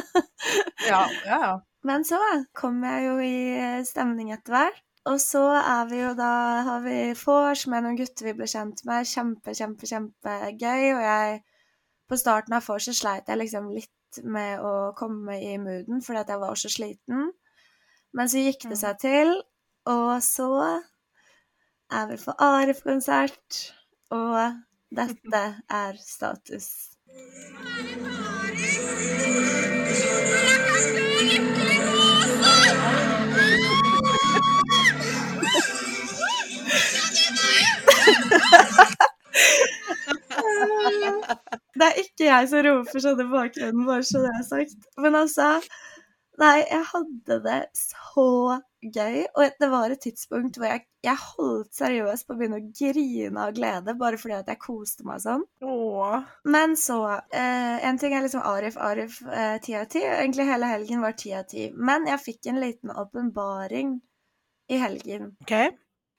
Ja, 0.91 1.05
ja, 1.27 1.41
ja. 1.47 1.57
Men 1.87 2.05
så 2.05 2.19
kom 2.57 2.83
jeg 2.85 3.05
jo 3.07 3.19
i 3.23 3.85
stemning 3.87 4.33
etter 4.35 4.57
hvert. 4.57 4.81
Og 5.09 5.17
så 5.23 5.43
er 5.57 5.87
vi 5.89 6.03
jo 6.03 6.11
da 6.17 6.33
har 6.67 6.83
vi 6.85 6.97
vors 7.17 7.63
med 7.73 7.87
noen 7.87 7.97
gutter 7.97 8.29
vi 8.29 8.35
ble 8.37 8.49
kjent 8.51 8.83
med. 8.89 9.09
Kjempe, 9.09 9.55
kjempe, 9.57 9.89
kjempegøy. 9.89 10.91
Og 10.97 11.05
jeg 11.07 11.41
På 12.11 12.19
starten 12.19 12.57
av 12.57 12.65
vorset 12.67 12.97
sleit 12.99 13.29
jeg 13.31 13.39
liksom 13.39 13.69
litt 13.71 14.19
med 14.27 14.59
å 14.67 14.91
komme 14.99 15.37
i 15.39 15.53
mooden 15.63 16.01
fordi 16.03 16.19
at 16.19 16.33
jeg 16.33 16.41
var 16.43 16.59
så 16.59 16.71
sliten. 16.73 17.29
Men 18.19 18.31
så 18.33 18.43
gikk 18.43 18.67
det 18.67 18.79
seg 18.81 18.99
til, 18.99 19.31
og 19.91 20.23
så 20.23 20.49
er 21.91 22.07
vi 22.11 22.17
på 22.25 22.35
ARF-konsert, 22.39 23.61
og 24.11 24.61
dette 24.95 25.43
er 25.81 25.99
status. 25.99 26.69
Det 41.81 41.87
er 41.87 41.99
ikke 42.03 42.27
jeg 42.27 42.49
som 42.51 42.65
roper 42.67 43.03
sånn 43.03 43.23
i 43.23 43.31
bakgrunnen, 43.31 43.87
bare 43.89 44.05
så 44.07 44.23
det 44.23 44.35
er 44.37 44.47
sagt. 44.47 44.91
Men 45.01 45.19
altså 45.19 45.55
Nei, 46.41 46.63
jeg 46.71 46.85
hadde 46.89 47.37
det 47.45 47.63
så 47.77 48.61
gøy. 48.83 49.25
Og 49.37 49.57
det 49.61 49.69
var 49.73 49.93
et 49.93 50.03
tidspunkt 50.03 50.59
hvor 50.59 50.69
jeg, 50.71 50.85
jeg 51.05 51.21
holdt 51.21 51.75
seriøst 51.77 52.27
på 52.27 52.35
å 52.35 52.39
begynne 52.39 52.61
å 52.61 52.71
grine 52.81 53.45
av 53.47 53.55
glede 53.57 53.95
bare 54.01 54.21
fordi 54.21 54.37
at 54.39 54.51
jeg 54.53 54.63
koste 54.63 55.07
meg 55.09 55.23
sånn. 55.25 55.45
Åh. 55.65 56.17
Men 56.51 56.77
så 56.81 57.01
eh, 57.17 57.77
En 57.87 58.01
ting 58.01 58.15
er 58.17 58.25
liksom 58.25 58.45
Arif, 58.47 58.79
Arif 58.81 59.21
eh, 59.27 59.59
ti 59.65 59.77
av 59.79 59.89
ti. 59.93 60.03
Egentlig 60.07 60.49
hele 60.49 60.71
helgen 60.71 61.05
var 61.05 61.17
ti 61.19 61.35
av 61.37 61.47
ti. 61.51 61.69
Men 61.77 62.09
jeg 62.11 62.25
fikk 62.25 62.51
en 62.51 62.63
liten 62.63 62.95
åpenbaring 62.95 63.99
i 64.71 64.81
helgen. 64.81 65.35
Okay. 65.45 65.73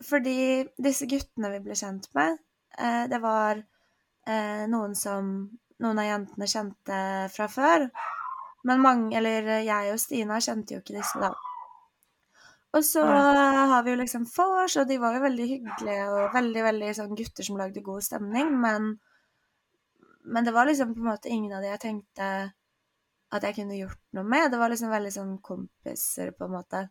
Fordi 0.05 0.64
disse 0.82 1.07
guttene 1.09 1.53
vi 1.53 1.62
ble 1.66 1.78
kjent 1.78 2.09
med, 2.18 2.39
eh, 2.78 3.03
det 3.12 3.22
var 3.24 3.62
eh, 3.62 4.66
noen 4.70 4.95
som 4.97 5.30
noen 5.82 6.01
av 6.01 6.09
jentene 6.09 6.49
kjente 6.49 6.97
fra 7.34 7.47
før. 7.49 7.88
Men 8.68 8.84
mange, 8.84 9.16
eller 9.18 9.64
jeg 9.66 9.93
og 9.93 10.01
Stina 10.01 10.38
kjente 10.43 10.76
jo 10.76 10.82
ikke 10.84 10.99
disse, 10.99 11.22
da. 11.22 11.32
Og 12.72 12.86
så 12.88 13.03
har 13.03 13.84
vi 13.84 13.91
jo 13.91 13.99
liksom 13.99 14.26
vors, 14.32 14.78
og 14.80 14.88
de 14.88 14.97
var 15.01 15.17
jo 15.17 15.26
veldig 15.26 15.47
hyggelige 15.49 16.05
og 16.07 16.36
veldig, 16.36 16.61
veldig 16.69 16.91
sånn 16.95 17.17
gutter 17.19 17.43
som 17.43 17.59
lagde 17.59 17.84
god 17.84 18.03
stemning, 18.05 18.53
men 18.61 18.97
Men 20.24 20.45
det 20.45 20.51
var 20.53 20.65
liksom 20.69 20.93
på 20.93 20.99
en 20.99 21.07
måte 21.07 21.30
ingen 21.34 21.53
av 21.57 21.63
de 21.63 21.67
jeg 21.72 21.80
tenkte 21.82 22.53
at 23.32 23.43
jeg 23.43 23.55
kunne 23.55 23.78
gjort 23.78 23.99
noe 24.13 24.24
med. 24.24 24.51
Det 24.51 24.59
var 24.61 24.69
liksom 24.69 24.91
veldig 24.91 25.11
sånn 25.15 25.32
kompiser, 25.41 26.30
på 26.38 26.45
en 26.45 26.51
måte. 26.51 26.82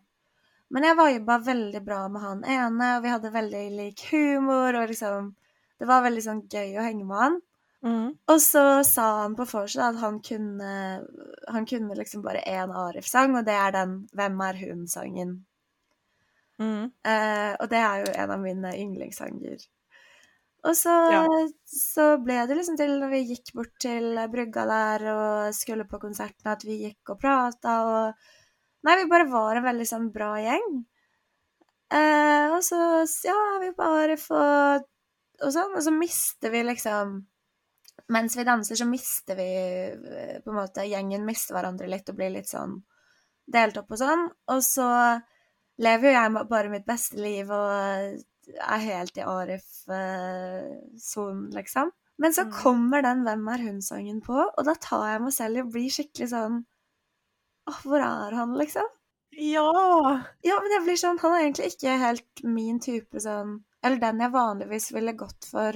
Men 0.71 0.87
jeg 0.87 0.97
viba 0.99 1.37
veldig 1.39 1.83
bra 1.87 2.01
med 2.09 2.23
han 2.25 2.43
ene, 2.45 2.89
og 2.97 3.05
vi 3.05 3.13
hadde 3.13 3.31
veldig 3.35 3.63
lik 3.77 4.03
humor, 4.11 4.75
og 4.75 4.91
liksom 4.91 5.35
Det 5.81 5.87
var 5.89 6.03
veldig 6.05 6.23
sånn 6.25 6.43
gøy 6.53 6.75
å 6.77 6.83
henge 6.85 7.05
med 7.09 7.17
han. 7.17 7.37
Mm. 7.81 8.09
Og 8.29 8.41
så 8.45 8.83
sa 8.85 9.23
han 9.23 9.37
på 9.39 9.47
vorset 9.49 9.81
at 9.81 9.97
han 10.03 10.19
kunne, 10.21 10.73
han 11.49 11.67
kunne 11.67 11.97
liksom 11.97 12.21
bare 12.27 12.43
én 12.45 12.75
Arif-sang, 12.77 13.39
og 13.39 13.47
det 13.47 13.55
er 13.55 13.73
den 13.73 13.95
'Hvem 14.13 14.43
er 14.49 14.59
hun?'-sangen. 14.61 15.33
Mm. 16.61 16.91
Eh, 17.09 17.53
og 17.57 17.69
det 17.73 17.81
er 17.81 18.03
jo 18.05 18.15
en 18.23 18.33
av 18.37 18.41
mine 18.43 18.73
yndlingssanger. 18.77 19.63
Og 20.69 20.77
så, 20.77 20.93
Ja. 21.13 21.23
så 21.65 22.07
ble 22.21 22.43
det 22.47 22.57
liksom 22.59 22.77
til 22.77 22.99
når 23.01 23.11
vi 23.15 23.21
gikk 23.31 23.55
bort 23.57 23.73
til 23.81 24.19
brygga 24.29 24.67
der 24.69 25.05
og 25.15 25.55
skulle 25.57 25.87
på 25.89 26.01
konserten, 26.03 26.51
at 26.53 26.65
vi 26.69 26.77
gikk 26.85 27.15
og 27.15 27.21
prata 27.21 27.79
og 27.89 28.15
Nei, 28.83 28.95
vi 28.97 29.11
bare 29.11 29.27
var 29.29 29.59
en 29.59 29.65
veldig 29.67 29.85
sånn 29.85 30.07
bra 30.13 30.39
gjeng. 30.41 30.87
Eh, 31.93 32.47
og 32.49 32.63
så 32.65 32.79
ja, 33.27 33.59
vi 33.61 33.69
bare 33.77 34.15
får 34.17 34.79
og, 34.81 34.87
og 35.43 35.53
sånn, 35.53 35.75
og 35.77 35.83
så 35.85 35.93
mister 35.93 36.53
vi 36.55 36.63
liksom 36.65 37.19
Mens 38.11 38.37
vi 38.39 38.45
danser, 38.47 38.79
så 38.79 38.87
mister 38.89 39.37
vi 39.39 39.49
eh, 39.53 40.39
på 40.43 40.51
en 40.51 40.57
måte 40.57 40.87
Gjengen 40.89 41.27
mister 41.27 41.55
hverandre 41.55 41.91
litt 41.93 42.09
og 42.09 42.17
blir 42.19 42.33
litt 42.35 42.49
sånn 42.49 42.79
delt 43.51 43.77
opp 43.83 43.91
og 43.93 44.01
sånn. 44.01 44.25
Og 44.55 44.63
så 44.65 44.87
lever 45.81 46.09
jo 46.11 46.15
jeg 46.17 46.49
bare 46.51 46.71
mitt 46.73 46.87
beste 46.89 47.17
liv 47.21 47.51
og 47.51 47.71
er 48.51 48.81
helt 48.85 49.17
i 49.19 49.25
Arif-sonen, 49.27 51.51
liksom. 51.55 51.91
Men 52.21 52.33
så 52.37 52.43
Mm. 52.45 52.51
kommer 52.53 53.03
den 53.03 53.25
'Hvem 53.25 53.49
er 53.55 53.59
hun?'-sangen 53.65 54.21
på, 54.23 54.35
og 54.59 54.65
da 54.65 54.75
tar 54.75 55.07
jeg 55.13 55.21
meg 55.23 55.33
selv 55.33 55.57
i 55.57 55.63
å 55.63 55.71
bli 55.73 55.89
skikkelig 55.89 56.29
sånn 56.31 56.65
Åh, 57.69 57.81
hvor 57.85 58.01
er 58.01 58.31
han, 58.35 58.55
liksom? 58.59 58.85
Ja. 59.33 59.73
Ja, 60.43 60.61
men 60.61 60.71
jeg 60.73 60.83
blir 60.85 60.97
sånn 60.97 61.19
Han 61.21 61.33
er 61.33 61.41
egentlig 61.45 61.67
ikke 61.77 61.99
helt 61.99 62.45
min 62.45 62.81
type 62.81 63.21
sånn 63.21 63.63
Eller 63.85 63.97
den 63.99 64.19
jeg 64.21 64.33
vanligvis 64.33 64.93
ville 64.93 65.13
gått 65.13 65.45
for 65.51 65.73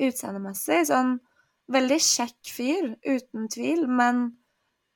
utseendemessig. 0.00 0.86
Sånn 0.86 1.20
veldig 1.72 1.98
kjekk 1.98 2.46
fyr, 2.56 2.96
uten 3.04 3.48
tvil, 3.48 3.86
men 3.88 4.36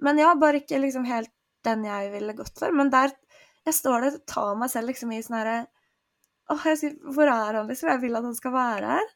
Men 0.01 0.19
ja, 0.19 0.35
bare 0.35 0.55
ikke 0.61 0.81
liksom 0.81 1.05
helt 1.07 1.31
den 1.65 1.85
jeg 1.85 2.13
ville 2.13 2.33
gått 2.33 2.59
for. 2.59 2.73
Men 2.73 2.91
der 2.91 3.11
Jeg 3.69 3.77
står 3.77 4.05
der 4.07 4.17
og 4.19 4.27
tar 4.31 4.59
meg 4.59 4.73
selv 4.73 4.91
liksom 4.91 5.13
i 5.15 5.21
sånn 5.25 5.39
herre 5.41 5.59
Åh, 6.51 6.65
jeg 6.67 6.79
sier, 6.81 6.95
hvor 7.15 7.29
er 7.31 7.61
han, 7.61 7.69
liksom? 7.71 7.93
Jeg 7.93 8.01
vil 8.03 8.17
at 8.19 8.25
han 8.27 8.35
skal 8.35 8.51
være 8.51 8.95
her. 8.97 9.11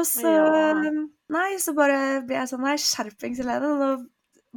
Og 0.00 0.06
så 0.08 0.30
Ja. 0.32 0.92
Nei, 1.32 1.48
så 1.60 1.74
bare 1.76 2.22
blir 2.24 2.38
jeg 2.38 2.48
sånn 2.48 2.64
Nei, 2.64 2.78
skjerpings, 2.80 3.42
Helene. 3.42 3.72
Nå 3.76 3.90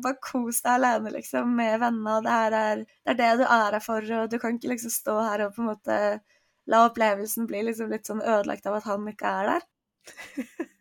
bare 0.03 0.19
kos 0.23 0.61
deg 0.63 0.73
alene, 0.75 1.11
liksom, 1.15 1.51
med 1.55 1.79
vennene, 1.79 2.21
det 2.23 2.31
her 2.35 2.55
er 2.59 2.81
det 2.83 3.13
er 3.13 3.19
det 3.19 3.31
du 3.39 3.43
er 3.45 3.75
her 3.77 3.83
for, 3.83 4.07
og 4.17 4.31
du 4.31 4.37
kan 4.41 4.57
ikke 4.57 4.73
liksom 4.73 4.91
stå 4.91 5.15
her 5.23 5.45
og 5.45 5.53
på 5.55 5.63
en 5.63 5.69
måte 5.71 5.99
la 6.71 6.81
opplevelsen 6.87 7.47
bli 7.49 7.61
liksom 7.67 7.91
litt 7.93 8.09
sånn 8.09 8.23
ødelagt 8.23 8.65
av 8.67 8.79
at 8.79 8.89
han 8.89 9.05
ikke 9.11 9.35
er 9.41 9.51
der. 9.53 9.67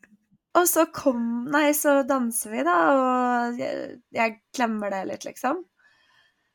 Og 0.54 0.68
så 0.70 0.84
kom 0.94 1.48
Nei, 1.50 1.72
så 1.74 1.96
danser 2.06 2.52
vi, 2.52 2.60
da, 2.62 2.74
og 2.94 3.56
jeg, 3.58 3.96
jeg 4.14 4.36
glemmer 4.54 4.92
det 4.94 5.00
litt, 5.08 5.24
liksom. 5.26 5.64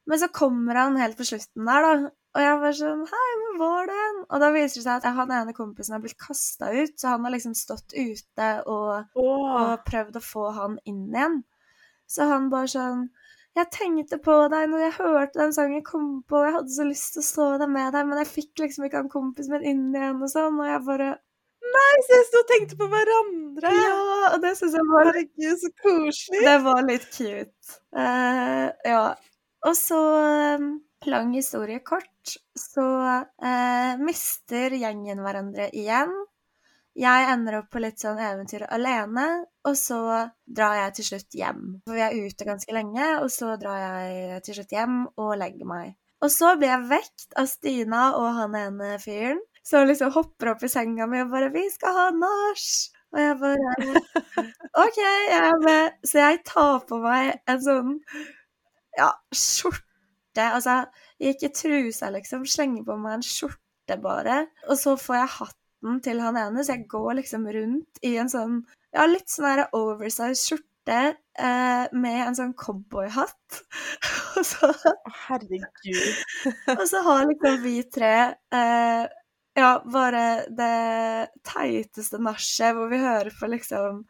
Men 0.10 0.20
så 0.22 0.28
kommer 0.34 0.76
han 0.76 0.98
helt 0.98 1.20
på 1.20 1.28
slutten 1.28 1.68
der, 1.70 1.86
da, 1.86 2.10
og 2.38 2.44
jeg 2.44 2.58
var 2.62 2.76
sånn 2.78 3.06
Hei, 3.10 3.30
hvor 3.40 3.56
var 3.60 3.90
den? 3.90 4.20
Og 4.30 4.42
da 4.44 4.50
viser 4.54 4.80
det 4.80 4.86
seg 4.86 5.06
at 5.06 5.18
han 5.18 5.34
ene 5.34 5.56
kompisen 5.58 5.96
har 5.96 6.04
blitt 6.04 6.20
kasta 6.22 6.72
ut, 6.74 6.96
så 6.98 7.16
han 7.16 7.26
har 7.26 7.34
liksom 7.34 7.56
stått 7.58 7.96
ute 7.96 8.50
og 8.70 8.92
oh. 9.18 9.56
og 9.62 9.86
prøvd 9.88 10.20
å 10.20 10.26
få 10.26 10.50
han 10.58 10.78
inn 10.90 11.08
igjen. 11.14 11.42
Så 12.10 12.30
han 12.30 12.50
bare 12.54 12.72
sånn 12.72 13.08
Jeg 13.58 13.70
tenkte 13.74 14.20
på 14.22 14.36
deg 14.54 14.70
når 14.70 14.84
jeg 14.86 14.98
hørte 15.00 15.42
den 15.42 15.54
sangen 15.54 15.86
komme 15.86 16.22
på, 16.30 16.38
og 16.38 16.46
jeg 16.48 16.58
hadde 16.58 16.76
så 16.76 16.86
lyst 16.90 17.16
til 17.16 17.24
å 17.24 17.30
stå 17.30 17.48
der 17.62 17.72
med 17.78 17.90
deg, 17.94 18.06
men 18.10 18.22
jeg 18.22 18.30
fikk 18.34 18.62
liksom 18.62 18.86
ikke 18.86 19.02
han 19.02 19.10
kompisen 19.14 19.56
min 19.56 19.66
inn 19.72 19.88
igjen 19.98 20.22
og 20.22 20.32
sånn, 20.32 20.62
og 20.62 20.70
jeg 20.70 20.86
bare 20.90 21.16
Nei, 21.70 21.96
så 22.06 22.16
jeg 22.16 22.26
sto 22.26 22.40
og 22.40 22.48
tenkte 22.50 22.76
på 22.80 22.86
hverandre. 22.90 23.72
Ja! 23.76 23.98
Og 24.32 24.40
det 24.42 24.56
syns 24.58 24.74
jeg 24.74 24.86
var 24.90 25.10
Herregud, 25.10 25.58
så 25.62 25.70
koselig. 25.84 26.40
Det 26.48 26.56
var 26.66 26.80
litt 26.88 27.06
cute. 27.14 27.76
Uh, 27.94 28.72
ja. 28.88 29.04
Og 29.68 29.76
så 29.78 30.00
eh, 30.20 30.70
Lang 31.08 31.32
historie 31.32 31.80
kort, 31.80 32.34
så 32.60 32.84
eh, 33.40 34.00
mister 34.04 34.74
gjengen 34.76 35.22
hverandre 35.24 35.70
igjen. 35.72 36.12
Jeg 37.00 37.28
ender 37.32 37.62
opp 37.62 37.70
på 37.72 37.80
litt 37.80 38.02
sånn 38.04 38.20
eventyr 38.20 38.66
alene, 38.68 39.46
og 39.64 39.78
så 39.80 40.02
drar 40.44 40.76
jeg 40.82 40.96
til 40.98 41.08
slutt 41.08 41.38
hjem. 41.40 41.62
For 41.88 41.96
vi 41.96 42.04
er 42.04 42.18
ute 42.20 42.48
ganske 42.50 42.76
lenge, 42.76 43.08
og 43.22 43.32
så 43.32 43.54
drar 43.62 43.80
jeg 43.80 44.44
til 44.44 44.58
slutt 44.60 44.76
hjem 44.76 44.98
og 45.16 45.38
legger 45.40 45.70
meg. 45.70 45.94
Og 46.20 46.34
så 46.36 46.52
blir 46.60 46.74
jeg 46.74 46.90
vekt 46.90 47.38
av 47.40 47.48
Stina 47.48 48.10
og 48.20 48.34
han 48.36 48.58
ene 48.60 48.98
fyren, 49.00 49.40
som 49.64 49.88
liksom 49.88 50.12
hopper 50.18 50.52
opp 50.52 50.66
i 50.68 50.72
senga 50.72 51.08
mi 51.08 51.22
og 51.24 51.32
bare 51.32 51.54
'Vi 51.54 51.70
skal 51.72 51.96
ha 51.96 52.10
nach!' 52.12 52.90
Og 53.14 53.20
jeg 53.20 53.38
bare 53.40 53.70
OK, 54.84 54.98
jeg 55.00 55.38
er 55.38 55.56
med. 55.64 55.96
Så 56.04 56.20
jeg 56.20 56.44
tar 56.46 56.84
på 56.90 57.00
meg 57.02 57.40
en 57.48 57.64
sånn 57.64 57.96
ja, 59.00 59.10
skjorte. 59.36 60.46
Altså, 60.46 60.84
ikke 61.20 61.52
trusa, 61.56 62.12
liksom. 62.14 62.46
Slenger 62.48 62.86
på 62.88 62.98
meg 63.02 63.20
en 63.20 63.26
skjorte, 63.26 63.98
bare. 64.04 64.44
Og 64.70 64.78
så 64.80 64.96
får 65.00 65.20
jeg 65.20 65.36
hatten 65.38 66.02
til 66.06 66.22
han 66.24 66.38
ene, 66.40 66.64
så 66.64 66.76
jeg 66.76 66.90
går 66.92 67.22
liksom 67.22 67.48
rundt 67.56 68.04
i 68.06 68.18
en 68.22 68.32
sånn 68.32 68.60
ja, 68.96 69.06
litt 69.06 69.30
sånn 69.30 69.48
her 69.48 69.64
oversized 69.78 70.40
skjorte 70.40 71.00
eh, 71.14 71.86
med 71.94 72.20
en 72.24 72.38
sånn 72.38 72.56
cowboyhatt. 72.58 73.62
og 74.40 74.46
så 74.48 74.72
herregud. 75.28 76.24
Og 76.80 76.86
så 76.90 77.04
har 77.06 77.28
liksom 77.30 77.60
vi 77.66 77.76
tre 77.94 78.16
eh, 78.34 79.04
ja, 79.60 79.72
bare 79.86 80.24
det 80.56 81.30
teiteste 81.48 82.20
nachet 82.24 82.76
hvor 82.78 82.90
vi 82.92 83.02
hører 83.02 83.34
på 83.36 83.50
liksom 83.52 84.04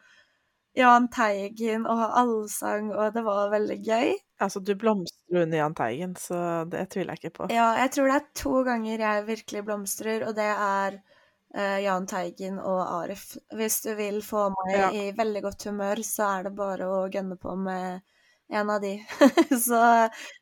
Jahn 0.78 1.08
Teigen 1.10 1.86
og 1.90 2.02
allsang, 2.20 2.92
og 2.94 3.14
det 3.14 3.22
var 3.26 3.48
veldig 3.50 3.78
gøy. 3.82 4.12
Altså, 4.40 4.60
du 4.64 4.74
blomstrer 4.78 5.42
under 5.42 5.58
Jahn 5.58 5.74
Teigen, 5.76 6.12
så 6.16 6.64
det 6.70 6.84
tviler 6.94 7.16
jeg 7.16 7.24
ikke 7.24 7.36
på. 7.40 7.48
Ja, 7.52 7.72
jeg 7.82 7.90
tror 7.96 8.06
det 8.10 8.18
er 8.20 8.28
to 8.38 8.62
ganger 8.68 9.02
jeg 9.06 9.26
virkelig 9.26 9.64
blomstrer, 9.66 10.22
og 10.28 10.36
det 10.38 10.46
er 10.52 11.00
uh, 11.56 11.78
Jahn 11.82 12.06
Teigen 12.08 12.60
og 12.62 12.80
Arif. 13.00 13.32
Hvis 13.58 13.80
du 13.84 13.90
vil 13.98 14.22
få 14.24 14.46
meg 14.54 14.76
Ja. 14.78 14.88
i 14.94 15.10
veldig 15.18 15.42
godt 15.48 15.66
humør, 15.68 16.04
så 16.06 16.30
er 16.38 16.48
det 16.48 16.54
bare 16.56 16.86
å 16.88 17.02
gønne 17.12 17.36
på 17.36 17.56
med 17.58 18.00
en 18.50 18.70
av 18.70 18.80
de. 18.82 18.94
så, 19.66 19.82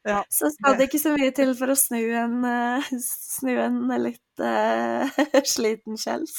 Ja, 0.05 0.21
så 0.29 0.53
skal 0.53 0.77
det- 0.79 0.91
ikke 0.91 1.01
så 1.03 1.17
mye 1.17 1.33
til 1.37 1.55
for 1.57 1.73
å 1.73 1.77
snu 1.77 2.05
en, 2.21 2.39
uh, 2.45 2.93
snu 3.01 3.57
en 3.65 3.81
litt 4.05 4.45
uh, 4.45 5.09
sliten 5.57 5.97
Kjels. 6.01 6.37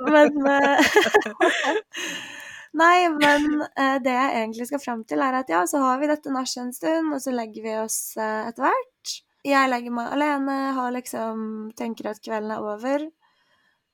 Men 0.00 0.38
eh, 0.48 0.80
Nei, 2.74 3.06
men 3.06 3.60
eh, 3.78 3.98
det 4.02 4.14
jeg 4.14 4.30
egentlig 4.40 4.66
skal 4.66 4.82
fram 4.82 5.04
til, 5.06 5.22
er 5.22 5.36
at 5.38 5.50
ja, 5.52 5.60
så 5.70 5.78
har 5.84 6.00
vi 6.00 6.08
dette 6.10 6.32
nachet 6.34 6.64
en 6.64 6.72
stund, 6.74 7.12
og 7.14 7.22
så 7.22 7.34
legger 7.34 7.62
vi 7.62 7.74
oss 7.78 7.98
eh, 8.18 8.48
etter 8.48 8.66
hvert. 8.66 9.12
Jeg 9.46 9.70
legger 9.70 9.94
meg 9.94 10.14
alene, 10.16 10.56
har 10.74 10.94
liksom 10.94 11.44
tenker 11.78 12.10
at 12.10 12.22
kvelden 12.24 12.50
er 12.50 12.64
over. 12.64 13.06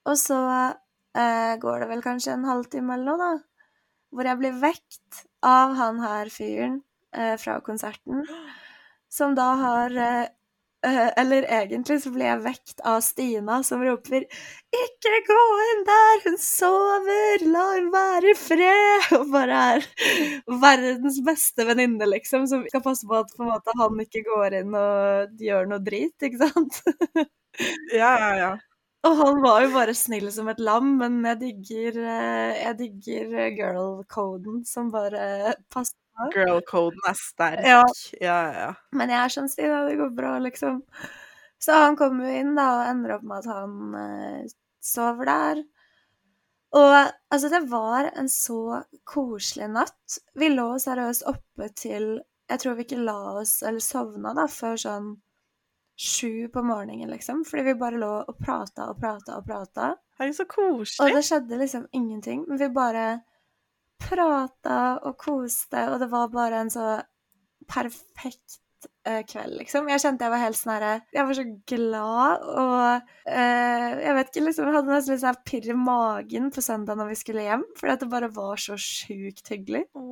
Og 0.08 0.16
så 0.16 0.40
eh, 0.48 1.54
går 1.60 1.82
det 1.82 1.90
vel 1.90 2.04
kanskje 2.06 2.38
en 2.38 2.48
halvtime 2.48 2.96
eller 2.96 3.10
noe, 3.10 3.20
da, 3.20 3.74
hvor 4.14 4.30
jeg 4.30 4.40
blir 4.40 4.60
vekt 4.62 5.24
av 5.44 5.76
han 5.76 6.00
her 6.00 6.32
fyren 6.32 6.80
eh, 7.12 7.36
fra 7.42 7.58
konserten, 7.66 8.24
som 9.12 9.36
da 9.36 9.50
har 9.60 10.00
eh, 10.06 10.30
Eller 10.82 11.44
egentlig 11.44 11.98
så 12.02 12.10
blir 12.14 12.24
jeg 12.24 12.40
vekt 12.44 12.80
av 12.88 13.02
Stina, 13.04 13.58
som 13.66 13.82
roper 13.84 14.24
'Ikke 14.24 15.12
gå 15.26 15.40
inn 15.72 15.82
der, 15.88 16.22
hun 16.24 16.38
sover, 16.40 17.44
la 17.52 17.64
hun 17.74 17.90
være 17.92 18.30
i 18.32 18.36
fred', 18.38 19.10
og 19.18 19.26
bare 19.34 19.58
er 19.74 19.84
verdens 20.62 21.20
beste 21.26 21.66
venninne, 21.68 22.08
liksom, 22.08 22.46
som 22.48 22.64
skal 22.68 22.84
passe 22.86 23.06
på 23.06 23.18
at 23.18 23.36
på 23.36 23.50
måte, 23.50 23.76
han 23.82 24.00
ikke 24.06 24.24
går 24.30 24.60
inn 24.62 24.74
og 24.78 25.44
gjør 25.50 25.68
noe 25.74 25.84
drit, 25.84 26.16
ikke 26.30 26.48
sant? 26.48 26.80
ja, 28.00 28.12
ja. 28.16 28.32
ja. 28.40 28.50
Og 29.08 29.14
han 29.16 29.38
var 29.40 29.62
jo 29.64 29.70
bare 29.72 29.94
snill 29.96 30.28
som 30.32 30.48
et 30.52 30.58
lam, 30.60 30.94
men 31.00 31.20
jeg 31.24 31.38
digger, 31.40 32.00
eh, 32.04 32.58
jeg 32.66 32.76
digger 32.82 33.38
eh, 33.46 33.52
girl-koden 33.56 34.64
som 34.68 34.90
bare 34.92 35.54
passer 35.72 35.99
på. 36.20 36.30
Girl-koden 36.36 37.10
er 37.10 37.18
sterk. 37.18 37.66
Ja. 37.66 37.82
ja, 38.20 38.38
ja. 38.44 38.62
ja. 38.66 38.70
Men 38.96 39.12
jeg 39.12 39.22
er 39.24 39.34
sånn 39.34 39.50
Stina, 39.52 39.82
det 39.88 39.98
går 40.00 40.14
bra, 40.16 40.36
liksom. 40.44 40.80
Så 41.60 41.76
han 41.76 41.98
kommer 41.98 42.28
jo 42.28 42.40
inn, 42.40 42.54
da, 42.56 42.70
og 42.78 42.88
ender 42.88 43.16
opp 43.18 43.26
med 43.28 43.42
at 43.42 43.50
han 43.52 43.96
eh, 44.00 44.52
sover 44.80 45.28
der. 45.28 45.62
Og 46.78 46.94
altså, 46.94 47.48
det 47.50 47.64
var 47.68 48.12
en 48.14 48.28
så 48.30 48.82
koselig 49.08 49.68
natt. 49.74 50.20
Vi 50.38 50.52
lå 50.52 50.68
seriøst 50.78 51.26
oppe 51.28 51.72
til 51.74 52.12
Jeg 52.50 52.62
tror 52.62 52.76
vi 52.78 52.86
ikke 52.86 53.02
la 53.02 53.18
oss, 53.40 53.60
eller 53.62 53.82
sovna, 53.84 54.32
da, 54.34 54.46
før 54.50 54.78
sånn 54.80 55.10
sju 56.00 56.48
på 56.48 56.62
morgenen, 56.64 57.10
liksom. 57.12 57.44
Fordi 57.46 57.62
vi 57.68 57.74
bare 57.78 58.00
lå 58.00 58.12
og 58.24 58.38
prata 58.40 58.88
og 58.90 58.98
prata 59.02 59.36
og 59.36 59.46
prata. 59.46 59.92
Herregud, 60.18 60.38
så 60.38 60.46
koselig. 60.48 61.04
Og 61.04 61.18
det 61.18 61.22
skjedde 61.28 61.58
liksom 61.60 61.84
ingenting. 61.92 62.46
Men 62.48 62.58
vi 62.58 62.70
bare 62.74 63.04
prata 64.00 64.80
og 65.06 65.18
koste, 65.20 65.86
og 65.92 66.00
det 66.02 66.10
var 66.12 66.32
bare 66.32 66.64
en 66.64 66.72
så 66.72 66.88
perfekt 67.70 68.60
eh, 69.06 69.20
kveld, 69.28 69.56
liksom. 69.60 69.88
Jeg 69.92 70.02
kjente 70.02 70.26
jeg 70.26 70.32
var 70.32 70.42
helt 70.42 70.58
sånn 70.58 70.72
herre 70.74 70.92
Jeg 71.14 71.26
var 71.28 71.36
så 71.38 71.44
glad, 71.72 72.46
og 72.62 73.10
uh, 73.30 73.90
jeg 74.00 74.16
vet 74.16 74.30
ikke, 74.30 74.44
liksom 74.46 74.68
Jeg 74.68 74.76
hadde 74.78 74.94
nesten 74.94 75.14
litt 75.14 75.24
sånn 75.24 75.42
pirr 75.50 75.68
i 75.70 75.76
magen 75.78 76.48
på 76.54 76.64
søndag 76.64 76.98
når 76.98 77.12
vi 77.12 77.18
skulle 77.20 77.44
hjem, 77.46 77.66
fordi 77.78 77.94
at 77.94 78.04
det 78.04 78.10
bare 78.14 78.30
var 78.34 78.62
så 78.62 78.78
sjukt 78.80 79.52
hyggelig. 79.52 79.84
Å, 79.94 80.06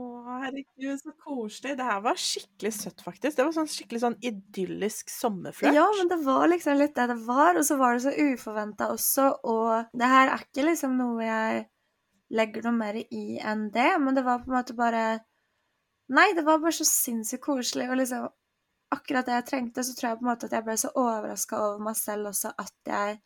herregud, 0.44 1.00
så 1.00 1.14
koselig. 1.24 1.78
Det 1.78 1.88
her 1.88 2.04
var 2.04 2.20
skikkelig 2.22 2.74
søtt, 2.76 3.06
faktisk. 3.06 3.38
Det 3.38 3.48
var 3.48 3.56
sånn 3.56 3.72
skikkelig 3.72 4.04
sånn 4.04 4.20
idyllisk 4.30 5.12
sommerflørt. 5.12 5.76
Ja, 5.76 5.88
men 5.98 6.12
det 6.12 6.20
var 6.26 6.46
liksom 6.52 6.78
litt 6.78 6.94
det 6.98 7.08
det 7.12 7.18
var, 7.26 7.58
og 7.58 7.66
så 7.66 7.80
var 7.80 7.96
det 7.96 8.04
så 8.06 8.14
uforventa 8.14 8.92
også, 8.94 9.32
og 9.48 9.98
det 9.98 10.12
her 10.12 10.32
er 10.34 10.46
ikke 10.46 10.68
liksom 10.68 10.96
noe 11.00 11.24
jeg 11.24 11.66
legger 12.34 12.66
noe 12.66 12.76
mer 12.76 12.98
i 13.00 13.38
enn 13.40 13.68
det, 13.74 13.90
men 14.02 14.16
det 14.16 14.24
var 14.26 14.42
på 14.42 14.50
en 14.52 14.58
måte 14.58 14.76
bare 14.78 15.06
Nei, 16.08 16.30
det 16.32 16.40
var 16.40 16.62
bare 16.62 16.72
så 16.72 16.86
sinnssykt 16.88 17.42
koselig, 17.44 17.84
og 17.92 17.98
liksom 18.00 18.28
akkurat 18.96 19.26
det 19.28 19.34
jeg 19.34 19.46
trengte, 19.50 19.82
så 19.84 19.92
tror 19.92 20.08
jeg 20.08 20.18
på 20.20 20.24
en 20.24 20.30
måte 20.30 20.48
at 20.48 20.54
jeg 20.56 20.64
ble 20.64 20.76
så 20.80 20.90
overraska 20.96 21.58
over 21.60 21.82
meg 21.84 21.98
selv 22.00 22.30
også 22.30 22.52
at 22.56 22.88
jeg 22.88 23.18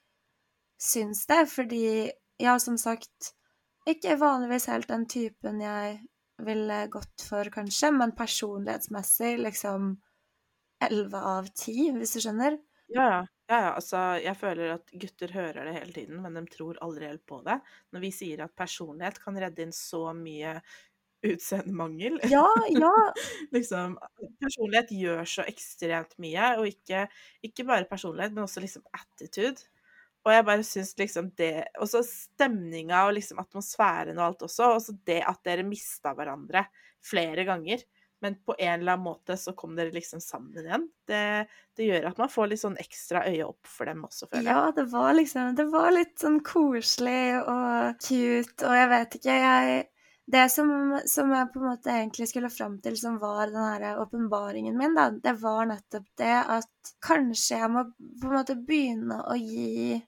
syns 0.82 1.20
det, 1.30 1.44
fordi 1.52 1.84
ja, 2.42 2.56
som 2.58 2.78
sagt, 2.80 3.30
ikke 3.86 4.18
vanligvis 4.18 4.66
helt 4.72 4.90
den 4.90 5.06
typen 5.10 5.62
jeg 5.62 6.00
ville 6.42 6.80
gått 6.90 7.22
for, 7.22 7.46
kanskje, 7.54 7.92
men 7.94 8.16
personlighetsmessig 8.18 9.36
liksom 9.44 9.92
11 10.82 11.18
av 11.18 11.46
10, 11.54 11.98
hvis 12.00 12.16
du 12.16 12.24
skjønner. 12.24 12.58
Ja, 12.94 13.06
ja. 13.06 13.22
Ja, 13.52 13.58
ja. 13.66 13.72
Altså, 13.76 14.00
jeg 14.22 14.38
føler 14.40 14.74
at 14.76 14.94
gutter 15.04 15.34
hører 15.36 15.68
det 15.68 15.74
hele 15.76 15.94
tiden, 15.96 16.22
men 16.24 16.38
de 16.38 16.44
tror 16.50 16.80
aldri 16.84 17.10
helt 17.10 17.24
på 17.28 17.42
det. 17.46 17.58
Når 17.92 18.04
vi 18.06 18.10
sier 18.14 18.44
at 18.44 18.56
personlighet 18.58 19.20
kan 19.22 19.38
redde 19.40 19.66
inn 19.66 19.74
så 19.76 20.08
mye 20.16 20.56
utseendemangel. 21.22 22.18
Ja, 22.32 22.46
ja. 22.72 22.92
liksom, 23.56 23.98
personlighet 24.42 24.90
gjør 24.96 25.28
så 25.28 25.46
ekstremt 25.46 26.16
mye, 26.22 26.54
og 26.58 26.70
ikke, 26.72 27.06
ikke 27.46 27.66
bare 27.68 27.88
personlighet, 27.90 28.34
men 28.34 28.46
også 28.46 28.64
liksom 28.64 28.86
attitude. 28.96 29.68
Og 30.22 30.30
jeg 30.30 30.46
bare 30.46 30.62
syns 30.62 30.92
liksom 31.00 31.32
det 31.34 31.64
Og 31.82 31.88
så 31.90 31.98
stemninga 32.06 33.00
og 33.08 33.16
liksom 33.16 33.40
atmosfæren 33.42 34.20
og 34.20 34.28
alt 34.28 34.44
også. 34.46 34.68
Og 34.76 34.84
så 34.84 34.94
det 35.08 35.18
at 35.26 35.40
dere 35.46 35.66
mista 35.66 36.12
hverandre 36.14 36.62
flere 37.02 37.42
ganger. 37.48 37.82
Men 38.22 38.36
på 38.46 38.54
en 38.58 38.80
eller 38.80 38.94
annen 38.94 39.04
måte 39.04 39.36
så 39.36 39.54
kom 39.58 39.74
dere 39.76 39.90
liksom 39.94 40.20
sammen 40.22 40.62
igjen. 40.62 40.84
Det, 41.10 41.22
det 41.76 41.86
gjør 41.88 42.10
at 42.12 42.20
man 42.22 42.30
får 42.30 42.50
litt 42.52 42.62
sånn 42.62 42.78
ekstra 42.78 43.24
øye 43.26 43.48
opp 43.48 43.66
for 43.66 43.90
dem 43.90 44.04
også, 44.06 44.28
føler 44.30 44.46
jeg. 44.46 44.54
Ja, 44.54 44.74
det 44.76 44.84
var 44.92 45.16
liksom 45.18 45.56
Det 45.58 45.66
var 45.72 45.88
litt 45.96 46.14
sånn 46.22 46.38
koselig 46.46 47.24
og 47.40 47.98
cute, 47.98 48.68
og 48.68 48.76
jeg 48.78 48.92
vet 48.92 49.18
ikke, 49.18 49.40
jeg 49.46 49.80
Det 50.32 50.44
som, 50.54 50.70
som 51.10 51.32
jeg 51.34 51.50
på 51.50 51.58
en 51.60 51.66
måte 51.66 51.90
egentlig 51.96 52.28
skulle 52.30 52.52
fram 52.54 52.78
til, 52.84 52.94
som 52.96 53.18
var 53.18 53.50
den 53.50 53.58
her 53.58 53.98
åpenbaringen 54.04 54.78
min, 54.78 54.94
da, 54.94 55.08
det 55.10 55.34
var 55.42 55.66
nettopp 55.72 56.06
det 56.22 56.36
at 56.60 56.94
kanskje 57.02 57.58
jeg 57.58 57.72
må 57.74 57.88
på 57.98 58.30
en 58.30 58.36
måte 58.38 58.56
begynne 58.56 59.18
å 59.26 59.34
gi 59.36 59.98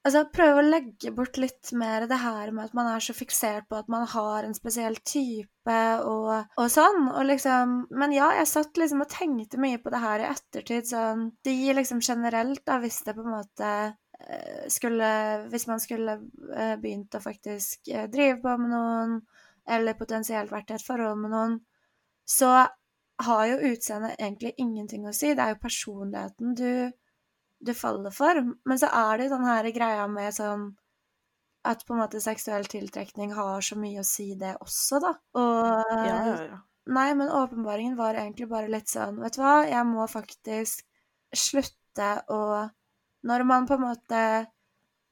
Altså 0.00 0.22
prøve 0.32 0.62
å 0.62 0.64
legge 0.64 1.10
bort 1.12 1.36
litt 1.36 1.70
mer 1.76 2.06
det 2.08 2.16
her 2.22 2.54
med 2.56 2.70
at 2.70 2.76
man 2.76 2.86
er 2.88 3.02
så 3.04 3.12
fiksert 3.12 3.66
på 3.68 3.76
at 3.76 3.88
man 3.92 4.06
har 4.08 4.46
en 4.46 4.54
spesiell 4.56 4.96
type 5.04 5.74
og, 6.08 6.30
og 6.56 6.70
sånn. 6.72 7.10
Og 7.12 7.26
liksom 7.28 7.74
Men 8.00 8.14
ja, 8.16 8.30
jeg 8.38 8.48
satt 8.48 8.80
liksom 8.80 9.04
og 9.04 9.10
tenkte 9.12 9.60
mye 9.60 9.80
på 9.82 9.92
det 9.92 10.00
her 10.00 10.24
i 10.24 10.30
ettertid, 10.30 10.88
sånn 10.88 11.26
De 11.44 11.56
liksom 11.76 12.00
generelt, 12.06 12.62
da, 12.64 12.78
hvis 12.80 13.02
det 13.04 13.16
på 13.18 13.26
en 13.26 13.34
måte 13.34 13.72
eh, 13.84 14.64
skulle 14.72 15.10
Hvis 15.52 15.68
man 15.68 15.84
skulle 15.84 16.16
eh, 16.56 16.76
begynt 16.80 17.20
å 17.20 17.20
faktisk 17.20 17.92
eh, 17.92 18.08
drive 18.08 18.40
på 18.40 18.56
med 18.62 18.72
noen, 18.72 19.18
eller 19.68 20.00
potensielt 20.00 20.52
vært 20.52 20.72
i 20.72 20.78
et 20.78 20.86
forhold 20.86 21.20
med 21.20 21.34
noen, 21.34 21.58
så 22.24 22.64
har 23.20 23.44
jo 23.50 23.60
utseendet 23.68 24.16
egentlig 24.16 24.54
ingenting 24.56 25.04
å 25.04 25.12
si. 25.12 25.34
Det 25.36 25.44
er 25.44 25.52
jo 25.52 25.60
personligheten 25.60 26.56
du 26.56 26.72
du 27.60 27.74
faller 27.76 28.14
for. 28.14 28.40
Men 28.68 28.80
så 28.80 28.90
er 28.92 29.18
det 29.18 29.28
jo 29.28 29.36
den 29.36 29.48
her 29.48 29.68
greia 29.74 30.06
med 30.10 30.34
sånn 30.36 30.70
at 31.68 31.84
på 31.84 31.92
en 31.92 32.00
måte 32.00 32.22
seksuell 32.24 32.64
tiltrekning 32.72 33.34
har 33.36 33.60
så 33.64 33.76
mye 33.76 34.00
å 34.00 34.06
si, 34.06 34.32
det 34.40 34.54
også, 34.64 35.00
da. 35.04 35.14
Og 35.36 35.66
Ja, 36.08 36.16
ja, 36.24 36.36
ja. 36.48 36.60
Nei, 36.90 37.10
men 37.14 37.28
åpenbaringen 37.28 37.98
var 37.98 38.16
egentlig 38.16 38.48
bare 38.48 38.70
litt 38.72 38.88
sånn 38.88 39.20
Vet 39.20 39.36
du 39.36 39.42
hva, 39.42 39.60
jeg 39.68 39.84
må 39.86 40.06
faktisk 40.08 40.80
slutte 41.36 42.08
å 42.32 42.40
Når 43.28 43.44
man 43.46 43.68
på 43.68 43.76
en 43.76 43.84
måte 43.84 44.22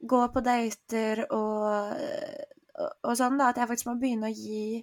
går 0.09 0.31
på 0.33 0.41
dater 0.43 1.21
og, 1.27 1.93
og, 2.79 2.91
og 3.05 3.13
sånn, 3.19 3.37
da, 3.37 3.51
at 3.51 3.59
jeg 3.59 3.69
faktisk 3.69 3.89
må 3.91 3.95
begynne 4.01 4.31
å 4.31 4.33
gi 4.33 4.81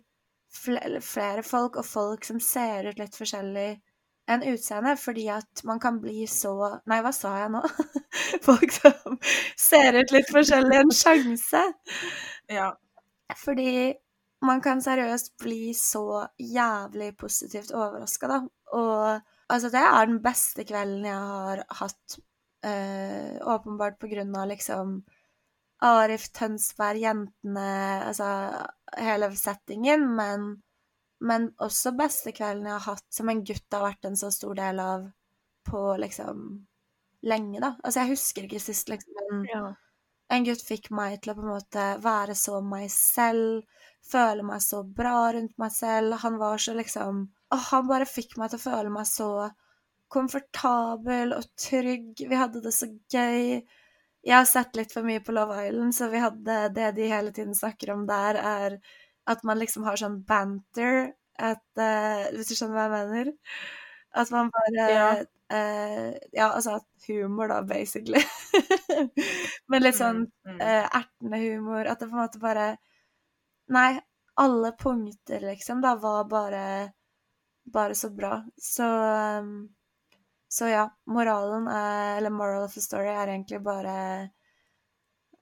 flere, 0.53 1.01
flere 1.01 1.43
folk, 1.43 1.79
og 1.81 1.89
folk 1.89 2.27
som 2.29 2.41
ser 2.43 2.91
ut 2.91 3.01
litt 3.01 3.17
forskjellig 3.17 3.71
enn 4.27 4.43
utseende, 4.51 4.97
fordi 4.99 5.29
at 5.31 5.63
man 5.69 5.81
kan 5.83 6.01
bli 6.03 6.27
så 6.31 6.55
Nei, 6.91 6.99
hva 7.05 7.13
sa 7.15 7.37
jeg 7.43 7.53
nå? 7.55 7.63
folk 8.49 8.75
som 8.75 9.21
ser 9.59 10.01
ut 10.01 10.15
litt 10.15 10.33
forskjellig, 10.33 10.81
en 10.81 10.95
sjanse. 10.95 11.63
ja. 12.59 12.73
Fordi 13.37 13.95
man 14.47 14.61
kan 14.63 14.83
seriøst 14.85 15.33
bli 15.43 15.73
så 15.75 16.27
jævlig 16.39 17.15
positivt 17.19 17.73
overraska, 17.75 18.29
da. 18.31 18.41
Og 18.77 19.21
altså, 19.49 19.71
det 19.73 19.83
er 19.83 20.09
den 20.11 20.21
beste 20.23 20.67
kvelden 20.69 21.07
jeg 21.09 21.17
har 21.33 21.63
hatt 21.81 22.19
øh, 22.67 23.37
åpenbart 23.55 23.99
på 24.03 24.11
grunn 24.11 24.35
av 24.37 24.51
liksom 24.51 25.01
Arif, 25.87 26.31
Tønsberg, 26.33 27.03
jentene, 27.03 27.71
altså 28.09 28.29
hele 28.97 29.29
settingen, 29.37 30.07
men, 30.17 30.47
men 31.21 31.49
også 31.65 31.93
beste 31.97 32.33
kvelden 32.37 32.67
jeg 32.69 32.77
har 32.77 32.95
hatt 32.95 33.07
som 33.15 33.29
en 33.33 33.43
gutt 33.47 33.73
har 33.73 33.85
vært 33.87 34.05
en 34.09 34.17
så 34.21 34.31
stor 34.35 34.55
del 34.59 34.81
av 34.83 35.07
på 35.67 35.83
liksom 36.03 36.43
lenge, 37.27 37.61
da. 37.61 37.73
Altså 37.83 38.03
jeg 38.05 38.13
husker 38.15 38.47
ikke 38.47 38.61
sist 38.63 38.89
liksom 38.93 39.19
en, 39.25 39.45
Ja. 39.53 39.63
en 40.31 40.45
gutt 40.45 40.63
fikk 40.63 40.91
meg 40.95 41.21
til 41.23 41.33
å 41.33 41.37
på 41.39 41.43
en 41.47 41.55
måte 41.55 41.87
være 42.05 42.35
så 42.39 42.61
meg 42.63 42.91
selv, 42.93 43.65
føle 44.07 44.43
meg 44.47 44.61
så 44.63 44.83
bra 44.85 45.33
rundt 45.35 45.57
meg 45.59 45.73
selv. 45.73 46.19
Han 46.23 46.39
var 46.39 46.59
så 46.59 46.75
liksom 46.77 47.27
Åh, 47.55 47.63
han 47.71 47.87
bare 47.87 48.07
fikk 48.11 48.37
meg 48.39 48.51
til 48.51 48.59
å 48.59 48.63
føle 48.63 48.91
meg 48.91 49.07
så 49.07 49.51
komfortabel 50.11 51.33
og 51.37 51.45
trygg. 51.61 52.25
Vi 52.29 52.35
hadde 52.39 52.61
det 52.65 52.73
så 52.75 52.89
gøy. 53.13 53.61
Jeg 54.27 54.35
har 54.35 54.47
sett 54.51 54.75
litt 54.79 54.93
for 54.95 55.07
mye 55.07 55.23
på 55.23 55.35
Love 55.35 55.59
Island, 55.69 55.95
så 55.95 56.09
vi 56.11 56.19
hadde 56.23 56.57
det 56.75 56.89
de 56.97 57.07
hele 57.11 57.31
tiden 57.35 57.55
snakker 57.55 57.93
om 57.95 58.07
der, 58.09 58.35
er 58.41 58.79
at 59.27 59.45
man 59.47 59.59
liksom 59.61 59.87
har 59.87 59.99
sånn 60.01 60.21
banter. 60.29 61.15
At, 61.37 61.65
uh, 61.79 62.27
hvis 62.33 62.53
du 62.53 62.57
skjønner 62.57 62.77
hva 62.77 63.01
jeg 63.03 63.09
mener? 63.11 63.33
At 64.17 64.31
man 64.35 64.53
bare 64.55 64.91
Ja. 64.93 65.09
Uh, 65.47 66.11
ja, 66.35 66.49
altså 66.49 66.81
humor, 67.07 67.47
da, 67.53 67.61
basically. 67.63 68.23
Men 69.71 69.85
litt 69.85 69.99
sånn 69.99 70.25
uh, 70.27 70.87
ertende 70.87 71.39
humor. 71.39 71.87
At 71.87 72.03
det 72.03 72.09
på 72.11 72.17
en 72.17 72.23
måte 72.25 72.43
bare 72.43 72.69
Nei, 73.75 73.97
alle 74.39 74.71
punkter, 74.79 75.43
liksom, 75.43 75.81
da, 75.83 75.97
var 75.99 76.27
bare 76.31 76.67
bare 77.67 77.95
så 77.95 78.11
bra. 78.11 78.45
Så 78.57 78.87
um, 79.41 79.69
Så 80.49 80.69
ja, 80.71 80.87
moralen 81.11 81.67
er 81.69 82.17
Eller 82.17 82.31
moral 82.31 82.65
of 82.65 82.75
the 82.75 82.81
story 82.81 83.09
er 83.11 83.27
egentlig 83.27 83.63
bare 83.63 84.31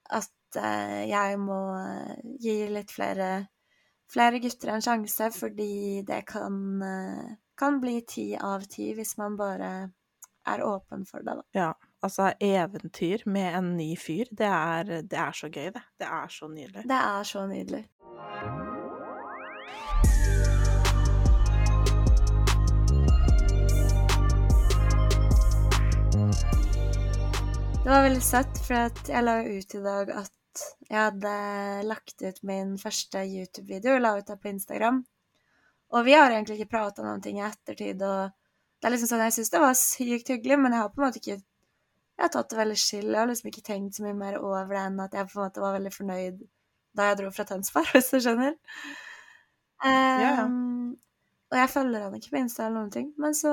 at 0.05 0.57
uh, 0.57 1.01
jeg 1.09 1.37
må 1.41 1.59
gi 2.41 2.55
litt 2.69 2.91
flere 2.93 3.47
flere 4.15 4.39
gutter 4.39 4.71
en 4.71 4.83
sjanse, 4.83 5.29
fordi 5.35 6.01
det 6.07 6.21
kan, 6.27 6.81
eh, 6.81 7.35
kan 7.57 7.81
bli 7.81 8.01
ti 8.07 8.37
av 8.39 8.63
ti 8.71 8.93
hvis 8.95 9.17
man 9.17 9.35
bare 9.37 9.71
er 10.45 10.63
åpen 10.63 11.05
for 11.05 11.25
det, 11.25 11.35
da. 11.35 11.43
Ja, 11.51 11.73
altså 12.03 12.31
eventyr 12.39 13.25
med 13.25 13.57
en 13.57 13.73
ny 13.77 13.95
fyr, 13.97 14.29
det 14.31 14.47
er, 14.47 15.01
det 15.01 15.19
er 15.19 15.31
så 15.31 15.49
gøy, 15.49 15.71
det. 15.73 15.83
Det 15.99 16.07
er 16.07 16.27
så 16.31 16.47
nydelig. 16.47 16.83
Det 16.87 17.01
er 17.01 17.23
så 17.23 17.47
nydelig. 17.47 17.83
Det 27.85 27.91
var 27.91 28.01
veldig 28.01 28.23
søtt, 28.23 28.63
for 28.65 29.11
jeg 29.11 29.23
la 29.23 29.41
ut 29.45 29.75
i 29.77 29.83
dag 29.83 30.09
at 30.09 30.31
jeg 30.89 30.97
hadde 30.97 31.33
lagt 31.89 32.21
ut 32.21 32.41
min 32.47 32.75
første 32.81 33.23
YouTube-video, 33.25 33.97
la 33.99 34.15
ut 34.19 34.27
det 34.27 34.37
på 34.41 34.51
Instagram. 34.51 35.03
Og 35.95 36.05
vi 36.07 36.15
har 36.17 36.31
egentlig 36.31 36.59
ikke 36.59 36.73
prata 36.77 37.05
noen 37.05 37.21
ting 37.23 37.39
i 37.39 37.45
ettertid, 37.45 38.01
og 38.03 38.33
det 38.79 38.87
er 38.87 38.95
liksom 38.95 39.11
sånn, 39.11 39.25
jeg 39.27 39.35
syns 39.37 39.53
det 39.53 39.61
var 39.63 39.77
sykt 39.79 40.31
hyggelig, 40.33 40.57
men 40.61 40.75
jeg 40.75 40.83
har 40.83 40.91
på 40.93 41.01
en 41.01 41.07
måte 41.07 41.21
ikke 41.23 41.41
Jeg 42.15 42.23
har 42.23 42.31
tatt 42.31 42.47
det 42.47 42.55
veldig 42.55 42.75
chill, 42.79 43.07
jeg 43.11 43.19
har 43.19 43.27
liksom 43.27 43.49
ikke 43.49 43.61
tenkt 43.67 43.97
så 43.97 44.03
mye 44.05 44.15
mer 44.15 44.35
over 44.39 44.69
det 44.71 44.83
enn 44.85 44.99
at 45.03 45.15
jeg 45.17 45.27
på 45.27 45.35
en 45.35 45.41
måte 45.41 45.59
var 45.59 45.73
veldig 45.75 45.91
fornøyd 45.91 46.37
da 46.95 47.09
jeg 47.09 47.17
dro 47.19 47.31
fra 47.35 47.43
Tønsberg, 47.49 47.89
hvis 47.91 48.07
du 48.13 48.21
skjønner. 48.23 48.53
Um, 49.83 50.93
og 51.51 51.57
jeg 51.59 51.71
følger 51.73 52.05
han 52.05 52.15
ikke 52.15 52.31
på 52.31 52.39
Insta 52.39 52.69
eller 52.69 52.77
noen 52.77 52.93
ting, 52.93 53.09
men 53.19 53.35
så 53.35 53.51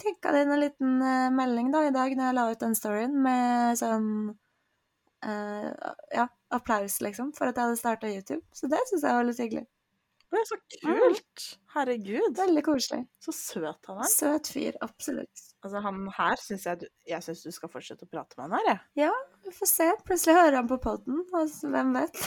tikka 0.00 0.34
det 0.34 0.44
inn 0.44 0.52
en 0.54 0.62
liten 0.62 1.00
eh, 1.04 1.32
melding 1.32 1.72
da 1.72 1.82
i 1.86 1.94
dag 1.94 2.12
når 2.16 2.28
jeg 2.28 2.36
la 2.36 2.44
ut 2.50 2.62
den 2.62 2.76
storyen 2.76 3.16
med 3.24 3.80
sånn 3.80 4.06
eh, 5.26 5.70
ja, 6.16 6.26
applaus, 6.54 6.94
liksom, 7.04 7.32
for 7.36 7.44
at 7.50 7.56
jeg 7.58 7.64
hadde 7.68 7.80
starta 7.80 8.10
YouTube. 8.10 8.42
Så 8.56 8.64
det 8.70 8.80
syns 8.88 9.04
jeg 9.06 9.16
var 9.18 9.26
litt 9.28 9.42
hyggelig. 9.42 9.66
Det 10.30 10.38
er 10.38 10.46
så 10.46 10.56
kult! 10.76 11.44
Herregud, 11.74 12.36
Veldig 12.38 12.62
koselig. 12.62 13.00
så 13.18 13.32
søt 13.34 13.88
han 13.90 13.96
er. 13.98 14.06
Søt 14.12 14.46
fyr, 14.54 14.76
absolutt. 14.84 15.40
Altså, 15.64 15.80
han 15.82 15.96
her 16.14 16.38
syns 16.40 16.66
jeg 16.68 16.78
du 16.80 16.84
Jeg 17.10 17.22
syns 17.26 17.42
du 17.42 17.50
skal 17.52 17.68
fortsette 17.72 18.06
å 18.06 18.10
prate 18.12 18.38
med 18.38 18.44
han 18.46 18.54
her, 18.60 18.66
jeg. 18.70 18.80
Vi 19.48 19.52
får 19.56 19.68
se. 19.72 19.88
Plutselig 20.06 20.36
hører 20.38 20.56
han 20.60 20.70
på 20.70 20.78
poden, 20.84 21.16
altså, 21.34 21.64
hvem 21.74 21.90
vet? 21.98 22.16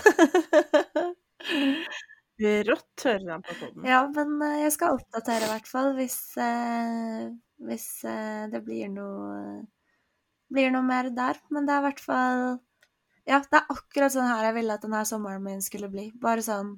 Rått 2.68 3.04
hører 3.08 3.30
han 3.38 3.44
på 3.46 3.54
poden. 3.62 3.82
ja, 3.88 4.02
men 4.16 4.30
eh, 4.42 4.60
jeg 4.66 4.74
skal 4.76 4.96
oppdatere 4.98 5.46
i 5.48 5.52
hvert 5.54 5.68
fall 5.70 5.90
hvis, 5.96 6.18
eh, 6.44 7.24
hvis 7.68 7.88
eh, 8.10 8.44
det 8.52 8.62
blir 8.66 8.90
noe 8.92 9.62
blir 10.54 10.74
noe 10.74 10.84
mer 10.86 11.08
der. 11.16 11.40
Men 11.54 11.68
det 11.70 11.74
er 11.76 11.84
i 11.84 11.88
hvert 11.88 12.04
fall 12.04 12.42
Ja, 13.30 13.40
det 13.40 13.60
er 13.60 13.70
akkurat 13.72 14.12
sånn 14.12 14.28
her 14.28 14.50
jeg 14.50 14.58
ville 14.58 14.76
at 14.76 14.84
denne 14.84 15.04
sommeren 15.08 15.44
min 15.46 15.62
skulle 15.64 15.90
bli. 15.92 16.10
Bare 16.20 16.44
sånn 16.44 16.76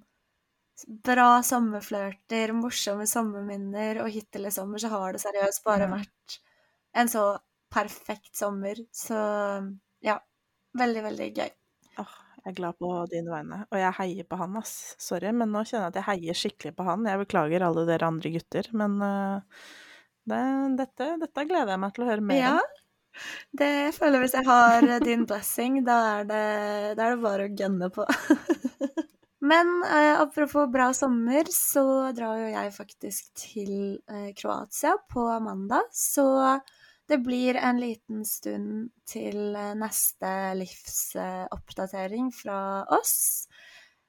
bra 1.07 1.39
sommerflørter, 1.45 2.51
morsomme 2.55 3.07
sommerminner, 3.09 4.01
og 4.03 4.11
hittil 4.11 4.49
i 4.49 4.53
sommer 4.53 4.81
så 4.81 4.91
har 4.91 5.15
det 5.15 5.23
seriøst 5.23 5.63
bare 5.65 5.87
vært 5.91 6.39
en 6.99 7.09
så 7.11 7.23
perfekt 7.73 8.35
sommer. 8.37 8.81
Så 8.93 9.17
ja, 10.05 10.19
veldig, 10.77 11.03
veldig 11.07 11.29
gøy. 11.39 11.49
Åh, 12.03 12.13
jeg 12.41 12.51
er 12.51 12.59
glad 12.59 12.77
på 12.81 12.91
dine 13.11 13.33
vegne. 13.33 13.63
Og 13.71 13.81
jeg 13.81 13.97
heier 14.01 14.29
på 14.29 14.39
han, 14.39 14.59
ass. 14.61 14.75
Sorry, 15.01 15.31
men 15.33 15.51
nå 15.55 15.63
kjenner 15.65 15.87
jeg 15.87 15.95
at 15.95 15.99
jeg 16.01 16.09
heier 16.11 16.41
skikkelig 16.43 16.75
på 16.77 16.87
han. 16.87 17.07
Jeg 17.09 17.23
beklager 17.23 17.65
alle 17.65 17.87
dere 17.89 18.11
andre 18.11 18.35
gutter, 18.35 18.69
men 18.77 18.99
uh, 19.01 19.65
det, 20.29 20.41
dette, 20.81 21.11
dette 21.21 21.47
gleder 21.47 21.75
jeg 21.75 21.81
meg 21.83 21.95
til 21.95 22.05
å 22.05 22.11
høre 22.11 22.27
mer 22.33 22.41
Ja, 22.41 22.55
om. 22.59 22.74
Det 23.51 23.69
jeg 23.71 23.93
føler 23.97 24.23
hvis 24.23 24.35
jeg 24.37 24.45
har 24.47 24.87
din 25.03 25.25
blessing, 25.29 25.83
da 25.87 25.97
er 26.19 26.29
det, 26.29 26.43
da 26.97 27.07
er 27.09 27.15
det 27.15 27.23
bare 27.23 27.47
å 27.49 27.55
gønne 27.55 27.89
på. 27.95 28.05
Men 29.45 29.67
eh, 29.85 30.15
apropos 30.21 30.65
bra 30.73 30.87
sommer, 30.97 31.45
så 31.53 32.11
drar 32.17 32.39
jo 32.41 32.47
jeg 32.49 32.71
faktisk 32.73 33.27
til 33.37 33.75
eh, 34.09 34.31
Kroatia 34.37 34.95
på 35.11 35.27
mandag. 35.43 35.85
Så 35.93 36.25
det 37.05 37.19
blir 37.21 37.59
en 37.61 37.77
liten 37.77 38.23
stund 38.25 38.87
til 39.05 39.53
eh, 39.53 39.75
neste 39.77 40.31
livsoppdatering 40.57 42.31
fra 42.33 42.59
oss. 42.97 43.47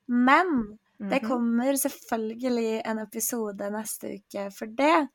Men 0.09 0.79
det 0.97 1.21
Mhm. 1.21 1.29
kommer 1.29 1.77
selvfølgelig 1.77 2.81
en 2.89 2.99
episode 3.03 3.67
neste 3.71 4.15
uke 4.17 4.47
for 4.57 4.67
det. 4.79 5.09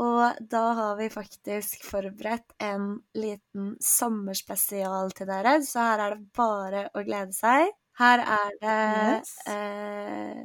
Og 0.00 0.38
da 0.50 0.62
har 0.78 0.96
vi 0.96 1.08
faktisk 1.12 1.82
forberedt 1.84 2.54
en 2.64 2.94
liten 3.14 3.74
sommerspesial 3.84 5.12
til 5.16 5.26
dere, 5.28 5.58
så 5.66 5.78
her 5.90 5.98
er 6.06 6.14
det 6.16 6.30
bare 6.36 6.86
å 6.96 7.02
glede 7.04 7.32
seg. 7.36 7.68
Her 8.00 8.18
er 8.24 8.50
det 8.62 8.76
Yes. 9.18 9.34
eh, 9.46 10.44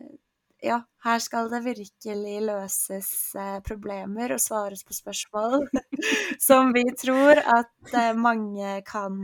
Ja, 0.66 0.80
her 1.06 1.20
skal 1.22 1.50
det 1.52 1.60
virkelig 1.64 2.40
løses 2.42 3.10
eh, 3.38 3.60
problemer 3.64 4.32
og 4.34 4.40
svares 4.42 4.82
på 4.84 4.94
spørsmål 4.98 5.68
som 6.48 6.74
vi 6.74 6.82
tror 6.98 7.38
at 7.38 7.94
eh, 7.94 8.14
mange 8.18 8.82
kan 8.90 9.20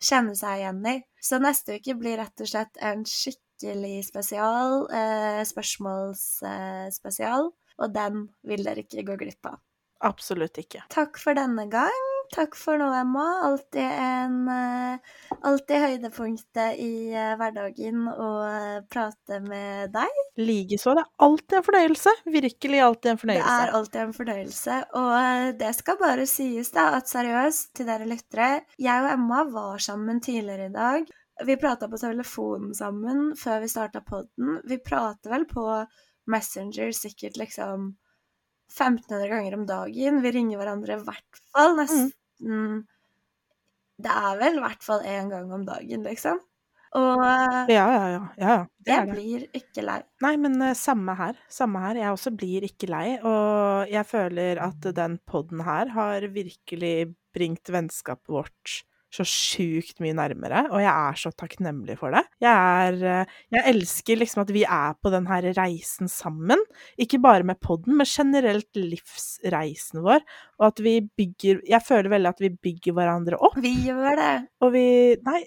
kjenne 0.00 0.36
seg 0.38 0.60
igjen 0.62 0.86
i. 0.86 0.94
Så 1.20 1.38
neste 1.42 1.74
uke 1.80 1.94
blir 1.98 2.16
rett 2.22 2.40
og 2.40 2.46
slett 2.48 2.76
en 2.80 3.02
skikkelig 3.04 4.04
spesial, 4.06 4.86
eh, 4.94 5.42
spørsmålsspesial, 5.48 7.50
og 7.82 7.94
den 7.98 8.28
vil 8.46 8.62
dere 8.66 8.86
ikke 8.86 9.04
gå 9.10 9.18
glipp 9.26 9.50
av. 9.52 9.58
Absolutt 10.04 10.58
ikke. 10.60 10.82
Takk 10.92 11.18
for 11.20 11.36
denne 11.38 11.64
gang. 11.72 12.04
Takk 12.34 12.56
for 12.58 12.78
nå, 12.80 12.88
Emma. 12.94 13.24
Alltid 13.46 13.86
en 13.86 14.48
eh, 14.50 15.12
Alltid 15.46 15.82
høydepunktet 15.82 16.80
i 16.82 17.12
eh, 17.14 17.34
hverdagen 17.38 18.06
å 18.10 18.30
eh, 18.46 18.78
prate 18.90 19.38
med 19.44 19.92
deg. 19.94 20.22
Likeså. 20.40 20.96
Det 20.98 21.04
er 21.04 21.26
alltid 21.26 21.58
en 21.58 21.66
fornøyelse. 21.68 22.14
Virkelig 22.36 22.80
alltid 22.88 23.12
en 23.12 23.20
fornøyelse. 23.22 23.52
Det 23.52 23.68
er 23.68 23.76
alltid 23.80 24.00
en 24.02 24.16
fornøyelse. 24.16 24.78
Og 25.02 25.60
det 25.60 25.74
skal 25.78 26.00
bare 26.02 26.26
sies, 26.30 26.72
da, 26.74 26.88
at 26.98 27.12
seriøst, 27.12 27.70
til 27.78 27.88
dere 27.88 28.08
lyttere 28.10 28.50
Jeg 28.82 29.04
og 29.04 29.12
Emma 29.12 29.44
var 29.52 29.86
sammen 29.86 30.20
tidligere 30.24 30.70
i 30.70 30.74
dag. 30.74 31.14
Vi 31.46 31.58
prata 31.60 31.88
på 31.92 32.00
telefonen 32.00 32.72
sammen 32.74 33.30
før 33.36 33.62
vi 33.62 33.70
starta 33.70 34.00
podden. 34.04 34.58
Vi 34.66 34.80
prater 34.80 35.32
vel 35.32 35.44
på 35.48 35.68
Messenger 36.32 36.90
sikkert 36.96 37.36
liksom 37.38 37.92
1500 38.72 39.30
ganger 39.30 39.56
om 39.56 39.64
dagen. 39.68 40.20
Vi 40.24 40.34
ringer 40.34 40.60
hverandre 40.60 40.98
i 40.98 41.06
hvert 41.06 41.40
fall 41.54 41.76
nesten 41.78 42.12
Det 43.96 44.12
er 44.12 44.36
vel 44.42 44.58
i 44.58 44.64
hvert 44.64 44.84
fall 44.84 45.06
én 45.08 45.30
gang 45.32 45.52
om 45.54 45.64
dagen, 45.64 46.04
liksom. 46.04 46.42
Og 46.96 47.22
Ja, 47.68 47.84
ja, 47.92 48.04
ja. 48.08 48.22
ja, 48.38 48.48
ja. 48.48 48.58
Jeg 48.86 49.08
blir 49.10 49.46
ikke 49.56 49.84
lei. 49.84 49.98
Nei, 50.24 50.34
men 50.40 50.56
uh, 50.62 50.72
samme 50.78 51.16
her. 51.18 51.38
Samme 51.52 51.82
her. 51.82 51.98
Jeg 52.00 52.14
også 52.14 52.32
blir 52.36 52.64
ikke 52.68 52.88
lei. 52.88 53.18
Og 53.20 53.90
jeg 53.92 54.06
føler 54.08 54.60
at 54.64 54.90
den 54.96 55.18
podden 55.28 55.64
her 55.66 55.92
har 55.96 56.28
virkelig 56.32 57.14
bringt 57.36 57.72
vennskapet 57.72 58.32
vårt 58.32 58.76
så 59.14 59.24
sjukt 59.28 60.00
mye 60.02 60.16
nærmere, 60.16 60.66
og 60.74 60.82
jeg 60.82 60.90
er 60.90 61.18
så 61.20 61.30
takknemlig 61.38 61.96
for 62.00 62.14
det. 62.14 62.24
Jeg 62.42 62.52
er 62.52 62.98
eh, 63.12 63.34
Jeg 63.54 63.74
elsker 63.74 64.20
liksom 64.20 64.42
at 64.42 64.52
vi 64.54 64.64
er 64.66 64.96
på 65.00 65.12
den 65.14 65.28
her 65.30 65.46
reisen 65.56 66.10
sammen. 66.10 66.62
Ikke 66.98 67.20
bare 67.22 67.46
med 67.46 67.60
podden, 67.62 67.96
men 67.96 68.08
generelt 68.08 68.70
livsreisen 68.76 70.02
vår. 70.04 70.24
Og 70.60 70.70
at 70.70 70.82
vi 70.84 70.98
bygger 71.06 71.62
Jeg 71.68 71.82
føler 71.86 72.12
veldig 72.12 72.32
at 72.34 72.42
vi 72.42 72.54
bygger 72.68 72.96
hverandre 72.96 73.38
opp. 73.38 73.58
Vi 73.62 73.74
gjør 73.88 74.18
det. 74.18 74.34
Og 74.64 74.74
vi 74.74 74.86
Nei, 75.26 75.42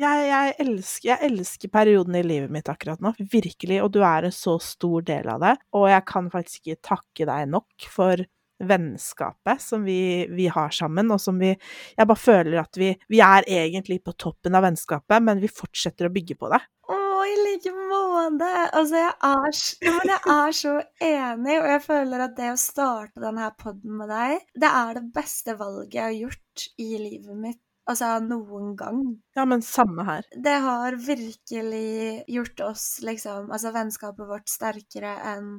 jeg, 0.00 0.22
jeg, 0.26 0.54
elsker, 0.64 1.08
jeg 1.12 1.28
elsker 1.28 1.70
perioden 1.70 2.16
i 2.18 2.24
livet 2.26 2.50
mitt 2.50 2.68
akkurat 2.70 3.02
nå, 3.04 3.12
virkelig, 3.30 3.78
og 3.84 3.92
du 3.94 4.00
er 4.02 4.26
en 4.26 4.34
så 4.34 4.56
stor 4.62 5.04
del 5.06 5.28
av 5.30 5.44
det. 5.44 5.52
Og 5.78 5.86
jeg 5.92 6.02
kan 6.08 6.30
faktisk 6.32 6.64
ikke 6.64 6.88
takke 6.90 7.28
deg 7.30 7.52
nok 7.52 7.86
for 7.92 8.24
vennskapet 8.62 9.62
som 9.62 9.84
vi, 9.84 10.26
vi, 10.30 10.46
har 10.52 10.70
sammen, 10.70 11.10
og 11.10 11.20
som 11.20 11.38
vi 11.40 11.52
Jeg 11.54 12.06
bare 12.06 12.20
føler 12.20 12.60
at 12.62 12.78
vi, 12.78 12.92
vi 13.10 13.20
er 13.24 13.46
egentlig 13.50 14.00
på 14.04 14.14
toppen 14.18 14.54
av 14.54 14.64
vennskapet, 14.66 15.22
men 15.22 15.42
vi 15.42 15.50
fortsetter 15.50 16.08
å 16.08 16.14
bygge 16.14 16.38
på 16.38 16.50
det. 16.52 16.60
Å, 16.90 17.00
i 17.24 17.34
like 17.40 17.72
måte! 17.74 18.50
Altså, 18.76 19.00
jeg 19.00 19.12
er, 19.30 19.60
men 19.98 20.12
jeg 20.12 20.34
er 20.36 20.56
så 20.60 20.74
enig, 21.08 21.58
og 21.58 21.68
jeg 21.72 21.84
føler 21.86 22.24
at 22.26 22.38
det 22.38 22.50
å 22.52 22.60
starte 22.60 23.24
denne 23.24 23.50
poden 23.60 24.00
med 24.00 24.10
deg, 24.12 24.48
det 24.54 24.70
er 24.70 24.98
det 24.98 25.06
beste 25.14 25.56
valget 25.60 25.98
jeg 25.98 26.04
har 26.04 26.18
gjort 26.18 26.66
i 26.78 26.90
livet 26.98 27.38
mitt. 27.46 27.60
Altså 27.84 28.14
noen 28.24 28.72
gang. 28.80 29.00
Ja, 29.36 29.44
men 29.44 29.60
samme 29.60 30.06
her. 30.08 30.24
Det 30.44 30.54
har 30.64 30.94
virkelig 30.96 32.24
gjort 32.32 32.62
oss, 32.64 32.86
liksom, 33.04 33.50
altså 33.52 33.74
vennskapet 33.74 34.30
vårt 34.30 34.48
sterkere 34.48 35.12
enn 35.34 35.50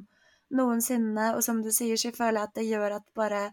noensinne. 0.54 1.32
Og 1.36 1.42
som 1.44 1.62
du 1.64 1.72
sier, 1.74 1.98
så 2.00 2.12
føler 2.14 2.40
jeg 2.40 2.50
at 2.50 2.58
det 2.58 2.68
gjør 2.68 2.98
at 3.00 3.08
bare 3.16 3.48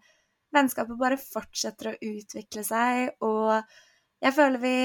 vennskapet 0.53 0.99
bare 0.99 1.17
fortsetter 1.21 1.93
å 1.93 1.97
utvikle 2.13 2.65
seg. 2.67 3.15
Og 3.25 3.57
jeg 4.23 4.35
føler 4.37 4.63
vi 4.63 4.77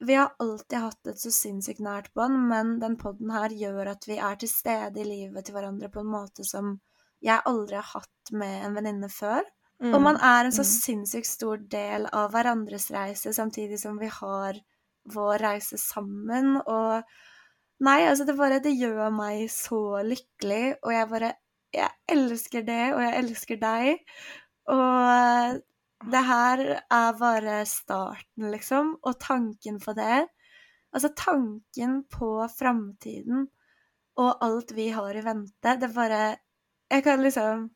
vi 0.00 0.14
har 0.16 0.30
alltid 0.40 0.78
hatt 0.78 1.08
et 1.10 1.20
så 1.20 1.28
sinnssykt 1.28 1.82
nært 1.84 2.06
bånd, 2.16 2.46
men 2.48 2.78
den 2.80 2.94
poden 2.96 3.28
her 3.34 3.52
gjør 3.52 3.90
at 3.92 4.06
vi 4.08 4.16
er 4.16 4.38
til 4.40 4.48
stede 4.48 5.02
i 5.02 5.04
livet 5.04 5.44
til 5.44 5.52
hverandre 5.56 5.90
på 5.92 6.00
en 6.00 6.08
måte 6.08 6.46
som 6.48 6.78
jeg 7.20 7.44
aldri 7.44 7.76
har 7.76 7.90
hatt 7.90 8.32
med 8.32 8.64
en 8.64 8.78
venninne 8.78 9.10
før. 9.12 9.44
Mm. 9.80 9.92
Og 9.92 10.00
man 10.04 10.16
er 10.16 10.46
en 10.46 10.56
så 10.56 10.64
mm. 10.64 10.70
sinnssykt 10.70 11.28
stor 11.28 11.60
del 11.72 12.08
av 12.16 12.32
hverandres 12.32 12.88
reise, 12.94 13.34
samtidig 13.36 13.76
som 13.80 14.00
vi 14.00 14.08
har 14.12 14.56
vår 15.12 15.44
reise 15.44 15.76
sammen. 15.80 16.56
Og 16.64 17.04
Nei, 17.80 18.00
altså 18.08 18.26
det 18.28 18.36
bare 18.36 18.60
Det 18.60 18.74
gjør 18.76 19.08
meg 19.14 19.46
så 19.52 20.02
lykkelig, 20.04 20.64
og 20.84 20.92
jeg 20.94 21.10
bare 21.14 21.32
Jeg 21.74 21.90
elsker 22.10 22.66
det, 22.66 22.82
og 22.94 23.00
jeg 23.04 23.18
elsker 23.22 23.60
deg. 23.60 24.02
Og 24.70 25.60
det 26.10 26.22
her 26.26 26.64
er 26.80 27.16
bare 27.20 27.62
starten, 27.68 28.50
liksom. 28.52 28.96
Og 29.02 29.16
tanken 29.20 29.80
på 29.80 29.94
det 29.96 30.26
Altså 30.90 31.12
tanken 31.14 32.02
på 32.10 32.34
framtiden 32.50 33.46
og 34.20 34.42
alt 34.44 34.72
vi 34.76 34.88
har 34.92 35.16
i 35.16 35.22
vente, 35.24 35.76
det 35.80 35.92
bare 35.94 36.36
Jeg 36.90 37.04
kan 37.04 37.22
liksom 37.22 37.68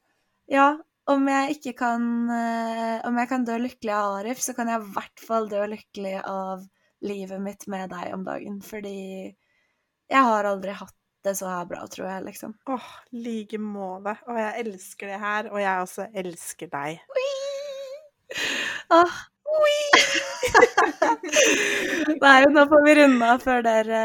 Ja, 0.51 0.77
om 1.07 1.29
jeg 1.29 1.57
ikke 1.57 1.73
kan 1.79 2.03
uh, 2.31 3.01
Om 3.09 3.19
jeg 3.19 3.29
kan 3.31 3.45
dø 3.45 3.59
lykkelig 3.63 3.95
av 3.95 4.19
Arif, 4.21 4.43
så 4.43 4.55
kan 4.57 4.69
jeg 4.69 4.83
i 4.83 4.93
hvert 4.97 5.25
fall 5.29 5.49
dø 5.49 5.65
lykkelig 5.71 6.19
av 6.25 6.67
livet 7.05 7.41
mitt 7.41 7.67
med 7.69 7.91
deg 7.93 8.15
om 8.17 8.25
dagen, 8.25 8.61
fordi 8.65 9.35
jeg 10.15 10.23
har 10.31 10.47
aldri 10.49 10.75
hatt 10.79 10.95
det 11.25 11.35
så 11.39 11.49
her 11.49 11.69
bra, 11.69 11.85
tror 11.91 12.07
jeg, 12.07 12.25
liksom. 12.29 12.53
Åh, 12.71 12.89
like 13.17 13.59
måte. 13.61 14.17
Og 14.29 14.39
jeg 14.39 14.67
elsker 14.67 15.11
det 15.11 15.21
her, 15.23 15.49
og 15.51 15.61
jeg 15.63 15.87
også 15.87 16.09
elsker 16.23 16.71
deg. 16.73 17.01
Åh, 18.95 19.23
Nei, 22.21 22.45
nå 22.53 22.65
får 22.69 22.83
vi 22.85 22.95
runde 22.99 23.29
av 23.33 23.43
før 23.43 23.63
dere 23.65 24.01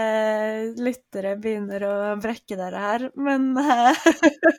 lyttere 0.80 1.36
begynner 1.42 1.84
å 1.88 1.94
brekke 2.22 2.58
dere 2.60 2.84
her, 2.84 3.06
men 3.20 3.52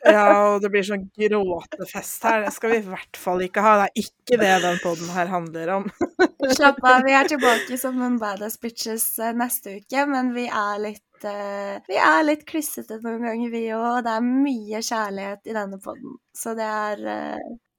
Ja, 0.05 0.25
og 0.53 0.61
det 0.65 0.71
blir 0.73 0.87
sånn 0.87 1.09
gråtefest 1.17 2.25
her. 2.29 2.45
Det 2.47 2.55
skal 2.57 2.75
vi 2.75 2.81
i 2.81 2.89
hvert 2.89 3.21
fall 3.21 3.45
ikke 3.45 3.65
ha. 3.65 3.77
Det 3.81 3.87
er 3.89 4.05
ikke 4.05 4.41
det 4.41 4.55
den 4.65 4.81
poden 4.85 5.13
her 5.15 5.31
handler 5.33 5.75
om. 5.79 5.89
Slapp 6.57 6.81
av, 6.85 7.05
vi 7.07 7.15
er 7.17 7.31
tilbake 7.31 7.79
som 7.81 8.01
en 8.05 8.19
badass 8.21 8.59
bitches 8.63 9.07
eh, 9.21 9.37
neste 9.37 9.81
uke, 9.81 10.07
men 10.11 10.35
vi 10.37 10.49
er 10.49 10.83
litt 10.89 11.07
vi 11.21 11.99
er 12.01 12.23
litt 12.25 12.47
klissete 12.49 12.97
noen 13.05 13.27
ganger, 13.27 13.51
vi 13.53 13.67
òg, 13.77 13.83
og 13.99 14.07
det 14.07 14.13
er 14.15 14.25
mye 14.25 14.79
kjærlighet 14.81 15.51
i 15.51 15.53
denne 15.53 15.77
poden. 15.85 16.15
Så 16.33 16.55
det 16.57 16.65
er 16.65 17.03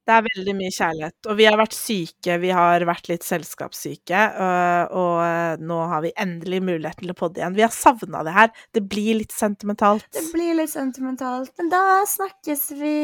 det 0.08 0.16
er 0.16 0.26
veldig 0.26 0.56
mye 0.58 0.74
kjærlighet. 0.74 1.18
Og 1.30 1.38
vi 1.38 1.48
har 1.48 1.58
vært 1.60 1.78
syke, 1.78 2.38
vi 2.42 2.52
har 2.56 2.86
vært 2.90 3.10
litt 3.12 3.26
selskapssyke, 3.26 4.22
og, 4.42 4.96
og 5.02 5.64
nå 5.72 5.80
har 5.92 6.04
vi 6.06 6.14
endelig 6.26 6.62
mulighet 6.66 7.02
til 7.04 7.14
å 7.14 7.18
podde 7.18 7.42
igjen. 7.42 7.58
Vi 7.58 7.66
har 7.66 7.74
savna 7.76 8.24
det 8.28 8.36
her. 8.36 8.52
Det 8.74 8.84
blir 8.92 9.20
litt 9.22 9.36
sentimentalt. 9.36 10.08
Det 10.16 10.26
blir 10.34 10.58
litt 10.58 10.74
sentimentalt. 10.74 11.54
Men 11.62 11.72
da 11.74 11.84
snakkes 12.10 12.68
vi, 12.82 12.96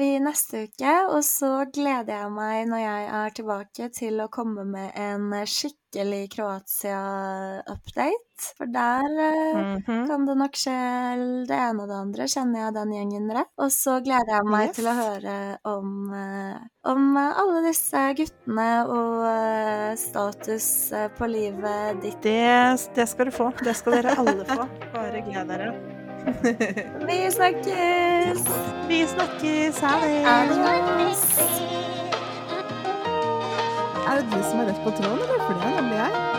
vi 0.00 0.10
neste 0.24 0.66
uke, 0.66 0.96
og 1.14 1.22
så 1.26 1.52
gleder 1.74 2.14
jeg 2.16 2.32
meg 2.34 2.64
når 2.70 2.84
jeg 2.84 3.10
er 3.22 3.36
tilbake 3.38 3.90
til 3.94 4.24
å 4.24 4.30
komme 4.32 4.66
med 4.68 4.90
en 4.98 5.30
skikkelig 5.46 5.87
skikkelig 5.88 6.32
Kroatia-update. 6.32 8.14
For 8.56 8.66
der 8.66 9.02
mm 9.56 9.76
-hmm. 9.78 10.06
kan 10.06 10.26
det 10.26 10.34
nok 10.34 10.54
skje 10.54 11.46
det 11.48 11.54
ene 11.54 11.82
og 11.82 11.88
det 11.88 11.94
andre, 11.94 12.28
kjenner 12.28 12.60
jeg 12.60 12.74
den 12.74 12.92
gjengen 12.92 13.30
rett. 13.30 13.48
Og 13.58 13.72
så 13.72 14.00
gleder 14.00 14.34
jeg 14.34 14.44
meg 14.44 14.68
yes. 14.68 14.76
til 14.76 14.86
å 14.86 14.92
høre 14.92 15.58
om, 15.64 16.12
uh, 16.12 16.56
om 16.84 17.16
alle 17.16 17.62
disse 17.66 18.14
guttene 18.14 18.86
og 18.86 19.98
status 19.98 20.92
på 21.18 21.26
livet 21.26 22.02
ditt. 22.02 22.22
Det, 22.22 22.78
det 22.94 23.08
skal 23.08 23.26
du 23.26 23.30
få. 23.30 23.52
Det 23.64 23.76
skal 23.76 23.92
dere 23.92 24.18
alle 24.18 24.44
få. 24.44 24.68
Bare 24.94 25.20
gled 25.26 25.48
dere. 25.48 25.72
Vi 27.08 27.30
snakkes! 27.30 28.38
Vi 28.88 29.06
snakkes. 29.06 29.80
Ha 29.80 30.00
det. 30.00 31.97
Er 34.08 34.14
det 34.16 34.30
du 34.32 34.38
som 34.40 34.60
er 34.60 34.70
rett 34.70 34.78
på 34.84 34.90
tråden, 34.96 35.20
eller? 35.20 35.42
For 35.44 35.52
det 35.52 35.68
er 35.68 35.80
nemlig 35.82 35.98
jeg. 36.00 36.37